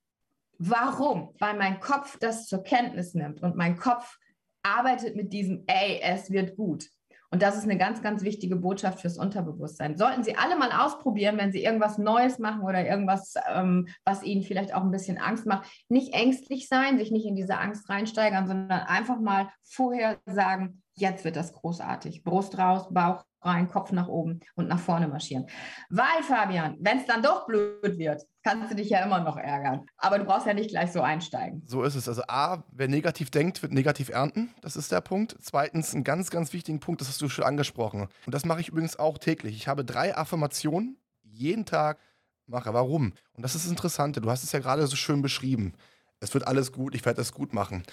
Warum? 0.58 1.34
Weil 1.39 1.58
mein 1.58 1.80
Kopf 1.80 2.17
das 2.20 2.48
zur 2.48 2.63
Kenntnis 2.63 3.15
nimmt 3.15 3.41
und 3.41 3.56
mein 3.56 3.78
Kopf 3.78 4.17
arbeitet 4.63 5.15
mit 5.15 5.34
diesem, 5.34 5.63
ey, 5.67 6.00
es 6.04 6.30
wird 6.30 6.56
gut. 6.56 6.88
Und 7.34 7.41
das 7.41 7.58
ist 7.58 7.63
eine 7.63 7.78
ganz, 7.78 8.02
ganz 8.02 8.24
wichtige 8.24 8.58
Botschaft 8.58 9.00
fürs 9.00 9.17
Unterbewusstsein. 9.17 9.98
Sollten 9.98 10.24
Sie 10.24 10.36
alle 10.36 10.58
mal 10.58 10.72
ausprobieren, 10.72 11.38
wenn 11.38 11.54
Sie 11.54 11.63
irgendwas 11.63 11.98
Neues 11.98 12.39
machen 12.39 12.62
oder 12.62 12.86
irgendwas, 12.86 13.36
ähm, 13.50 13.88
was 14.04 14.22
Ihnen 14.22 14.44
vielleicht 14.44 14.76
auch 14.76 14.82
ein 14.82 14.91
bisschen 14.91 15.17
Angst 15.17 15.46
macht, 15.46 15.65
nicht 15.88 16.13
ängstlich 16.13 16.67
sein, 16.67 16.98
sich 16.98 17.10
nicht 17.10 17.26
in 17.26 17.38
diese 17.38 17.58
Angst 17.58 17.89
reinsteigern, 17.89 18.48
sondern 18.48 18.82
einfach 18.82 19.20
mal 19.20 19.50
vorher 19.63 20.20
sagen, 20.26 20.84
jetzt 21.02 21.26
wird 21.26 21.36
das 21.36 21.54
großartig. 21.54 22.24
Brust 22.24 22.58
raus, 22.58 22.88
Bauch 22.90 23.26
rein, 23.44 23.68
Kopf 23.68 23.92
nach 23.92 24.08
oben 24.08 24.40
und 24.56 24.68
nach 24.68 24.80
vorne 24.80 25.08
marschieren. 25.08 25.48
Weil, 25.90 26.24
Fabian, 26.24 26.78
wenn 26.80 27.00
es 27.00 27.06
dann 27.06 27.22
doch 27.22 27.46
blöd 27.48 27.98
wird, 27.98 28.24
kannst 28.44 28.72
du 28.72 28.76
dich 28.76 28.90
ja 28.90 29.04
immer 29.04 29.20
noch 29.22 29.38
ärgern. 29.38 29.86
Aber 29.98 30.20
du 30.20 30.26
brauchst 30.26 30.48
ja 30.48 30.54
nicht 30.54 30.70
gleich 30.70 30.92
so 30.92 31.02
einsteigen. 31.02 31.64
So 31.66 31.84
ist 31.84 31.96
es. 31.96 32.08
Also 32.08 32.24
A, 32.28 32.64
wer 32.72 32.88
negativ 32.88 33.32
denkt, 33.32 33.62
wird 33.62 33.74
negativ 33.74 34.10
ernten. 34.10 34.54
Das 34.62 34.76
ist 34.76 34.92
der 34.92 35.02
Punkt. 35.02 35.36
Zweitens, 35.42 35.94
einen 35.94 36.04
ganz, 36.04 36.30
ganz 36.30 36.54
wichtigen 36.54 36.80
Punkt, 36.80 37.02
das 37.02 37.08
hast 37.08 37.22
du 37.22 37.30
schon 37.30 37.46
angesprochen. 37.46 38.08
Und 38.26 38.34
das 38.34 38.46
mache 38.46 38.62
ich 38.62 38.70
übrigens 38.70 38.98
auch 38.98 39.18
täglich. 39.18 39.56
Ich 39.56 39.68
habe 39.68 39.84
drei 39.84 40.16
Affirmationen 40.16 40.98
jeden 41.24 41.66
Tag 41.66 42.00
mache. 42.46 42.74
Warum? 42.74 43.14
Und 43.34 43.44
das 43.44 43.56
ist 43.56 43.66
das 43.66 43.72
Interessante. 43.72 44.22
Du 44.22 44.30
hast 44.30 44.44
es 44.44 44.52
ja 44.52 44.60
gerade 44.60 44.86
so 44.88 44.96
schön 44.96 45.22
beschrieben. 45.22 45.74
Es 46.20 46.34
wird 46.36 46.46
alles 46.46 46.72
gut, 46.72 46.94
ich 46.94 47.04
werde 47.04 47.22
es 47.22 47.34
gut 47.34 47.54
machen 47.54 47.84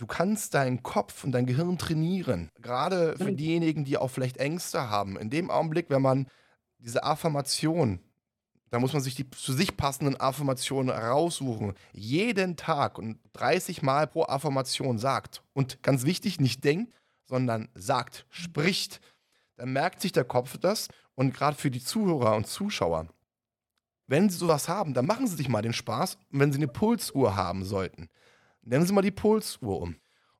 du 0.00 0.06
kannst 0.06 0.54
deinen 0.54 0.82
Kopf 0.82 1.24
und 1.24 1.32
dein 1.32 1.44
Gehirn 1.44 1.76
trainieren. 1.76 2.48
Gerade 2.62 3.16
für 3.18 3.32
mhm. 3.32 3.36
diejenigen, 3.36 3.84
die 3.84 3.98
auch 3.98 4.08
vielleicht 4.08 4.38
Ängste 4.38 4.88
haben. 4.88 5.18
In 5.18 5.28
dem 5.28 5.50
Augenblick, 5.50 5.90
wenn 5.90 6.00
man 6.00 6.26
diese 6.78 7.04
Affirmation, 7.04 8.00
da 8.70 8.78
muss 8.78 8.94
man 8.94 9.02
sich 9.02 9.14
die 9.14 9.28
zu 9.28 9.52
sich 9.52 9.76
passenden 9.76 10.18
Affirmationen 10.18 10.88
raussuchen, 10.88 11.74
jeden 11.92 12.56
Tag 12.56 12.96
und 12.98 13.18
30 13.34 13.82
Mal 13.82 14.06
pro 14.06 14.22
Affirmation 14.22 14.98
sagt 14.98 15.42
und 15.52 15.82
ganz 15.82 16.04
wichtig, 16.04 16.40
nicht 16.40 16.64
denkt, 16.64 16.94
sondern 17.26 17.68
sagt, 17.74 18.24
spricht, 18.30 19.02
dann 19.56 19.74
merkt 19.74 20.00
sich 20.00 20.12
der 20.12 20.24
Kopf 20.24 20.56
das 20.56 20.88
und 21.14 21.34
gerade 21.34 21.56
für 21.58 21.70
die 21.70 21.84
Zuhörer 21.84 22.36
und 22.36 22.46
Zuschauer, 22.46 23.08
wenn 24.06 24.30
sie 24.30 24.38
sowas 24.38 24.66
haben, 24.66 24.94
dann 24.94 25.04
machen 25.04 25.26
sie 25.26 25.36
sich 25.36 25.50
mal 25.50 25.62
den 25.62 25.74
Spaß, 25.74 26.16
wenn 26.30 26.52
sie 26.52 26.58
eine 26.58 26.68
Pulsuhr 26.68 27.36
haben 27.36 27.64
sollten 27.64 28.08
nennen 28.62 28.86
Sie 28.86 28.92
mal 28.92 29.02
die 29.02 29.10
Pulsuhr 29.10 29.80
um. 29.80 29.96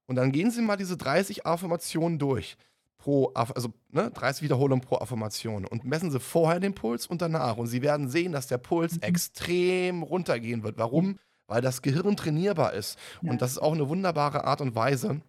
Und 0.06 0.16
dann 0.16 0.32
gehen 0.32 0.50
Sie 0.50 0.60
mal 0.62 0.76
diese 0.76 0.96
30 0.96 1.46
Affirmationen 1.46 2.18
durch. 2.18 2.56
Pro, 2.98 3.28
also 3.34 3.72
ne, 3.90 4.10
30 4.10 4.42
Wiederholungen 4.42 4.84
pro 4.84 4.96
Affirmation. 4.96 5.64
Und 5.64 5.84
messen 5.84 6.10
Sie 6.10 6.20
vorher 6.20 6.60
den 6.60 6.74
Puls 6.74 7.06
und 7.06 7.22
danach. 7.22 7.56
Und 7.56 7.68
Sie 7.68 7.80
werden 7.80 8.08
sehen, 8.08 8.32
dass 8.32 8.46
der 8.46 8.58
Puls 8.58 8.96
mhm. 8.96 9.02
extrem 9.02 10.02
runtergehen 10.02 10.62
wird. 10.62 10.78
Warum? 10.78 11.18
Weil 11.46 11.62
das 11.62 11.80
Gehirn 11.80 12.16
trainierbar 12.16 12.74
ist. 12.74 12.98
Ja. 13.22 13.30
Und 13.30 13.40
das 13.40 13.52
ist 13.52 13.58
auch 13.58 13.72
eine 13.72 13.88
wunderbare 13.88 14.44
Art 14.44 14.60
und 14.60 14.74
Weise, 14.74 15.20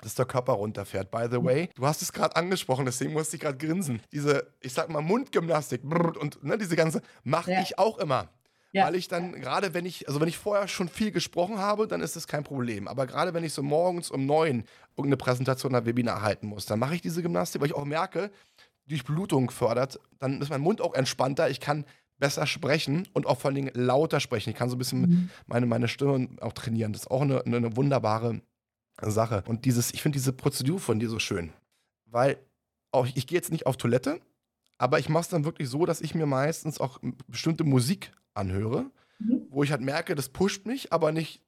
dass 0.00 0.14
der 0.14 0.26
Körper 0.26 0.54
runterfährt. 0.54 1.10
By 1.10 1.26
the 1.30 1.42
way, 1.42 1.68
du 1.74 1.86
hast 1.86 2.02
es 2.02 2.12
gerade 2.12 2.36
angesprochen, 2.36 2.86
deswegen 2.86 3.12
musste 3.12 3.36
ich 3.36 3.42
gerade 3.42 3.58
grinsen. 3.58 4.00
Diese, 4.12 4.54
ich 4.60 4.72
sag 4.72 4.88
mal, 4.88 5.02
Mundgymnastik 5.02 5.82
und 5.84 6.42
ne, 6.42 6.56
diese 6.56 6.76
ganze, 6.76 7.02
mache 7.22 7.52
ja. 7.52 7.60
ich 7.60 7.78
auch 7.78 7.98
immer. 7.98 8.28
Ja. 8.72 8.86
Weil 8.86 8.94
ich 8.94 9.08
dann, 9.08 9.32
gerade 9.32 9.74
wenn 9.74 9.84
ich, 9.84 10.06
also 10.06 10.20
wenn 10.20 10.28
ich 10.28 10.38
vorher 10.38 10.68
schon 10.68 10.88
viel 10.88 11.10
gesprochen 11.10 11.58
habe, 11.58 11.88
dann 11.88 12.00
ist 12.00 12.14
das 12.14 12.28
kein 12.28 12.44
Problem. 12.44 12.86
Aber 12.86 13.06
gerade 13.06 13.34
wenn 13.34 13.42
ich 13.42 13.52
so 13.52 13.62
morgens 13.62 14.10
um 14.10 14.26
neun 14.26 14.64
irgendeine 14.96 15.16
Präsentation 15.16 15.72
oder 15.72 15.86
Webinar 15.86 16.22
halten 16.22 16.46
muss, 16.46 16.66
dann 16.66 16.78
mache 16.78 16.94
ich 16.94 17.00
diese 17.00 17.22
Gymnastik, 17.22 17.60
weil 17.60 17.68
ich 17.68 17.74
auch 17.74 17.84
merke, 17.84 18.30
durch 18.86 19.04
Blutung 19.04 19.50
fördert, 19.50 19.98
dann 20.18 20.40
ist 20.40 20.50
mein 20.50 20.60
Mund 20.60 20.80
auch 20.80 20.94
entspannter. 20.94 21.50
Ich 21.50 21.60
kann 21.60 21.84
besser 22.18 22.46
sprechen 22.46 23.08
und 23.12 23.26
auch 23.26 23.38
vor 23.38 23.48
allen 23.48 23.56
Dingen 23.56 23.70
lauter 23.74 24.20
sprechen. 24.20 24.50
Ich 24.50 24.56
kann 24.56 24.68
so 24.68 24.76
ein 24.76 24.78
bisschen 24.78 25.00
mhm. 25.00 25.30
meine, 25.46 25.66
meine 25.66 25.88
Stimme 25.88 26.28
auch 26.40 26.52
trainieren. 26.52 26.92
Das 26.92 27.02
ist 27.02 27.10
auch 27.10 27.22
eine, 27.22 27.44
eine 27.44 27.76
wunderbare 27.76 28.40
Sache. 29.00 29.42
Und 29.46 29.64
dieses, 29.64 29.92
ich 29.94 30.02
finde 30.02 30.16
diese 30.18 30.32
Prozedur 30.32 30.78
von 30.78 31.00
dir 31.00 31.08
so 31.08 31.18
schön. 31.18 31.52
Weil 32.04 32.36
auch, 32.92 33.06
ich 33.06 33.26
gehe 33.26 33.36
jetzt 33.36 33.50
nicht 33.50 33.66
auf 33.66 33.76
Toilette, 33.76 34.20
aber 34.78 34.98
ich 34.98 35.08
mache 35.08 35.22
es 35.22 35.28
dann 35.28 35.44
wirklich 35.44 35.68
so, 35.68 35.86
dass 35.86 36.00
ich 36.00 36.14
mir 36.14 36.26
meistens 36.26 36.80
auch 36.80 36.98
bestimmte 37.26 37.64
Musik 37.64 38.12
anhöre, 38.34 38.90
mhm. 39.18 39.46
wo 39.50 39.62
ich 39.62 39.70
halt 39.70 39.80
merke, 39.80 40.14
das 40.14 40.28
pusht 40.28 40.66
mich, 40.66 40.92
aber 40.92 41.12
nicht 41.12 41.42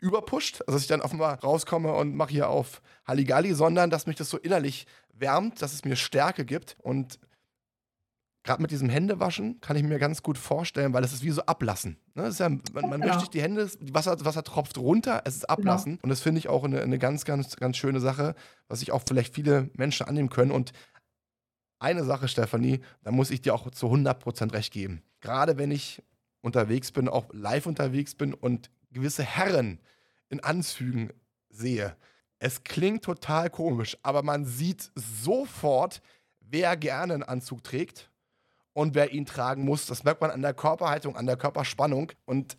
überpusht, 0.00 0.62
also 0.62 0.72
dass 0.72 0.82
ich 0.82 0.88
dann 0.88 1.00
offenbar 1.00 1.40
rauskomme 1.40 1.92
und 1.92 2.14
mache 2.14 2.30
hier 2.30 2.48
auf 2.48 2.82
Halligalli, 3.06 3.54
sondern 3.54 3.90
dass 3.90 4.06
mich 4.06 4.16
das 4.16 4.30
so 4.30 4.38
innerlich 4.38 4.86
wärmt, 5.12 5.60
dass 5.60 5.72
es 5.72 5.84
mir 5.84 5.96
Stärke 5.96 6.44
gibt 6.44 6.76
und 6.80 7.18
gerade 8.44 8.62
mit 8.62 8.70
diesem 8.70 8.88
Händewaschen 8.88 9.60
kann 9.60 9.76
ich 9.76 9.82
mir 9.82 9.98
ganz 9.98 10.22
gut 10.22 10.38
vorstellen, 10.38 10.94
weil 10.94 11.04
es 11.04 11.12
ist 11.12 11.22
wie 11.22 11.30
so 11.30 11.42
ablassen. 11.42 11.98
Ne? 12.14 12.30
Ja, 12.30 12.48
man, 12.48 12.62
man 12.72 13.00
genau. 13.00 13.16
wäscht 13.16 13.34
die 13.34 13.42
Hände, 13.42 13.62
das 13.62 13.76
Wasser, 13.92 14.16
das 14.16 14.24
Wasser 14.24 14.42
tropft 14.42 14.78
runter, 14.78 15.22
es 15.26 15.36
ist 15.36 15.48
genau. 15.48 15.52
ablassen. 15.54 15.92
Genau. 15.92 16.04
Und 16.04 16.08
das 16.08 16.20
finde 16.20 16.38
ich 16.38 16.48
auch 16.48 16.64
eine, 16.64 16.80
eine 16.80 16.98
ganz, 16.98 17.24
ganz, 17.24 17.56
ganz 17.56 17.76
schöne 17.76 18.00
Sache, 18.00 18.34
was 18.68 18.80
sich 18.80 18.90
auch 18.90 19.02
vielleicht 19.06 19.34
viele 19.34 19.68
Menschen 19.74 20.06
annehmen 20.06 20.30
können. 20.30 20.50
Und 20.50 20.72
eine 21.78 22.04
Sache, 22.04 22.28
Stefanie, 22.28 22.80
da 23.02 23.10
muss 23.10 23.30
ich 23.30 23.40
dir 23.40 23.54
auch 23.54 23.70
zu 23.70 23.86
100% 23.86 24.52
recht 24.52 24.72
geben. 24.72 25.02
Gerade 25.20 25.58
wenn 25.58 25.70
ich 25.70 26.02
unterwegs 26.40 26.92
bin, 26.92 27.08
auch 27.08 27.26
live 27.32 27.66
unterwegs 27.66 28.14
bin 28.14 28.34
und 28.34 28.70
gewisse 28.90 29.22
Herren 29.22 29.80
in 30.28 30.40
Anzügen 30.40 31.12
sehe. 31.50 31.96
Es 32.38 32.62
klingt 32.62 33.04
total 33.04 33.50
komisch, 33.50 33.96
aber 34.02 34.22
man 34.22 34.44
sieht 34.44 34.90
sofort, 34.94 36.00
wer 36.40 36.76
gerne 36.76 37.14
einen 37.14 37.22
Anzug 37.22 37.64
trägt 37.64 38.10
und 38.72 38.94
wer 38.94 39.12
ihn 39.12 39.26
tragen 39.26 39.64
muss. 39.64 39.86
Das 39.86 40.04
merkt 40.04 40.20
man 40.20 40.30
an 40.30 40.42
der 40.42 40.54
Körperhaltung, 40.54 41.16
an 41.16 41.26
der 41.26 41.36
Körperspannung. 41.36 42.12
Und 42.24 42.56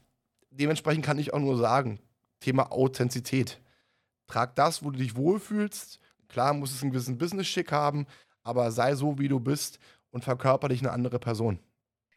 dementsprechend 0.49 1.05
kann 1.05 1.17
ich 1.17 1.34
auch 1.34 1.39
nur 1.39 1.58
sagen, 1.58 1.99
Thema 2.41 2.71
Authentizität. 2.71 3.62
Trag 4.27 4.55
das, 4.55 4.84
wo 4.84 4.91
du 4.91 4.99
dich 4.99 5.15
wohlfühlst. 5.15 5.99
Klar 6.27 6.53
muss 6.53 6.73
es 6.73 6.82
einen 6.82 6.91
gewissen 6.91 7.17
Business-Schick 7.17 7.71
haben, 7.71 8.05
aber 8.43 8.71
sei 8.71 8.95
so, 8.95 9.19
wie 9.19 9.28
du 9.28 9.39
bist 9.39 9.80
und 10.12 10.23
verkörper 10.23 10.69
dich 10.69 10.82
eine 10.82 10.91
andere 10.91 11.19
Person. 11.19 11.60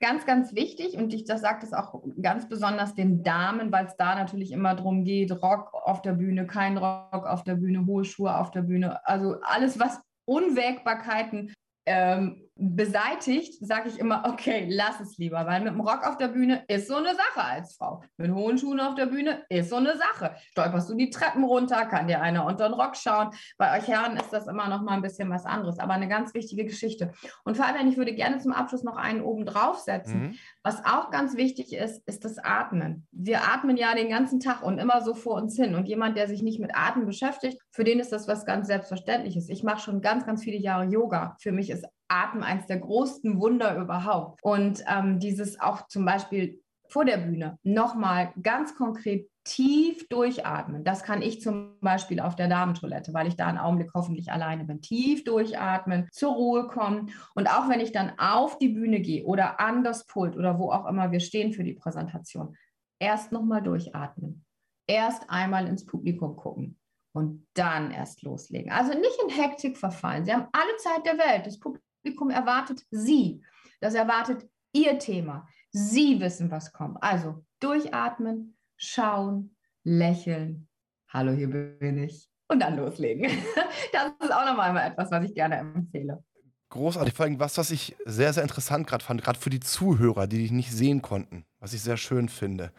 Ganz, 0.01 0.27
ganz 0.27 0.55
wichtig 0.55 0.97
und 0.97 1.15
ich 1.15 1.25
das 1.25 1.43
sagt 1.43 1.63
es 1.63 1.73
auch 1.73 2.03
ganz 2.21 2.49
besonders 2.49 2.95
den 2.97 3.23
Damen, 3.23 3.71
weil 3.71 3.87
es 3.87 3.97
da 3.97 4.17
natürlich 4.17 4.51
immer 4.51 4.75
darum 4.75 5.05
geht, 5.05 5.31
Rock 5.31 5.73
auf 5.73 6.03
der 6.03 6.15
Bühne, 6.15 6.47
kein 6.47 6.77
Rock 6.77 7.25
auf 7.25 7.45
der 7.45 7.55
Bühne, 7.55 7.87
hohe 7.87 8.05
Schuhe 8.05 8.37
auf 8.37 8.51
der 8.51 8.63
Bühne, 8.63 9.07
also 9.07 9.37
alles, 9.43 9.79
was 9.79 10.01
Unwägbarkeiten 10.25 11.53
ähm, 11.87 12.49
beseitigt, 12.57 13.55
sage 13.67 13.89
ich 13.89 13.99
immer, 13.99 14.25
okay, 14.27 14.67
lass 14.71 15.01
es 15.01 15.17
lieber, 15.17 15.47
weil 15.47 15.61
mit 15.63 15.73
dem 15.73 15.81
Rock 15.81 16.07
auf 16.07 16.19
der 16.19 16.29
Bühne 16.29 16.65
ist 16.69 16.87
so 16.87 16.97
eine 16.97 17.15
Sache 17.15 17.45
als 17.45 17.77
Frau. 17.77 18.03
Mit 18.19 18.31
hohen 18.31 18.59
Schuhen 18.59 18.79
auf 18.79 18.95
der 18.95 19.07
Bühne 19.07 19.43
ist 19.49 19.71
so 19.71 19.77
eine 19.77 19.97
Sache. 19.97 20.37
Stolperst 20.51 20.91
du 20.91 20.95
die 20.95 21.11
Treppen 21.11 21.45
runter, 21.45 21.87
kann 21.87 22.09
dir 22.09 22.21
einer 22.21 22.45
unter 22.45 22.69
den 22.69 22.75
Rock 22.75 22.97
schauen. 22.97 23.31
Bei 23.57 23.79
euch 23.79 23.89
Herren 23.89 24.17
ist 24.17 24.33
das 24.33 24.47
immer 24.47 24.69
noch 24.69 24.83
mal 24.83 24.93
ein 24.93 25.03
bisschen 25.03 25.31
was 25.31 25.47
anderes, 25.47 25.79
aber 25.79 25.95
eine 25.95 26.09
ganz 26.09 26.35
wichtige 26.35 26.65
Geschichte. 26.65 27.13
Und 27.45 27.57
vor 27.57 27.67
allem, 27.67 27.89
ich 27.89 27.97
würde 27.97 28.15
gerne 28.15 28.39
zum 28.39 28.53
Abschluss 28.53 28.83
noch 28.83 28.97
einen 28.97 29.23
oben 29.23 29.47
draufsetzen. 29.47 30.21
Mhm. 30.21 30.35
Was 30.63 30.85
auch 30.85 31.11
ganz 31.11 31.37
wichtig 31.37 31.73
ist, 31.73 32.07
ist 32.07 32.25
das 32.25 32.39
Atmen. 32.39 33.07
Wir 33.13 33.43
atmen 33.45 33.77
ja 33.77 33.95
den 33.95 34.11
ganzen 34.11 34.41
Tag 34.41 34.63
und 34.63 34.79
immer 34.79 35.01
so 35.01 35.15
vor 35.15 35.35
uns 35.35 35.57
hin. 35.57 35.75
Und 35.75 35.89
jemand, 35.89 36.17
der 36.17 36.29
sich 36.29 36.43
nicht 36.43 36.61
mit 36.61 36.73
Atmen 36.75 37.07
beschäftigt, 37.07 37.59
für 37.71 37.85
den 37.85 37.99
ist 37.99 38.13
das 38.13 38.29
was 38.29 38.45
ganz 38.45 38.67
Selbstverständliches. 38.67 39.49
Ich 39.49 39.63
mache 39.63 39.81
schon 39.81 40.03
ganz, 40.03 40.27
ganz 40.27 40.45
viele 40.45 40.59
Jahre 40.59 40.85
Yoga. 40.85 41.37
Für 41.41 41.53
mich 41.53 41.71
ist 41.71 41.87
Atmen 42.13 42.43
eines 42.43 42.67
der 42.67 42.79
größten 42.79 43.41
Wunder 43.41 43.77
überhaupt. 43.77 44.43
Und 44.43 44.85
ähm, 44.87 45.19
dieses 45.19 45.59
auch 45.61 45.87
zum 45.89 46.05
Beispiel 46.05 46.61
vor 46.89 47.05
der 47.07 47.17
Bühne 47.17 47.59
nochmal 47.63 48.35
ganz 48.43 48.77
konkret 48.77 49.29
tief 49.45 50.07
durchatmen. 50.09 50.85
Das 50.85 51.03
kann 51.03 51.23
ich 51.23 51.41
zum 51.41 51.81
Beispiel 51.81 52.21
auf 52.21 52.37
der 52.37 52.49
Damentoilette, 52.49 53.15
weil 53.15 53.27
ich 53.27 53.37
da 53.37 53.47
einen 53.47 53.59
Augenblick 53.59 53.91
hoffentlich 53.95 54.31
alleine 54.31 54.65
bin. 54.65 54.83
Tief 54.83 55.25
durchatmen, 55.25 56.07
zur 56.13 56.35
Ruhe 56.35 56.69
kommen. 56.69 57.11
Und 57.35 57.49
auch 57.49 57.69
wenn 57.69 57.81
ich 57.81 57.93
dann 57.93 58.13
auf 58.19 58.59
die 58.59 58.69
Bühne 58.69 59.01
gehe 59.01 59.25
oder 59.25 59.59
an 59.59 59.83
das 59.83 60.07
Pult 60.07 60.37
oder 60.37 60.59
wo 60.59 60.71
auch 60.71 60.87
immer 60.87 61.11
wir 61.11 61.21
stehen 61.21 61.53
für 61.53 61.65
die 61.65 61.73
Präsentation, 61.75 62.57
erst 63.01 63.33
nochmal 63.33 63.63
durchatmen. 63.63 64.45
Erst 64.87 65.31
einmal 65.31 65.67
ins 65.69 65.87
Publikum 65.87 66.37
gucken 66.37 66.79
und 67.15 67.47
dann 67.55 67.91
erst 67.91 68.23
loslegen. 68.23 68.71
Also 68.71 68.93
nicht 68.93 69.19
in 69.23 69.31
Hektik 69.31 69.79
verfallen. 69.79 70.25
Sie 70.25 70.33
haben 70.33 70.49
alle 70.53 70.77
Zeit 70.77 71.07
der 71.07 71.19
Welt. 71.19 71.47
Das 71.47 71.59
Publikum 71.59 71.92
erwartet 72.05 72.85
Sie. 72.91 73.43
Das 73.81 73.95
erwartet 73.95 74.49
Ihr 74.73 74.99
Thema. 74.99 75.47
Sie 75.71 76.21
wissen, 76.21 76.51
was 76.51 76.73
kommt. 76.73 77.03
Also 77.03 77.45
durchatmen, 77.61 78.57
schauen, 78.77 79.57
lächeln. 79.85 80.69
Hallo, 81.09 81.33
hier 81.33 81.49
bin 81.49 81.99
ich. 82.03 82.29
Und 82.49 82.61
dann 82.61 82.77
loslegen. 82.77 83.31
Das 83.93 84.13
ist 84.21 84.33
auch 84.33 84.47
nochmal 84.47 84.75
etwas, 84.77 85.11
was 85.11 85.25
ich 85.25 85.35
gerne 85.35 85.57
empfehle. 85.57 86.23
Großartig. 86.71 87.13
Vor 87.13 87.27
allem 87.27 87.39
was, 87.39 87.59
was 87.59 87.71
ich 87.71 87.95
sehr, 88.07 88.33
sehr 88.33 88.43
interessant 88.43 88.87
gerade 88.87 89.05
fand, 89.05 89.23
gerade 89.23 89.39
für 89.39 89.51
die 89.51 89.61
Zuhörer, 89.61 90.27
die 90.27 90.39
dich 90.39 90.51
nicht 90.51 90.73
sehen 90.73 91.03
konnten, 91.03 91.45
was 91.59 91.75
ich 91.75 91.83
sehr 91.83 91.99
schön 91.99 92.31
finde. 92.31 92.73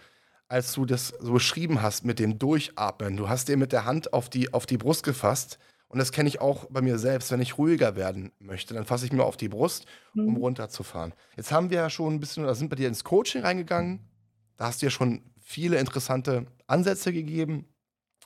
Als 0.47 0.73
du 0.73 0.85
das 0.85 1.09
so 1.19 1.33
beschrieben 1.33 1.83
hast 1.83 2.03
mit 2.03 2.17
dem 2.17 2.39
Durchatmen, 2.39 3.17
du 3.17 3.29
hast 3.29 3.49
dir 3.49 3.57
mit 3.57 3.71
der 3.71 3.85
Hand 3.85 4.11
auf 4.13 4.29
die, 4.29 4.51
auf 4.51 4.65
die 4.65 4.77
Brust 4.77 5.03
gefasst. 5.03 5.59
Und 5.93 5.99
das 5.99 6.11
kenne 6.11 6.27
ich 6.27 6.41
auch 6.41 6.65
bei 6.71 6.81
mir 6.81 6.97
selbst, 6.97 7.31
wenn 7.31 7.39
ich 7.39 7.59
ruhiger 7.59 7.95
werden 7.95 8.31
möchte, 8.39 8.73
dann 8.73 8.83
fasse 8.83 9.05
ich 9.05 9.13
mir 9.13 9.23
auf 9.23 9.37
die 9.37 9.47
Brust, 9.47 9.85
um 10.15 10.25
mhm. 10.25 10.37
runterzufahren. 10.37 11.13
Jetzt 11.37 11.51
haben 11.51 11.69
wir 11.69 11.77
ja 11.77 11.89
schon 11.91 12.15
ein 12.15 12.19
bisschen, 12.19 12.43
oder 12.43 12.55
sind 12.55 12.69
bei 12.69 12.75
dir 12.75 12.87
ins 12.87 13.03
Coaching 13.03 13.43
reingegangen. 13.43 13.99
Da 14.57 14.65
hast 14.65 14.81
du 14.81 14.87
ja 14.87 14.89
schon 14.89 15.21
viele 15.39 15.77
interessante 15.77 16.47
Ansätze 16.65 17.13
gegeben. 17.13 17.67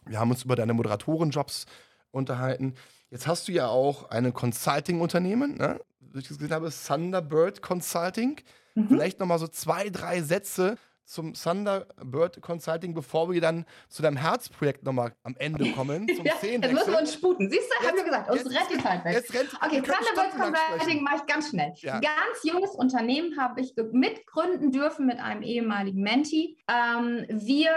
Wir 0.05 0.17
haben 0.17 0.31
uns 0.31 0.45
über 0.45 0.55
deine 0.55 0.73
Moderatorenjobs 0.73 1.65
unterhalten. 2.11 2.75
Jetzt 3.09 3.27
hast 3.27 3.49
du 3.49 3.51
ja 3.51 3.67
auch 3.67 4.11
ein 4.11 4.33
Consulting-Unternehmen, 4.33 5.57
ne? 5.57 5.81
wie 5.99 6.19
ich 6.19 6.27
das 6.29 6.37
gesehen 6.37 6.53
habe, 6.53 6.71
Thunderbird 6.71 7.61
Consulting. 7.61 8.39
Mhm. 8.75 8.87
Vielleicht 8.87 9.19
nochmal 9.19 9.39
so 9.39 9.47
zwei, 9.49 9.89
drei 9.89 10.21
Sätze 10.21 10.77
zum 11.07 11.33
Thunderbird 11.33 12.41
Consulting, 12.41 12.93
bevor 12.93 13.31
wir 13.31 13.39
dann 13.39 13.65
zu 13.87 14.01
deinem 14.01 14.17
Herzprojekt 14.17 14.83
nochmal 14.83 15.13
am 15.23 15.35
Ende 15.39 15.71
kommen. 15.73 16.07
Zum 16.07 16.25
ja, 16.25 16.33
jetzt 16.41 16.71
müssen 16.71 16.91
wir 16.91 16.99
uns 16.99 17.13
sputen. 17.13 17.49
Siehst 17.49 17.71
du, 17.71 17.87
haben 17.87 17.95
wir 17.95 18.03
gesagt, 18.03 18.29
uns 18.29 18.45
rennt 18.45 18.69
die 18.71 18.83
Zeit 18.83 19.05
weg. 19.05 19.13
Jetzt 19.13 19.33
rennt, 19.33 19.53
okay, 19.55 19.81
Thunderbird 19.81 20.31
Consulting 20.31 21.03
mache 21.03 21.15
ich 21.17 21.25
ganz 21.25 21.49
schnell. 21.49 21.73
Ja. 21.77 21.99
Ganz 21.99 22.43
junges 22.43 22.71
Unternehmen 22.71 23.39
habe 23.39 23.61
ich 23.61 23.73
mitgründen 23.91 24.71
dürfen 24.71 25.05
mit 25.05 25.19
einem 25.19 25.41
ehemaligen 25.43 26.01
Menti. 26.01 26.57
Ähm, 26.69 27.25
wir 27.29 27.71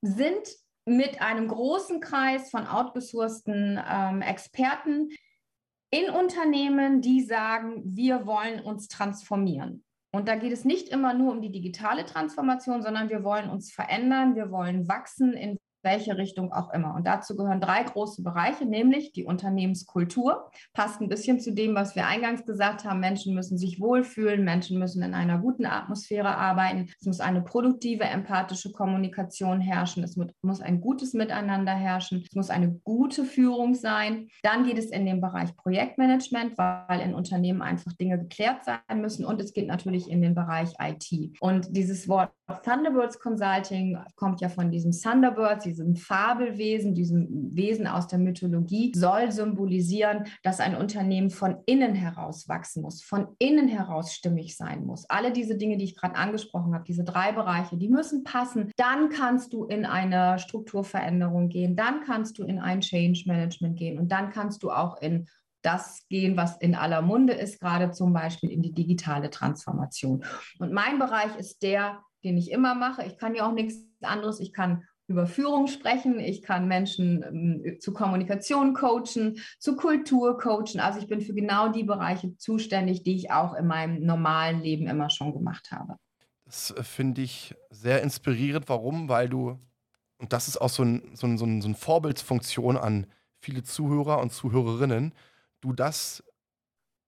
sind 0.00 0.48
mit 0.86 1.20
einem 1.20 1.48
großen 1.48 2.00
Kreis 2.00 2.50
von 2.50 2.66
outgesourcten 2.66 3.80
ähm, 3.88 4.22
Experten 4.22 5.10
in 5.90 6.10
Unternehmen, 6.10 7.02
die 7.02 7.20
sagen, 7.20 7.82
wir 7.84 8.26
wollen 8.26 8.60
uns 8.60 8.88
transformieren. 8.88 9.84
Und 10.14 10.28
da 10.28 10.36
geht 10.36 10.52
es 10.52 10.66
nicht 10.66 10.90
immer 10.90 11.14
nur 11.14 11.32
um 11.32 11.40
die 11.40 11.50
digitale 11.50 12.04
Transformation, 12.04 12.82
sondern 12.82 13.08
wir 13.08 13.24
wollen 13.24 13.48
uns 13.48 13.72
verändern, 13.72 14.34
wir 14.34 14.50
wollen 14.50 14.86
wachsen 14.86 15.32
in 15.32 15.58
welche 15.82 16.16
Richtung 16.16 16.52
auch 16.52 16.72
immer. 16.72 16.94
Und 16.94 17.06
dazu 17.06 17.36
gehören 17.36 17.60
drei 17.60 17.82
große 17.82 18.22
Bereiche, 18.22 18.64
nämlich 18.64 19.12
die 19.12 19.24
Unternehmenskultur. 19.24 20.50
Passt 20.72 21.00
ein 21.00 21.08
bisschen 21.08 21.40
zu 21.40 21.52
dem, 21.52 21.74
was 21.74 21.96
wir 21.96 22.06
eingangs 22.06 22.44
gesagt 22.44 22.84
haben. 22.84 23.00
Menschen 23.00 23.34
müssen 23.34 23.58
sich 23.58 23.80
wohlfühlen, 23.80 24.44
Menschen 24.44 24.78
müssen 24.78 25.02
in 25.02 25.14
einer 25.14 25.38
guten 25.38 25.66
Atmosphäre 25.66 26.36
arbeiten. 26.36 26.88
Es 26.98 27.06
muss 27.06 27.20
eine 27.20 27.42
produktive, 27.42 28.04
empathische 28.04 28.72
Kommunikation 28.72 29.60
herrschen. 29.60 30.04
Es 30.04 30.16
muss 30.42 30.60
ein 30.60 30.80
gutes 30.80 31.14
Miteinander 31.14 31.72
herrschen. 31.72 32.22
Es 32.26 32.34
muss 32.34 32.50
eine 32.50 32.72
gute 32.84 33.24
Führung 33.24 33.74
sein. 33.74 34.28
Dann 34.42 34.64
geht 34.64 34.78
es 34.78 34.90
in 34.90 35.06
den 35.06 35.20
Bereich 35.20 35.56
Projektmanagement, 35.56 36.56
weil 36.58 37.00
in 37.00 37.14
Unternehmen 37.14 37.62
einfach 37.62 37.92
Dinge 37.94 38.18
geklärt 38.18 38.64
sein 38.64 39.00
müssen. 39.00 39.24
Und 39.24 39.40
es 39.40 39.52
geht 39.52 39.66
natürlich 39.66 40.10
in 40.10 40.22
den 40.22 40.34
Bereich 40.34 40.70
IT. 40.80 41.36
Und 41.40 41.76
dieses 41.76 42.08
Wort 42.08 42.32
Thunderbirds 42.60 43.18
Consulting 43.18 43.98
kommt 44.16 44.40
ja 44.40 44.48
von 44.48 44.70
diesem 44.70 44.92
Thunderbirds, 44.92 45.64
diesem 45.64 45.96
Fabelwesen, 45.96 46.94
diesem 46.94 47.54
Wesen 47.54 47.86
aus 47.86 48.06
der 48.06 48.18
Mythologie, 48.18 48.92
soll 48.94 49.32
symbolisieren, 49.32 50.24
dass 50.42 50.60
ein 50.60 50.76
Unternehmen 50.76 51.30
von 51.30 51.56
innen 51.66 51.94
heraus 51.94 52.48
wachsen 52.48 52.82
muss, 52.82 53.02
von 53.02 53.28
innen 53.38 53.68
heraus 53.68 54.12
stimmig 54.12 54.56
sein 54.56 54.84
muss. 54.84 55.08
Alle 55.08 55.32
diese 55.32 55.56
Dinge, 55.56 55.76
die 55.76 55.84
ich 55.84 55.96
gerade 55.96 56.16
angesprochen 56.16 56.74
habe, 56.74 56.84
diese 56.84 57.04
drei 57.04 57.32
Bereiche, 57.32 57.76
die 57.76 57.88
müssen 57.88 58.24
passen. 58.24 58.70
Dann 58.76 59.08
kannst 59.08 59.52
du 59.52 59.64
in 59.64 59.86
eine 59.86 60.38
Strukturveränderung 60.38 61.48
gehen, 61.48 61.76
dann 61.76 62.02
kannst 62.04 62.38
du 62.38 62.44
in 62.44 62.58
ein 62.58 62.80
Change 62.80 63.22
Management 63.26 63.78
gehen 63.78 63.98
und 63.98 64.10
dann 64.10 64.30
kannst 64.30 64.62
du 64.62 64.70
auch 64.70 65.00
in 65.00 65.26
das 65.62 66.06
gehen, 66.08 66.36
was 66.36 66.56
in 66.58 66.74
aller 66.74 67.02
Munde 67.02 67.32
ist, 67.32 67.60
gerade 67.60 67.92
zum 67.92 68.12
Beispiel 68.12 68.50
in 68.50 68.62
die 68.62 68.72
digitale 68.72 69.30
Transformation. 69.30 70.24
Und 70.58 70.72
mein 70.72 70.98
Bereich 70.98 71.36
ist 71.36 71.62
der, 71.62 72.02
den 72.24 72.36
ich 72.36 72.50
immer 72.50 72.74
mache. 72.74 73.04
Ich 73.04 73.18
kann 73.18 73.34
ja 73.34 73.48
auch 73.48 73.52
nichts 73.52 73.84
anderes. 74.00 74.40
Ich 74.40 74.52
kann 74.52 74.84
über 75.08 75.26
Führung 75.26 75.66
sprechen, 75.66 76.18
ich 76.20 76.42
kann 76.42 76.68
Menschen 76.68 77.22
ähm, 77.22 77.80
zu 77.80 77.92
Kommunikation 77.92 78.72
coachen, 78.72 79.38
zu 79.58 79.76
Kultur 79.76 80.38
coachen. 80.38 80.80
Also 80.80 81.00
ich 81.00 81.06
bin 81.06 81.20
für 81.20 81.34
genau 81.34 81.68
die 81.68 81.84
Bereiche 81.84 82.36
zuständig, 82.36 83.02
die 83.02 83.16
ich 83.16 83.30
auch 83.30 83.54
in 83.54 83.66
meinem 83.66 84.04
normalen 84.04 84.60
Leben 84.60 84.86
immer 84.86 85.10
schon 85.10 85.32
gemacht 85.32 85.70
habe. 85.70 85.96
Das 86.44 86.70
äh, 86.70 86.82
finde 86.82 87.22
ich 87.22 87.54
sehr 87.70 88.02
inspirierend. 88.02 88.68
Warum? 88.68 89.08
Weil 89.08 89.28
du, 89.28 89.58
und 90.18 90.32
das 90.32 90.48
ist 90.48 90.60
auch 90.60 90.70
so, 90.70 90.84
ein, 90.84 91.10
so, 91.14 91.26
ein, 91.26 91.36
so, 91.36 91.44
ein, 91.44 91.60
so 91.60 91.68
eine 91.68 91.76
Vorbildsfunktion 91.76 92.76
an 92.76 93.06
viele 93.38 93.64
Zuhörer 93.64 94.20
und 94.20 94.32
Zuhörerinnen, 94.32 95.12
du 95.60 95.72
das 95.72 96.22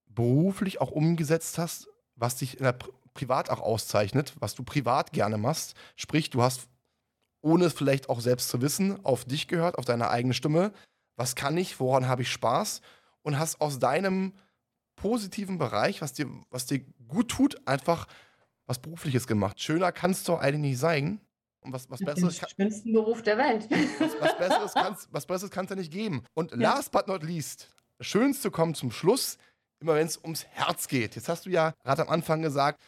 beruflich 0.06 0.80
auch 0.80 0.90
umgesetzt 0.90 1.58
hast, 1.58 1.88
was 2.16 2.36
dich 2.36 2.58
in 2.58 2.64
der 2.64 2.76
privat 3.14 3.50
auch 3.50 3.60
auszeichnet, 3.60 4.34
was 4.40 4.54
du 4.54 4.64
privat 4.64 5.12
gerne 5.12 5.38
machst. 5.38 5.74
Sprich, 5.96 6.30
du 6.30 6.42
hast, 6.42 6.68
ohne 7.40 7.66
es 7.66 7.72
vielleicht 7.72 8.08
auch 8.08 8.20
selbst 8.20 8.48
zu 8.48 8.60
wissen, 8.60 9.04
auf 9.04 9.24
dich 9.24 9.48
gehört, 9.48 9.78
auf 9.78 9.84
deine 9.84 10.10
eigene 10.10 10.34
Stimme. 10.34 10.72
Was 11.16 11.34
kann 11.36 11.56
ich, 11.56 11.80
woran 11.80 12.08
habe 12.08 12.22
ich 12.22 12.30
Spaß? 12.30 12.80
Und 13.22 13.38
hast 13.38 13.60
aus 13.60 13.78
deinem 13.78 14.32
positiven 14.96 15.58
Bereich, 15.58 16.02
was 16.02 16.12
dir, 16.12 16.28
was 16.50 16.66
dir 16.66 16.80
gut 17.08 17.30
tut, 17.30 17.66
einfach 17.66 18.06
was 18.66 18.78
Berufliches 18.78 19.26
gemacht. 19.26 19.60
Schöner 19.60 19.92
kannst 19.92 20.28
du 20.28 20.36
eigentlich 20.36 20.72
nicht 20.72 20.78
sein. 20.78 21.20
Und 21.60 21.72
was, 21.72 21.90
was 21.90 22.00
Besseres. 22.00 22.38
Den 22.38 22.48
schönsten 22.56 22.92
Beruf 22.92 23.22
der 23.22 23.38
Welt. 23.38 23.68
Was, 23.98 24.20
was 24.20 24.38
Besseres 24.38 24.74
kannst, 24.74 25.08
was 25.12 25.26
Besseres 25.26 25.50
kannst 25.50 25.70
du 25.70 25.76
nicht 25.76 25.90
geben. 25.90 26.22
Und 26.34 26.50
ja. 26.52 26.58
last 26.58 26.92
but 26.92 27.08
not 27.08 27.22
least, 27.22 27.74
das 27.98 28.06
Schönste 28.06 28.50
kommt 28.50 28.76
zum 28.76 28.90
Schluss, 28.90 29.38
immer 29.80 29.94
wenn 29.94 30.06
es 30.06 30.18
ums 30.18 30.44
Herz 30.44 30.88
geht. 30.88 31.16
Jetzt 31.16 31.28
hast 31.28 31.46
du 31.46 31.50
ja 31.50 31.72
gerade 31.82 32.02
am 32.02 32.08
Anfang 32.08 32.42
gesagt, 32.42 32.82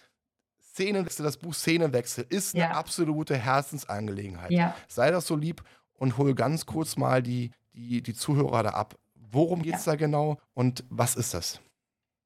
Szenenwechsel, 0.76 1.24
das 1.24 1.38
Buch 1.38 1.54
Szenenwechsel 1.54 2.26
ist 2.28 2.54
eine 2.54 2.74
absolute 2.74 3.34
Herzensangelegenheit. 3.34 4.50
Ja. 4.50 4.74
Sei 4.88 5.10
das 5.10 5.26
so 5.26 5.34
lieb 5.34 5.62
und 5.94 6.18
hol 6.18 6.34
ganz 6.34 6.66
kurz 6.66 6.98
mal 6.98 7.22
die, 7.22 7.50
die, 7.72 8.02
die 8.02 8.12
Zuhörer 8.12 8.62
da 8.62 8.70
ab. 8.70 8.94
Worum 9.14 9.62
geht 9.62 9.76
es 9.76 9.86
ja. 9.86 9.92
da 9.92 9.96
genau 9.96 10.36
und 10.52 10.84
was 10.90 11.16
ist 11.16 11.32
das? 11.32 11.60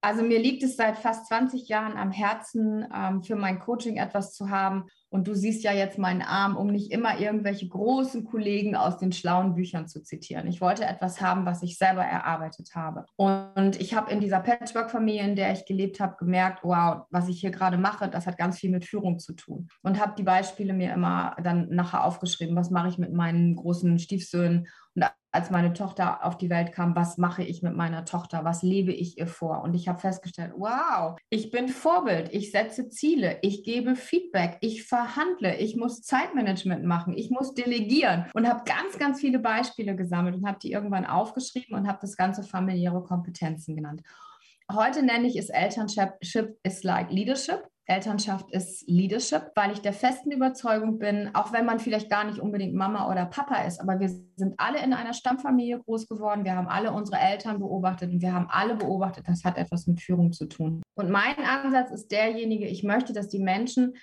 Also 0.00 0.22
mir 0.22 0.38
liegt 0.38 0.62
es 0.62 0.76
seit 0.76 0.96
fast 0.96 1.26
20 1.26 1.68
Jahren 1.68 1.96
am 1.96 2.10
Herzen, 2.10 2.86
ähm, 2.94 3.22
für 3.22 3.36
mein 3.36 3.58
Coaching 3.58 3.96
etwas 3.96 4.32
zu 4.32 4.50
haben, 4.50 4.86
und 5.12 5.26
du 5.26 5.34
siehst 5.34 5.64
ja 5.64 5.72
jetzt 5.72 5.98
meinen 5.98 6.22
Arm, 6.22 6.56
um 6.56 6.68
nicht 6.68 6.92
immer 6.92 7.18
irgendwelche 7.18 7.68
großen 7.68 8.24
Kollegen 8.24 8.76
aus 8.76 8.96
den 8.96 9.12
schlauen 9.12 9.54
Büchern 9.54 9.88
zu 9.88 10.02
zitieren. 10.02 10.46
Ich 10.46 10.60
wollte 10.60 10.84
etwas 10.84 11.20
haben, 11.20 11.44
was 11.44 11.64
ich 11.64 11.78
selber 11.78 12.04
erarbeitet 12.04 12.76
habe. 12.76 13.04
Und 13.16 13.80
ich 13.80 13.94
habe 13.94 14.12
in 14.12 14.20
dieser 14.20 14.38
Patchwork-Familie, 14.38 15.24
in 15.24 15.34
der 15.34 15.52
ich 15.52 15.66
gelebt 15.66 15.98
habe, 15.98 16.16
gemerkt, 16.16 16.60
wow, 16.62 17.06
was 17.10 17.28
ich 17.28 17.40
hier 17.40 17.50
gerade 17.50 17.76
mache, 17.76 18.08
das 18.08 18.28
hat 18.28 18.38
ganz 18.38 18.58
viel 18.58 18.70
mit 18.70 18.84
Führung 18.84 19.18
zu 19.18 19.32
tun. 19.34 19.68
Und 19.82 20.00
habe 20.00 20.14
die 20.16 20.22
Beispiele 20.22 20.72
mir 20.72 20.94
immer 20.94 21.34
dann 21.42 21.68
nachher 21.70 22.04
aufgeschrieben. 22.04 22.54
Was 22.54 22.70
mache 22.70 22.88
ich 22.88 22.98
mit 22.98 23.12
meinen 23.12 23.56
großen 23.56 23.98
Stiefsöhnen? 23.98 24.68
Und 24.94 25.06
als 25.32 25.50
meine 25.50 25.72
Tochter 25.72 26.24
auf 26.24 26.36
die 26.36 26.50
Welt 26.50 26.72
kam, 26.72 26.96
was 26.96 27.16
mache 27.16 27.42
ich 27.42 27.62
mit 27.62 27.76
meiner 27.76 28.04
Tochter, 28.04 28.44
was 28.44 28.62
lebe 28.62 28.92
ich 28.92 29.18
ihr 29.18 29.26
vor. 29.26 29.62
Und 29.62 29.74
ich 29.74 29.88
habe 29.88 30.00
festgestellt, 30.00 30.52
wow, 30.56 31.16
ich 31.28 31.50
bin 31.50 31.68
Vorbild, 31.68 32.30
ich 32.32 32.50
setze 32.50 32.88
Ziele, 32.88 33.38
ich 33.42 33.62
gebe 33.62 33.94
Feedback, 33.94 34.58
ich 34.60 34.84
verhandle, 34.84 35.56
ich 35.56 35.76
muss 35.76 36.02
Zeitmanagement 36.02 36.84
machen, 36.84 37.16
ich 37.16 37.30
muss 37.30 37.54
delegieren. 37.54 38.26
Und 38.34 38.48
habe 38.48 38.64
ganz, 38.64 38.98
ganz 38.98 39.20
viele 39.20 39.38
Beispiele 39.38 39.94
gesammelt 39.94 40.34
und 40.34 40.46
habe 40.46 40.58
die 40.60 40.72
irgendwann 40.72 41.06
aufgeschrieben 41.06 41.76
und 41.76 41.86
habe 41.86 41.98
das 42.00 42.16
Ganze 42.16 42.42
familiäre 42.42 43.02
Kompetenzen 43.04 43.76
genannt. 43.76 44.02
Heute 44.72 45.02
nenne 45.04 45.26
ich 45.26 45.36
es 45.36 45.48
Elternship. 45.48 46.10
Is 46.62 46.84
like 46.84 47.10
Leadership. 47.10 47.69
Elternschaft 47.86 48.50
ist 48.52 48.88
Leadership, 48.88 49.50
weil 49.56 49.72
ich 49.72 49.80
der 49.80 49.92
festen 49.92 50.30
Überzeugung 50.30 50.98
bin, 50.98 51.30
auch 51.34 51.52
wenn 51.52 51.66
man 51.66 51.80
vielleicht 51.80 52.08
gar 52.08 52.24
nicht 52.24 52.38
unbedingt 52.38 52.74
Mama 52.74 53.10
oder 53.10 53.26
Papa 53.26 53.62
ist, 53.64 53.80
aber 53.80 53.98
wir 53.98 54.08
sind 54.08 54.54
alle 54.58 54.82
in 54.82 54.92
einer 54.92 55.12
Stammfamilie 55.12 55.80
groß 55.80 56.06
geworden, 56.06 56.44
wir 56.44 56.54
haben 56.54 56.68
alle 56.68 56.92
unsere 56.92 57.18
Eltern 57.18 57.58
beobachtet 57.58 58.12
und 58.12 58.22
wir 58.22 58.32
haben 58.32 58.46
alle 58.48 58.76
beobachtet, 58.76 59.26
das 59.26 59.44
hat 59.44 59.58
etwas 59.58 59.86
mit 59.86 60.00
Führung 60.00 60.32
zu 60.32 60.46
tun. 60.46 60.82
Und 60.94 61.10
mein 61.10 61.38
Ansatz 61.38 61.90
ist 61.90 62.12
derjenige, 62.12 62.66
ich 62.66 62.84
möchte, 62.84 63.12
dass 63.12 63.28
die 63.28 63.40
Menschen 63.40 63.94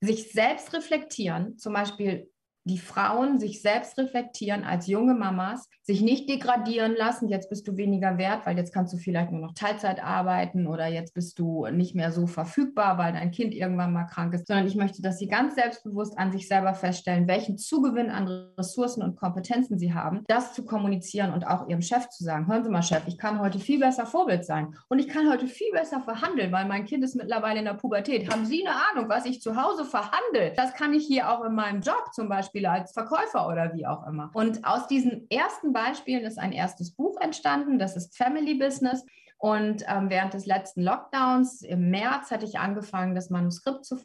sich 0.00 0.30
selbst 0.32 0.74
reflektieren, 0.74 1.56
zum 1.58 1.72
Beispiel 1.72 2.30
die 2.64 2.78
Frauen 2.78 3.38
sich 3.38 3.60
selbst 3.60 3.98
reflektieren 3.98 4.64
als 4.64 4.86
junge 4.86 5.14
Mamas, 5.14 5.68
sich 5.82 6.00
nicht 6.00 6.28
degradieren 6.30 6.94
lassen, 6.96 7.28
jetzt 7.28 7.50
bist 7.50 7.68
du 7.68 7.76
weniger 7.76 8.16
wert, 8.16 8.46
weil 8.46 8.56
jetzt 8.56 8.72
kannst 8.72 8.94
du 8.94 8.96
vielleicht 8.96 9.30
nur 9.30 9.40
noch 9.42 9.52
Teilzeit 9.52 10.02
arbeiten 10.02 10.66
oder 10.66 10.86
jetzt 10.86 11.12
bist 11.12 11.38
du 11.38 11.66
nicht 11.66 11.94
mehr 11.94 12.10
so 12.10 12.26
verfügbar, 12.26 12.96
weil 12.96 13.12
dein 13.12 13.30
Kind 13.30 13.54
irgendwann 13.54 13.92
mal 13.92 14.06
krank 14.06 14.32
ist, 14.32 14.46
sondern 14.46 14.66
ich 14.66 14.76
möchte, 14.76 15.02
dass 15.02 15.18
sie 15.18 15.28
ganz 15.28 15.56
selbstbewusst 15.56 16.18
an 16.18 16.32
sich 16.32 16.48
selber 16.48 16.74
feststellen, 16.74 17.28
welchen 17.28 17.58
Zugewinn 17.58 18.10
an 18.10 18.28
Ressourcen 18.56 19.02
und 19.02 19.16
Kompetenzen 19.16 19.78
sie 19.78 19.92
haben, 19.92 20.24
das 20.26 20.54
zu 20.54 20.64
kommunizieren 20.64 21.34
und 21.34 21.46
auch 21.46 21.68
ihrem 21.68 21.82
Chef 21.82 22.08
zu 22.08 22.24
sagen, 22.24 22.46
hören 22.46 22.64
Sie 22.64 22.70
mal 22.70 22.82
Chef, 22.82 23.02
ich 23.06 23.18
kann 23.18 23.40
heute 23.40 23.58
viel 23.58 23.78
besser 23.78 24.06
Vorbild 24.06 24.46
sein 24.46 24.74
und 24.88 24.98
ich 24.98 25.08
kann 25.08 25.30
heute 25.30 25.48
viel 25.48 25.70
besser 25.72 26.00
verhandeln, 26.00 26.50
weil 26.50 26.64
mein 26.64 26.86
Kind 26.86 27.04
ist 27.04 27.14
mittlerweile 27.14 27.58
in 27.58 27.66
der 27.66 27.74
Pubertät. 27.74 28.32
Haben 28.32 28.46
Sie 28.46 28.66
eine 28.66 28.76
Ahnung, 28.90 29.10
was 29.10 29.26
ich 29.26 29.42
zu 29.42 29.54
Hause 29.54 29.84
verhandle? 29.84 30.54
Das 30.56 30.72
kann 30.72 30.94
ich 30.94 31.06
hier 31.06 31.30
auch 31.30 31.44
in 31.44 31.54
meinem 31.54 31.82
Job 31.82 32.08
zum 32.14 32.30
Beispiel 32.30 32.53
Beispiel 32.54 32.66
als 32.66 32.92
Verkäufer 32.92 33.48
oder 33.48 33.74
wie 33.74 33.84
auch 33.86 34.06
immer. 34.06 34.30
Und 34.32 34.64
aus 34.64 34.86
diesen 34.86 35.28
ersten 35.30 35.72
Beispielen 35.72 36.24
ist 36.24 36.38
ein 36.38 36.52
erstes 36.52 36.92
Buch 36.92 37.20
entstanden, 37.20 37.80
das 37.80 37.96
ist 37.96 38.16
Family 38.16 38.54
Business. 38.54 39.04
Und 39.38 39.84
ähm, 39.88 40.08
während 40.08 40.34
des 40.34 40.46
letzten 40.46 40.82
Lockdowns 40.82 41.62
im 41.62 41.90
März 41.90 42.30
hatte 42.30 42.46
ich 42.46 42.60
angefangen, 42.60 43.16
das 43.16 43.28
Manuskript 43.28 43.84
zu 43.84 43.98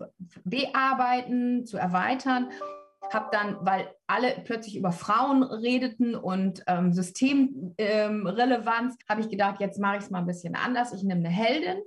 bearbeiten, 0.43 1.63
zu 1.65 1.77
erweitern. 1.77 2.49
Habe 3.13 3.29
dann, 3.31 3.57
weil 3.61 3.87
alle 4.07 4.41
plötzlich 4.43 4.75
über 4.75 4.91
Frauen 4.91 5.43
redeten 5.43 6.15
und 6.15 6.63
ähm, 6.67 6.91
Systemrelevanz, 6.91 7.75
ähm, 7.77 8.97
habe 9.07 9.21
ich 9.21 9.29
gedacht, 9.29 9.61
jetzt 9.61 9.79
mache 9.79 9.97
ich 9.97 10.03
es 10.03 10.09
mal 10.09 10.19
ein 10.19 10.25
bisschen 10.25 10.55
anders. 10.55 10.91
Ich 10.93 11.03
nehme 11.03 11.25
eine 11.25 11.29
Heldin 11.29 11.77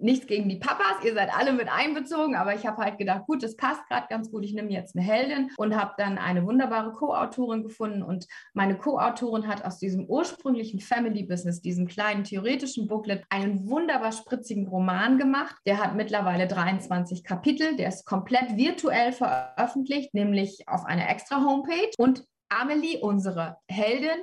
nichts 0.00 0.26
gegen 0.26 0.48
die 0.48 0.56
Papas, 0.56 1.04
ihr 1.04 1.14
seid 1.14 1.34
alle 1.36 1.52
mit 1.52 1.68
einbezogen, 1.68 2.34
aber 2.34 2.54
ich 2.54 2.66
habe 2.66 2.82
halt 2.82 2.98
gedacht, 2.98 3.26
gut, 3.26 3.42
das 3.42 3.56
passt 3.56 3.86
gerade 3.88 4.06
ganz 4.08 4.30
gut, 4.30 4.44
ich 4.44 4.54
nehme 4.54 4.70
jetzt 4.70 4.96
eine 4.96 5.04
Heldin 5.04 5.50
und 5.56 5.76
habe 5.76 5.94
dann 5.96 6.18
eine 6.18 6.44
wunderbare 6.44 6.92
Co-Autorin 6.92 7.62
gefunden 7.62 8.02
und 8.02 8.26
meine 8.54 8.76
Co-Autorin 8.76 9.46
hat 9.46 9.64
aus 9.64 9.78
diesem 9.78 10.06
ursprünglichen 10.06 10.80
Family 10.80 11.22
Business, 11.22 11.60
diesem 11.60 11.86
kleinen 11.86 12.24
theoretischen 12.24 12.86
Booklet, 12.86 13.24
einen 13.30 13.68
wunderbar 13.68 14.12
spritzigen 14.12 14.66
Roman 14.66 15.18
gemacht. 15.18 15.56
Der 15.66 15.78
hat 15.82 15.94
mittlerweile 15.94 16.46
23 16.46 17.24
Kapitel, 17.24 17.76
der 17.76 17.88
ist 17.88 18.04
komplett 18.04 18.56
virtuell 18.56 19.12
veröffentlicht, 19.12 20.14
nämlich 20.14 20.68
auf 20.68 20.84
einer 20.84 21.08
extra 21.08 21.44
Homepage 21.44 21.90
und 21.98 22.24
Amelie, 22.48 23.00
unsere 23.00 23.56
Heldin, 23.68 24.18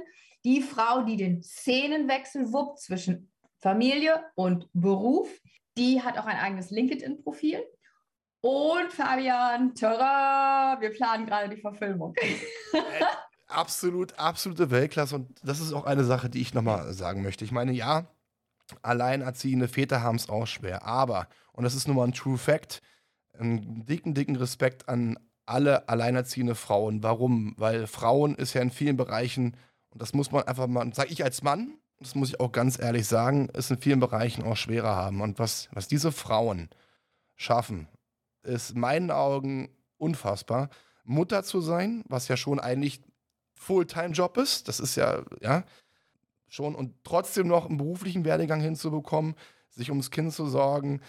die 0.46 0.62
Frau, 0.62 1.04
die 1.04 1.18
den 1.18 1.42
Szenenwechsel 1.42 2.52
wuppt 2.52 2.80
zwischen 2.80 3.32
Familie 3.64 4.22
und 4.36 4.68
Beruf. 4.74 5.30
Die 5.78 6.02
hat 6.02 6.18
auch 6.18 6.26
ein 6.26 6.38
eigenes 6.38 6.72
LinkedIn-Profil. 6.72 7.64
Und 8.42 8.92
Fabian, 8.92 9.74
tada, 9.74 10.80
wir 10.82 10.92
planen 10.92 11.26
gerade 11.26 11.54
die 11.54 11.62
Verfilmung. 11.62 12.14
Äh, 12.74 13.06
absolut, 13.48 14.18
absolute 14.18 14.72
Weltklasse. 14.72 15.16
Und 15.16 15.40
das 15.44 15.60
ist 15.60 15.74
auch 15.74 15.86
eine 15.86 16.04
Sache, 16.04 16.28
die 16.28 16.42
ich 16.42 16.56
nochmal 16.56 16.92
sagen 16.94 17.22
möchte. 17.22 17.46
Ich 17.46 17.52
meine, 17.52 17.72
ja, 17.72 18.08
alleinerziehende 18.82 19.68
Väter 19.68 20.02
haben 20.02 20.16
es 20.16 20.28
auch 20.28 20.48
schwer. 20.48 20.84
Aber, 20.86 21.28
und 21.52 21.64
das 21.64 21.76
ist 21.76 21.88
nun 21.88 21.98
mal 21.98 22.06
ein 22.06 22.14
True 22.14 22.40
Fact, 22.40 22.82
einen 23.38 23.86
dicken, 23.86 24.16
dicken 24.16 24.36
Respekt 24.36 24.90
an 24.90 25.20
alle 25.46 25.88
alleinerziehende 25.88 26.56
Frauen. 26.56 27.04
Warum? 27.04 27.54
Weil 27.58 27.88
Frauen 27.88 28.36
ist 28.36 28.54
ja 28.54 28.62
in 28.62 28.72
vielen 28.72 28.98
Bereichen, 28.98 29.56
und 29.90 30.02
das 30.02 30.14
muss 30.14 30.32
man 30.32 30.44
einfach 30.44 30.68
mal, 30.68 30.92
sage 30.94 31.12
ich 31.12 31.24
als 31.24 31.44
Mann, 31.44 31.78
das 32.00 32.16
muss 32.16 32.30
ich 32.30 32.40
auch 32.40 32.52
ganz 32.52 32.80
ehrlich 32.80 33.08
sagen, 33.08 33.50
es 33.54 33.72
in 33.72 33.78
vielen 33.78 34.00
Bereichen 34.00 34.44
auch 34.44 34.58
schwerer 34.58 34.96
haben. 34.96 35.22
Und 35.22 35.40
was, 35.40 35.70
was 35.72 35.88
diese 35.88 36.12
Frauen 36.12 36.70
schaffen, 37.36 37.88
ist 38.44 38.72
in 38.72 38.80
meinen 38.80 39.12
Augen 39.12 39.70
unfassbar. 39.98 40.70
Mutter 41.06 41.44
zu 41.44 41.62
sein, 41.62 42.04
was 42.08 42.28
ja 42.28 42.38
schon 42.38 42.60
eigentlich 42.60 43.02
Fulltime-Job 43.56 44.38
ist, 44.38 44.68
das 44.68 44.80
ist 44.80 44.96
ja, 44.96 45.24
ja, 45.42 45.64
schon, 46.48 46.76
und 46.76 46.94
trotzdem 47.04 47.48
noch 47.48 47.66
einen 47.66 47.78
beruflichen 47.78 48.26
Werdegang 48.26 48.60
hinzubekommen, 48.60 49.36
sich 49.70 49.90
ums 49.90 50.12
Kind 50.12 50.34
zu 50.34 50.48
sorgen. 50.48 51.02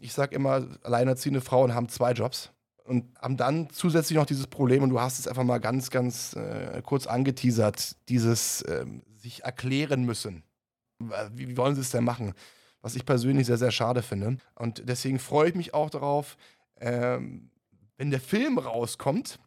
Ich 0.00 0.12
sage 0.12 0.34
immer, 0.34 0.66
alleinerziehende 0.82 1.40
Frauen 1.40 1.74
haben 1.74 1.88
zwei 1.88 2.12
Jobs 2.12 2.50
und 2.84 3.16
haben 3.20 3.36
dann 3.36 3.70
zusätzlich 3.70 4.16
noch 4.16 4.26
dieses 4.26 4.46
Problem, 4.46 4.82
und 4.82 4.90
du 4.90 5.00
hast 5.00 5.18
es 5.18 5.28
einfach 5.28 5.44
mal 5.44 5.60
ganz, 5.60 5.90
ganz 5.90 6.34
äh, 6.34 6.82
kurz 6.84 7.06
angeteasert, 7.06 7.96
dieses 8.08 8.64
ähm, 8.68 9.02
sich 9.22 9.44
erklären 9.44 10.04
müssen. 10.04 10.42
Wie, 11.32 11.56
wollen 11.56 11.74
sie 11.74 11.80
es 11.80 11.90
denn 11.90 12.04
machen? 12.04 12.34
Was 12.80 12.96
ich 12.96 13.06
persönlich 13.06 13.46
sehr, 13.46 13.58
sehr 13.58 13.70
schade 13.70 14.02
finde. 14.02 14.38
Und 14.54 14.88
deswegen 14.88 15.18
freue 15.18 15.50
ich 15.50 15.54
mich 15.54 15.74
auch 15.74 15.90
darauf, 15.90 16.36
ähm, 16.80 17.50
wenn 17.96 18.10
der 18.10 18.20
Film 18.20 18.58
rauskommt, 18.58 19.38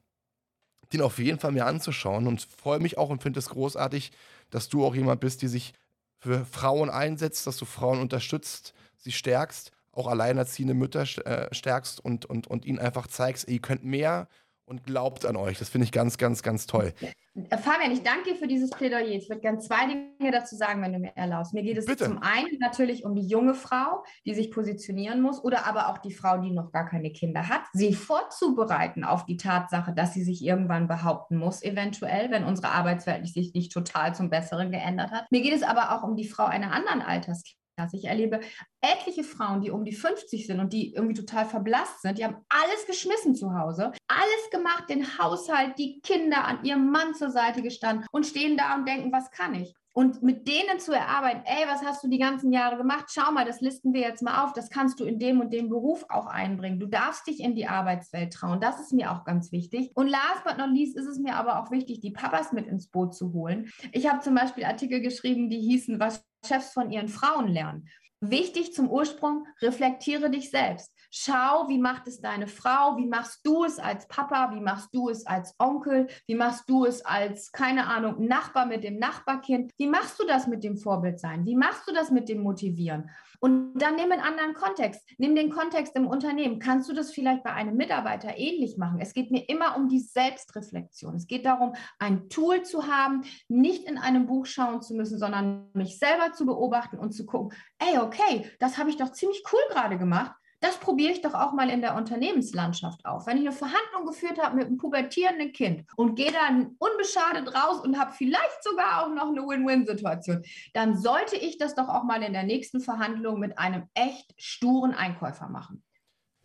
den 0.94 1.02
auf 1.02 1.18
jeden 1.18 1.40
Fall 1.40 1.52
mir 1.52 1.66
anzuschauen 1.66 2.28
und 2.28 2.42
freue 2.42 2.80
mich 2.80 2.98
auch 2.98 3.10
und 3.10 3.22
finde 3.22 3.40
es 3.40 3.50
großartig, 3.50 4.12
dass 4.50 4.70
du 4.70 4.86
auch 4.86 4.96
jemand 4.96 5.20
bist, 5.20 5.42
die 5.42 5.48
sich 5.48 5.74
für 6.18 6.46
Frauen 6.46 6.90
einsetzt, 6.90 7.48
dass 7.48 7.58
du 7.58 7.66
Frauen 7.66 8.00
unterstützt, 8.00 8.74
sie 8.98 9.12
stärkst 9.12 9.72
auch 9.92 10.08
alleinerziehende 10.08 10.74
Mütter 10.74 11.04
äh, 11.26 11.54
stärkst 11.54 12.04
und, 12.04 12.26
und, 12.26 12.48
und 12.48 12.66
ihnen 12.66 12.80
einfach 12.80 13.08
zeigst, 13.08 13.48
ihr 13.48 13.60
könnt 13.60 13.84
mehr 13.84 14.28
und 14.66 14.84
glaubt 14.84 15.26
an 15.26 15.36
euch. 15.36 15.60
Das 15.60 15.70
finde 15.70 15.86
ich 15.86 15.92
ganz, 15.92 16.18
ganz, 16.18 16.42
ganz 16.42 16.66
toll. 16.66 16.94
Äh, 17.02 17.58
Fabian, 17.58 17.92
ich 17.92 18.02
danke 18.02 18.32
dir 18.32 18.36
für 18.36 18.48
dieses 18.48 18.72
Plädoyer. 18.72 19.08
Ich 19.08 19.30
würde 19.30 19.42
gerne 19.42 19.60
zwei 19.60 19.86
Dinge 19.88 20.32
dazu 20.32 20.56
sagen, 20.56 20.82
wenn 20.82 20.94
du 20.94 21.00
mir 21.00 21.16
erlaubst. 21.16 21.54
Mir 21.54 21.64
geht 21.64 21.78
es 21.78 21.86
Bitte. 21.86 22.06
zum 22.06 22.20
einen 22.20 22.58
natürlich 22.60 23.06
um 23.06 23.16
die 23.16 23.28
junge 23.28 23.54
Frau, 23.54 24.04
die 24.26 24.34
sich 24.34 24.52
positionieren 24.52 25.22
muss, 25.22 25.44
oder 25.44 25.66
aber 25.66 25.90
auch 25.90 26.00
die 26.00 26.14
Frau, 26.14 26.40
die 26.40 26.52
noch 26.52 26.72
gar 26.72 26.88
keine 26.88 27.12
Kinder 27.12 27.48
hat, 27.48 27.62
sie 27.74 27.94
vorzubereiten 27.94 29.04
auf 29.04 29.26
die 29.26 29.38
Tatsache, 29.38 29.94
dass 29.94 30.14
sie 30.14 30.24
sich 30.24 30.44
irgendwann 30.44 30.88
behaupten 30.88 31.38
muss, 31.38 31.62
eventuell, 31.62 32.32
wenn 32.32 32.44
unsere 32.44 32.70
Arbeitswelt 32.70 33.28
sich 33.28 33.54
nicht 33.54 33.72
total 33.72 34.16
zum 34.16 34.30
Besseren 34.30 34.72
geändert 34.72 35.12
hat. 35.12 35.26
Mir 35.32 35.42
geht 35.42 35.54
es 35.54 35.64
aber 35.64 35.96
auch 35.96 36.04
um 36.04 36.16
die 36.16 36.28
Frau 36.28 36.46
einer 36.46 36.72
anderen 36.72 37.02
Altersklasse 37.02 37.65
also 37.78 37.98
ich 37.98 38.06
erlebe 38.06 38.40
etliche 38.82 39.24
Frauen, 39.24 39.62
die 39.62 39.72
um 39.72 39.84
die 39.84 39.94
50 39.94 40.48
sind 40.48 40.60
und 40.60 40.74
die 40.74 40.94
irgendwie 40.94 41.16
total 41.16 41.46
verblasst 41.46 42.02
sind. 42.02 42.18
Die 42.18 42.26
haben 42.26 42.38
alles 42.50 42.86
geschmissen 42.88 43.36
zu 43.36 43.54
Hause, 43.54 43.92
alles 44.08 44.50
gemacht, 44.52 44.90
den 44.90 45.18
Haushalt, 45.18 45.78
die 45.78 46.00
Kinder 46.02 46.46
an 46.46 46.64
ihrem 46.64 46.92
Mann 46.92 47.14
zur 47.16 47.32
Seite 47.32 47.62
gestanden 47.62 48.06
und 48.12 48.26
stehen 48.26 48.58
da 48.58 48.76
und 48.76 48.88
denken, 48.88 49.12
was 49.12 49.30
kann 49.32 49.56
ich? 49.56 49.76
Und 49.98 50.22
mit 50.22 50.46
denen 50.46 50.78
zu 50.82 50.92
erarbeiten, 50.92 51.44
ey, 51.46 51.66
was 51.70 51.82
hast 51.82 52.04
du 52.04 52.10
die 52.10 52.18
ganzen 52.18 52.52
Jahre 52.52 52.76
gemacht? 52.76 53.06
Schau 53.14 53.32
mal, 53.32 53.46
das 53.46 53.62
listen 53.62 53.94
wir 53.94 54.02
jetzt 54.02 54.22
mal 54.22 54.44
auf. 54.44 54.52
Das 54.52 54.70
kannst 54.70 55.00
du 55.00 55.06
in 55.06 55.20
dem 55.20 55.40
und 55.40 55.54
dem 55.54 55.70
Beruf 55.70 56.04
auch 56.10 56.26
einbringen. 56.26 56.82
Du 56.82 56.86
darfst 56.86 57.26
dich 57.28 57.40
in 57.40 57.56
die 57.56 57.68
Arbeitswelt 57.68 58.34
trauen. 58.34 58.60
Das 58.60 58.78
ist 58.82 58.92
mir 58.92 59.10
auch 59.10 59.24
ganz 59.24 59.54
wichtig. 59.54 59.92
Und 59.96 60.08
last 60.08 60.44
but 60.44 60.58
not 60.58 60.72
least 60.72 60.98
ist 60.98 61.08
es 61.08 61.18
mir 61.18 61.36
aber 61.38 61.62
auch 61.62 61.72
wichtig, 61.72 62.02
die 62.02 62.12
Papas 62.12 62.52
mit 62.52 62.68
ins 62.68 62.88
Boot 62.88 63.16
zu 63.16 63.32
holen. 63.32 63.72
Ich 63.94 64.12
habe 64.12 64.20
zum 64.20 64.36
Beispiel 64.36 64.66
Artikel 64.66 65.00
geschrieben, 65.00 65.50
die 65.50 65.62
hießen, 65.62 65.98
was 65.98 66.26
Chefs 66.46 66.74
von 66.74 66.92
ihren 66.92 67.08
Frauen 67.08 67.48
lernen. 67.48 67.88
Wichtig 68.20 68.74
zum 68.74 68.90
Ursprung, 68.90 69.46
reflektiere 69.62 70.30
dich 70.30 70.50
selbst. 70.50 70.92
Schau, 71.18 71.70
wie 71.70 71.78
macht 71.78 72.10
es 72.10 72.20
deine 72.20 72.46
Frau, 72.46 72.98
wie 72.98 73.06
machst 73.06 73.40
du 73.48 73.64
es 73.64 73.80
als 73.80 74.06
Papa, 74.10 74.52
wie 74.54 74.60
machst 74.60 74.94
du 74.94 75.08
es 75.08 75.26
als 75.26 75.56
Onkel, 75.60 76.08
wie 76.28 76.36
machst 76.36 76.70
du 76.70 76.84
es 76.84 77.06
als, 77.06 77.54
keine 77.54 77.88
Ahnung, 77.88 78.28
Nachbar 78.28 78.66
mit 78.66 78.84
dem 78.84 79.00
Nachbarkind, 79.00 79.72
wie 79.78 79.88
machst 79.88 80.20
du 80.20 80.26
das 80.28 80.46
mit 80.46 80.66
dem 80.66 80.76
Vorbild 80.76 81.22
sein, 81.22 81.46
wie 81.46 81.56
machst 81.56 81.88
du 81.88 81.94
das 81.94 82.12
mit 82.12 82.28
dem 82.28 82.44
Motivieren? 82.44 83.10
Und 83.40 83.76
dann 83.76 83.96
nimm 83.96 84.12
einen 84.12 84.20
anderen 84.20 84.54
Kontext, 84.56 85.10
nimm 85.18 85.36
den 85.36 85.52
Kontext 85.52 85.96
im 85.96 86.06
Unternehmen. 86.06 86.60
Kannst 86.60 86.90
du 86.90 86.94
das 86.94 87.14
vielleicht 87.14 87.44
bei 87.44 87.54
einem 87.54 87.78
Mitarbeiter 87.78 88.38
ähnlich 88.38 88.76
machen? 88.76 89.00
Es 89.00 89.14
geht 89.14 89.32
mir 89.32 89.48
immer 89.48 89.78
um 89.78 89.88
die 89.88 90.00
Selbstreflexion. 90.00 91.16
Es 91.16 91.28
geht 91.28 91.46
darum, 91.46 91.76
ein 91.98 92.28
Tool 92.28 92.64
zu 92.64 92.88
haben, 92.88 93.22
nicht 93.48 93.86
in 93.86 93.98
einem 93.98 94.26
Buch 94.26 94.48
schauen 94.48 94.82
zu 94.82 94.94
müssen, 94.94 95.18
sondern 95.18 95.70
mich 95.72 95.98
selber 95.98 96.34
zu 96.34 96.46
beobachten 96.46 97.00
und 97.00 97.14
zu 97.14 97.26
gucken, 97.26 97.58
ey, 97.80 98.00
okay, 98.00 98.52
das 98.60 98.78
habe 98.78 98.90
ich 98.90 98.98
doch 98.98 99.14
ziemlich 99.14 99.42
cool 99.54 99.62
gerade 99.70 99.98
gemacht 99.98 100.36
das 100.66 100.80
probiere 100.80 101.12
ich 101.12 101.22
doch 101.22 101.36
auch 101.36 101.54
mal 101.54 101.70
in 101.70 101.82
der 101.82 101.96
Unternehmenslandschaft 101.96 103.06
auf. 103.06 103.28
Wenn 103.28 103.38
ich 103.38 103.44
eine 103.44 103.52
Verhandlung 103.52 104.08
geführt 104.08 104.42
habe 104.42 104.56
mit 104.56 104.66
einem 104.66 104.78
pubertierenden 104.78 105.54
Kind 105.54 105.86
und 105.96 106.16
gehe 106.16 106.32
dann 106.32 106.76
unbeschadet 106.80 107.54
raus 107.54 107.82
und 107.82 108.00
habe 108.00 108.14
vielleicht 108.14 108.64
sogar 108.64 109.04
auch 109.04 109.14
noch 109.14 109.30
eine 109.30 109.42
Win-Win-Situation, 109.42 110.44
dann 110.74 110.98
sollte 110.98 111.36
ich 111.36 111.60
das 111.60 111.76
doch 111.76 111.88
auch 111.88 112.04
mal 112.04 112.24
in 112.24 112.34
der 112.34 112.44
nächsten 112.44 112.82
Verhandlung 112.82 113.40
mit 113.40 113.60
einem 113.60 113.84
echt 113.94 114.34
sturen 114.38 114.94
Einkäufer 114.94 115.50
machen. 115.50 115.84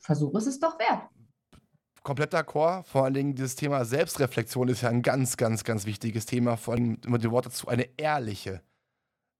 Versuch 0.00 0.34
es 0.34 0.46
es 0.46 0.60
doch 0.60 0.78
wert. 0.78 1.02
Komplett 2.02 2.34
d'accord. 2.34 2.84
Vor 2.84 3.04
allen 3.04 3.14
Dingen 3.14 3.34
dieses 3.34 3.56
Thema 3.56 3.84
Selbstreflexion 3.86 4.68
ist 4.68 4.82
ja 4.82 4.90
ein 4.90 5.02
ganz, 5.02 5.38
ganz, 5.38 5.64
ganz 5.64 5.86
wichtiges 5.86 6.26
Thema. 6.26 6.58
Vor 6.58 6.74
allem 6.74 6.98
immer 7.06 7.18
die 7.18 7.30
Worte 7.30 7.48
dazu, 7.48 7.68
eine 7.68 7.88
ehrliche 7.96 8.62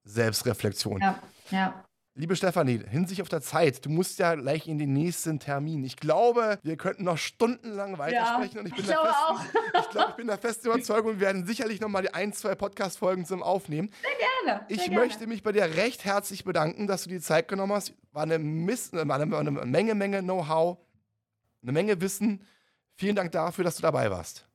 Selbstreflexion. 0.05 1.01
Ja, 1.01 1.23
ja 1.51 1.85
Liebe 2.21 2.37
Stefanie, 2.37 2.83
hinsichtlich 2.87 3.23
auf 3.23 3.31
der 3.31 3.41
Zeit, 3.41 3.87
du 3.87 3.89
musst 3.89 4.19
ja 4.19 4.35
gleich 4.35 4.69
in 4.69 4.77
den 4.77 4.93
nächsten 4.93 5.41
Termin. 5.41 5.83
Ich 5.85 5.97
glaube, 5.97 6.59
wir 6.63 6.77
könnten 6.77 7.05
noch 7.05 7.17
stundenlang 7.17 7.97
weitersprechen 7.97 8.57
Ja, 8.57 8.61
und 8.61 8.67
ich 8.67 8.75
bin, 8.75 8.85
ich 8.85 8.87
der 8.89 8.97
glaube 8.97 9.09
festen, 9.09 9.57
auch. 9.57 9.81
ich 9.81 9.89
glaube, 9.89 10.11
ich 10.11 10.17
bin 10.17 10.27
der 10.27 10.37
festen 10.37 10.67
Überzeugung, 10.67 11.13
wir 11.13 11.21
werden 11.21 11.47
sicherlich 11.47 11.81
noch 11.81 11.89
mal 11.89 12.03
die 12.03 12.13
ein, 12.13 12.35
zwei 12.35 12.55
Podcast-Folgen 12.55 13.25
zum 13.25 13.43
Aufnehmen. 13.43 13.91
Gerne. 14.45 14.67
Ich 14.69 14.81
sehr 14.81 14.91
gerne. 14.91 15.01
möchte 15.01 15.27
mich 15.29 15.43
bei 15.43 15.53
dir 15.53 15.63
recht 15.63 16.05
herzlich 16.05 16.45
bedanken, 16.45 16.87
dass 16.87 17.05
du 17.05 17.09
die 17.09 17.21
Zeit 17.21 17.49
genommen 17.49 17.73
hast. 17.73 17.95
War 18.13 18.25
eine, 18.25 18.39
Miss, 18.39 18.93
war 18.93 19.01
eine, 19.01 19.31
war 19.31 19.41
eine 19.41 19.51
Menge, 19.53 19.95
Menge 19.95 20.21
Know-how, 20.21 20.77
eine 21.63 21.73
Menge 21.73 22.03
Wissen. 22.03 22.47
Vielen 22.97 23.17
Dank 23.17 23.33
dafür, 23.33 23.65
dass 23.65 23.77
du 23.77 23.83
dabei 23.83 24.11
warst. 24.11 24.47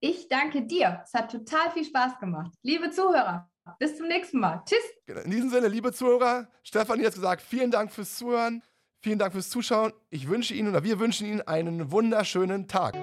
Ich 0.00 0.26
danke 0.28 0.62
dir. 0.62 1.02
Es 1.04 1.12
hat 1.12 1.30
total 1.30 1.70
viel 1.72 1.84
Spaß 1.84 2.18
gemacht. 2.18 2.54
Liebe 2.62 2.90
Zuhörer, 2.90 3.50
bis 3.78 3.96
zum 3.96 4.08
nächsten 4.08 4.40
Mal. 4.40 4.62
Tschüss. 4.66 4.78
Genau. 5.06 5.20
In 5.20 5.30
diesem 5.30 5.50
Sinne, 5.50 5.68
liebe 5.68 5.92
Zuhörer, 5.92 6.48
Stefanie 6.62 7.04
hat 7.06 7.14
gesagt, 7.14 7.42
vielen 7.42 7.70
Dank 7.70 7.92
fürs 7.92 8.16
Zuhören, 8.16 8.62
vielen 9.00 9.18
Dank 9.18 9.32
fürs 9.32 9.50
Zuschauen. 9.50 9.92
Ich 10.10 10.28
wünsche 10.28 10.54
Ihnen 10.54 10.68
oder 10.68 10.84
wir 10.84 10.98
wünschen 10.98 11.26
Ihnen 11.26 11.42
einen 11.42 11.90
wunderschönen 11.90 12.68
Tag. 12.68 12.94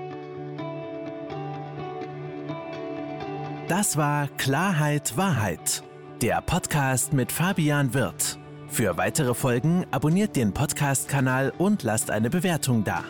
Das 3.67 3.97
war 3.97 4.27
Klarheit 4.37 5.17
Wahrheit, 5.17 5.83
der 6.21 6.41
Podcast 6.41 7.13
mit 7.13 7.31
Fabian 7.31 7.93
Wirth. 7.95 8.37
Für 8.67 8.97
weitere 8.97 9.33
Folgen 9.33 9.85
abonniert 9.91 10.35
den 10.35 10.53
Podcast-Kanal 10.53 11.53
und 11.57 11.81
lasst 11.83 12.11
eine 12.11 12.29
Bewertung 12.29 12.83
da. 12.83 13.03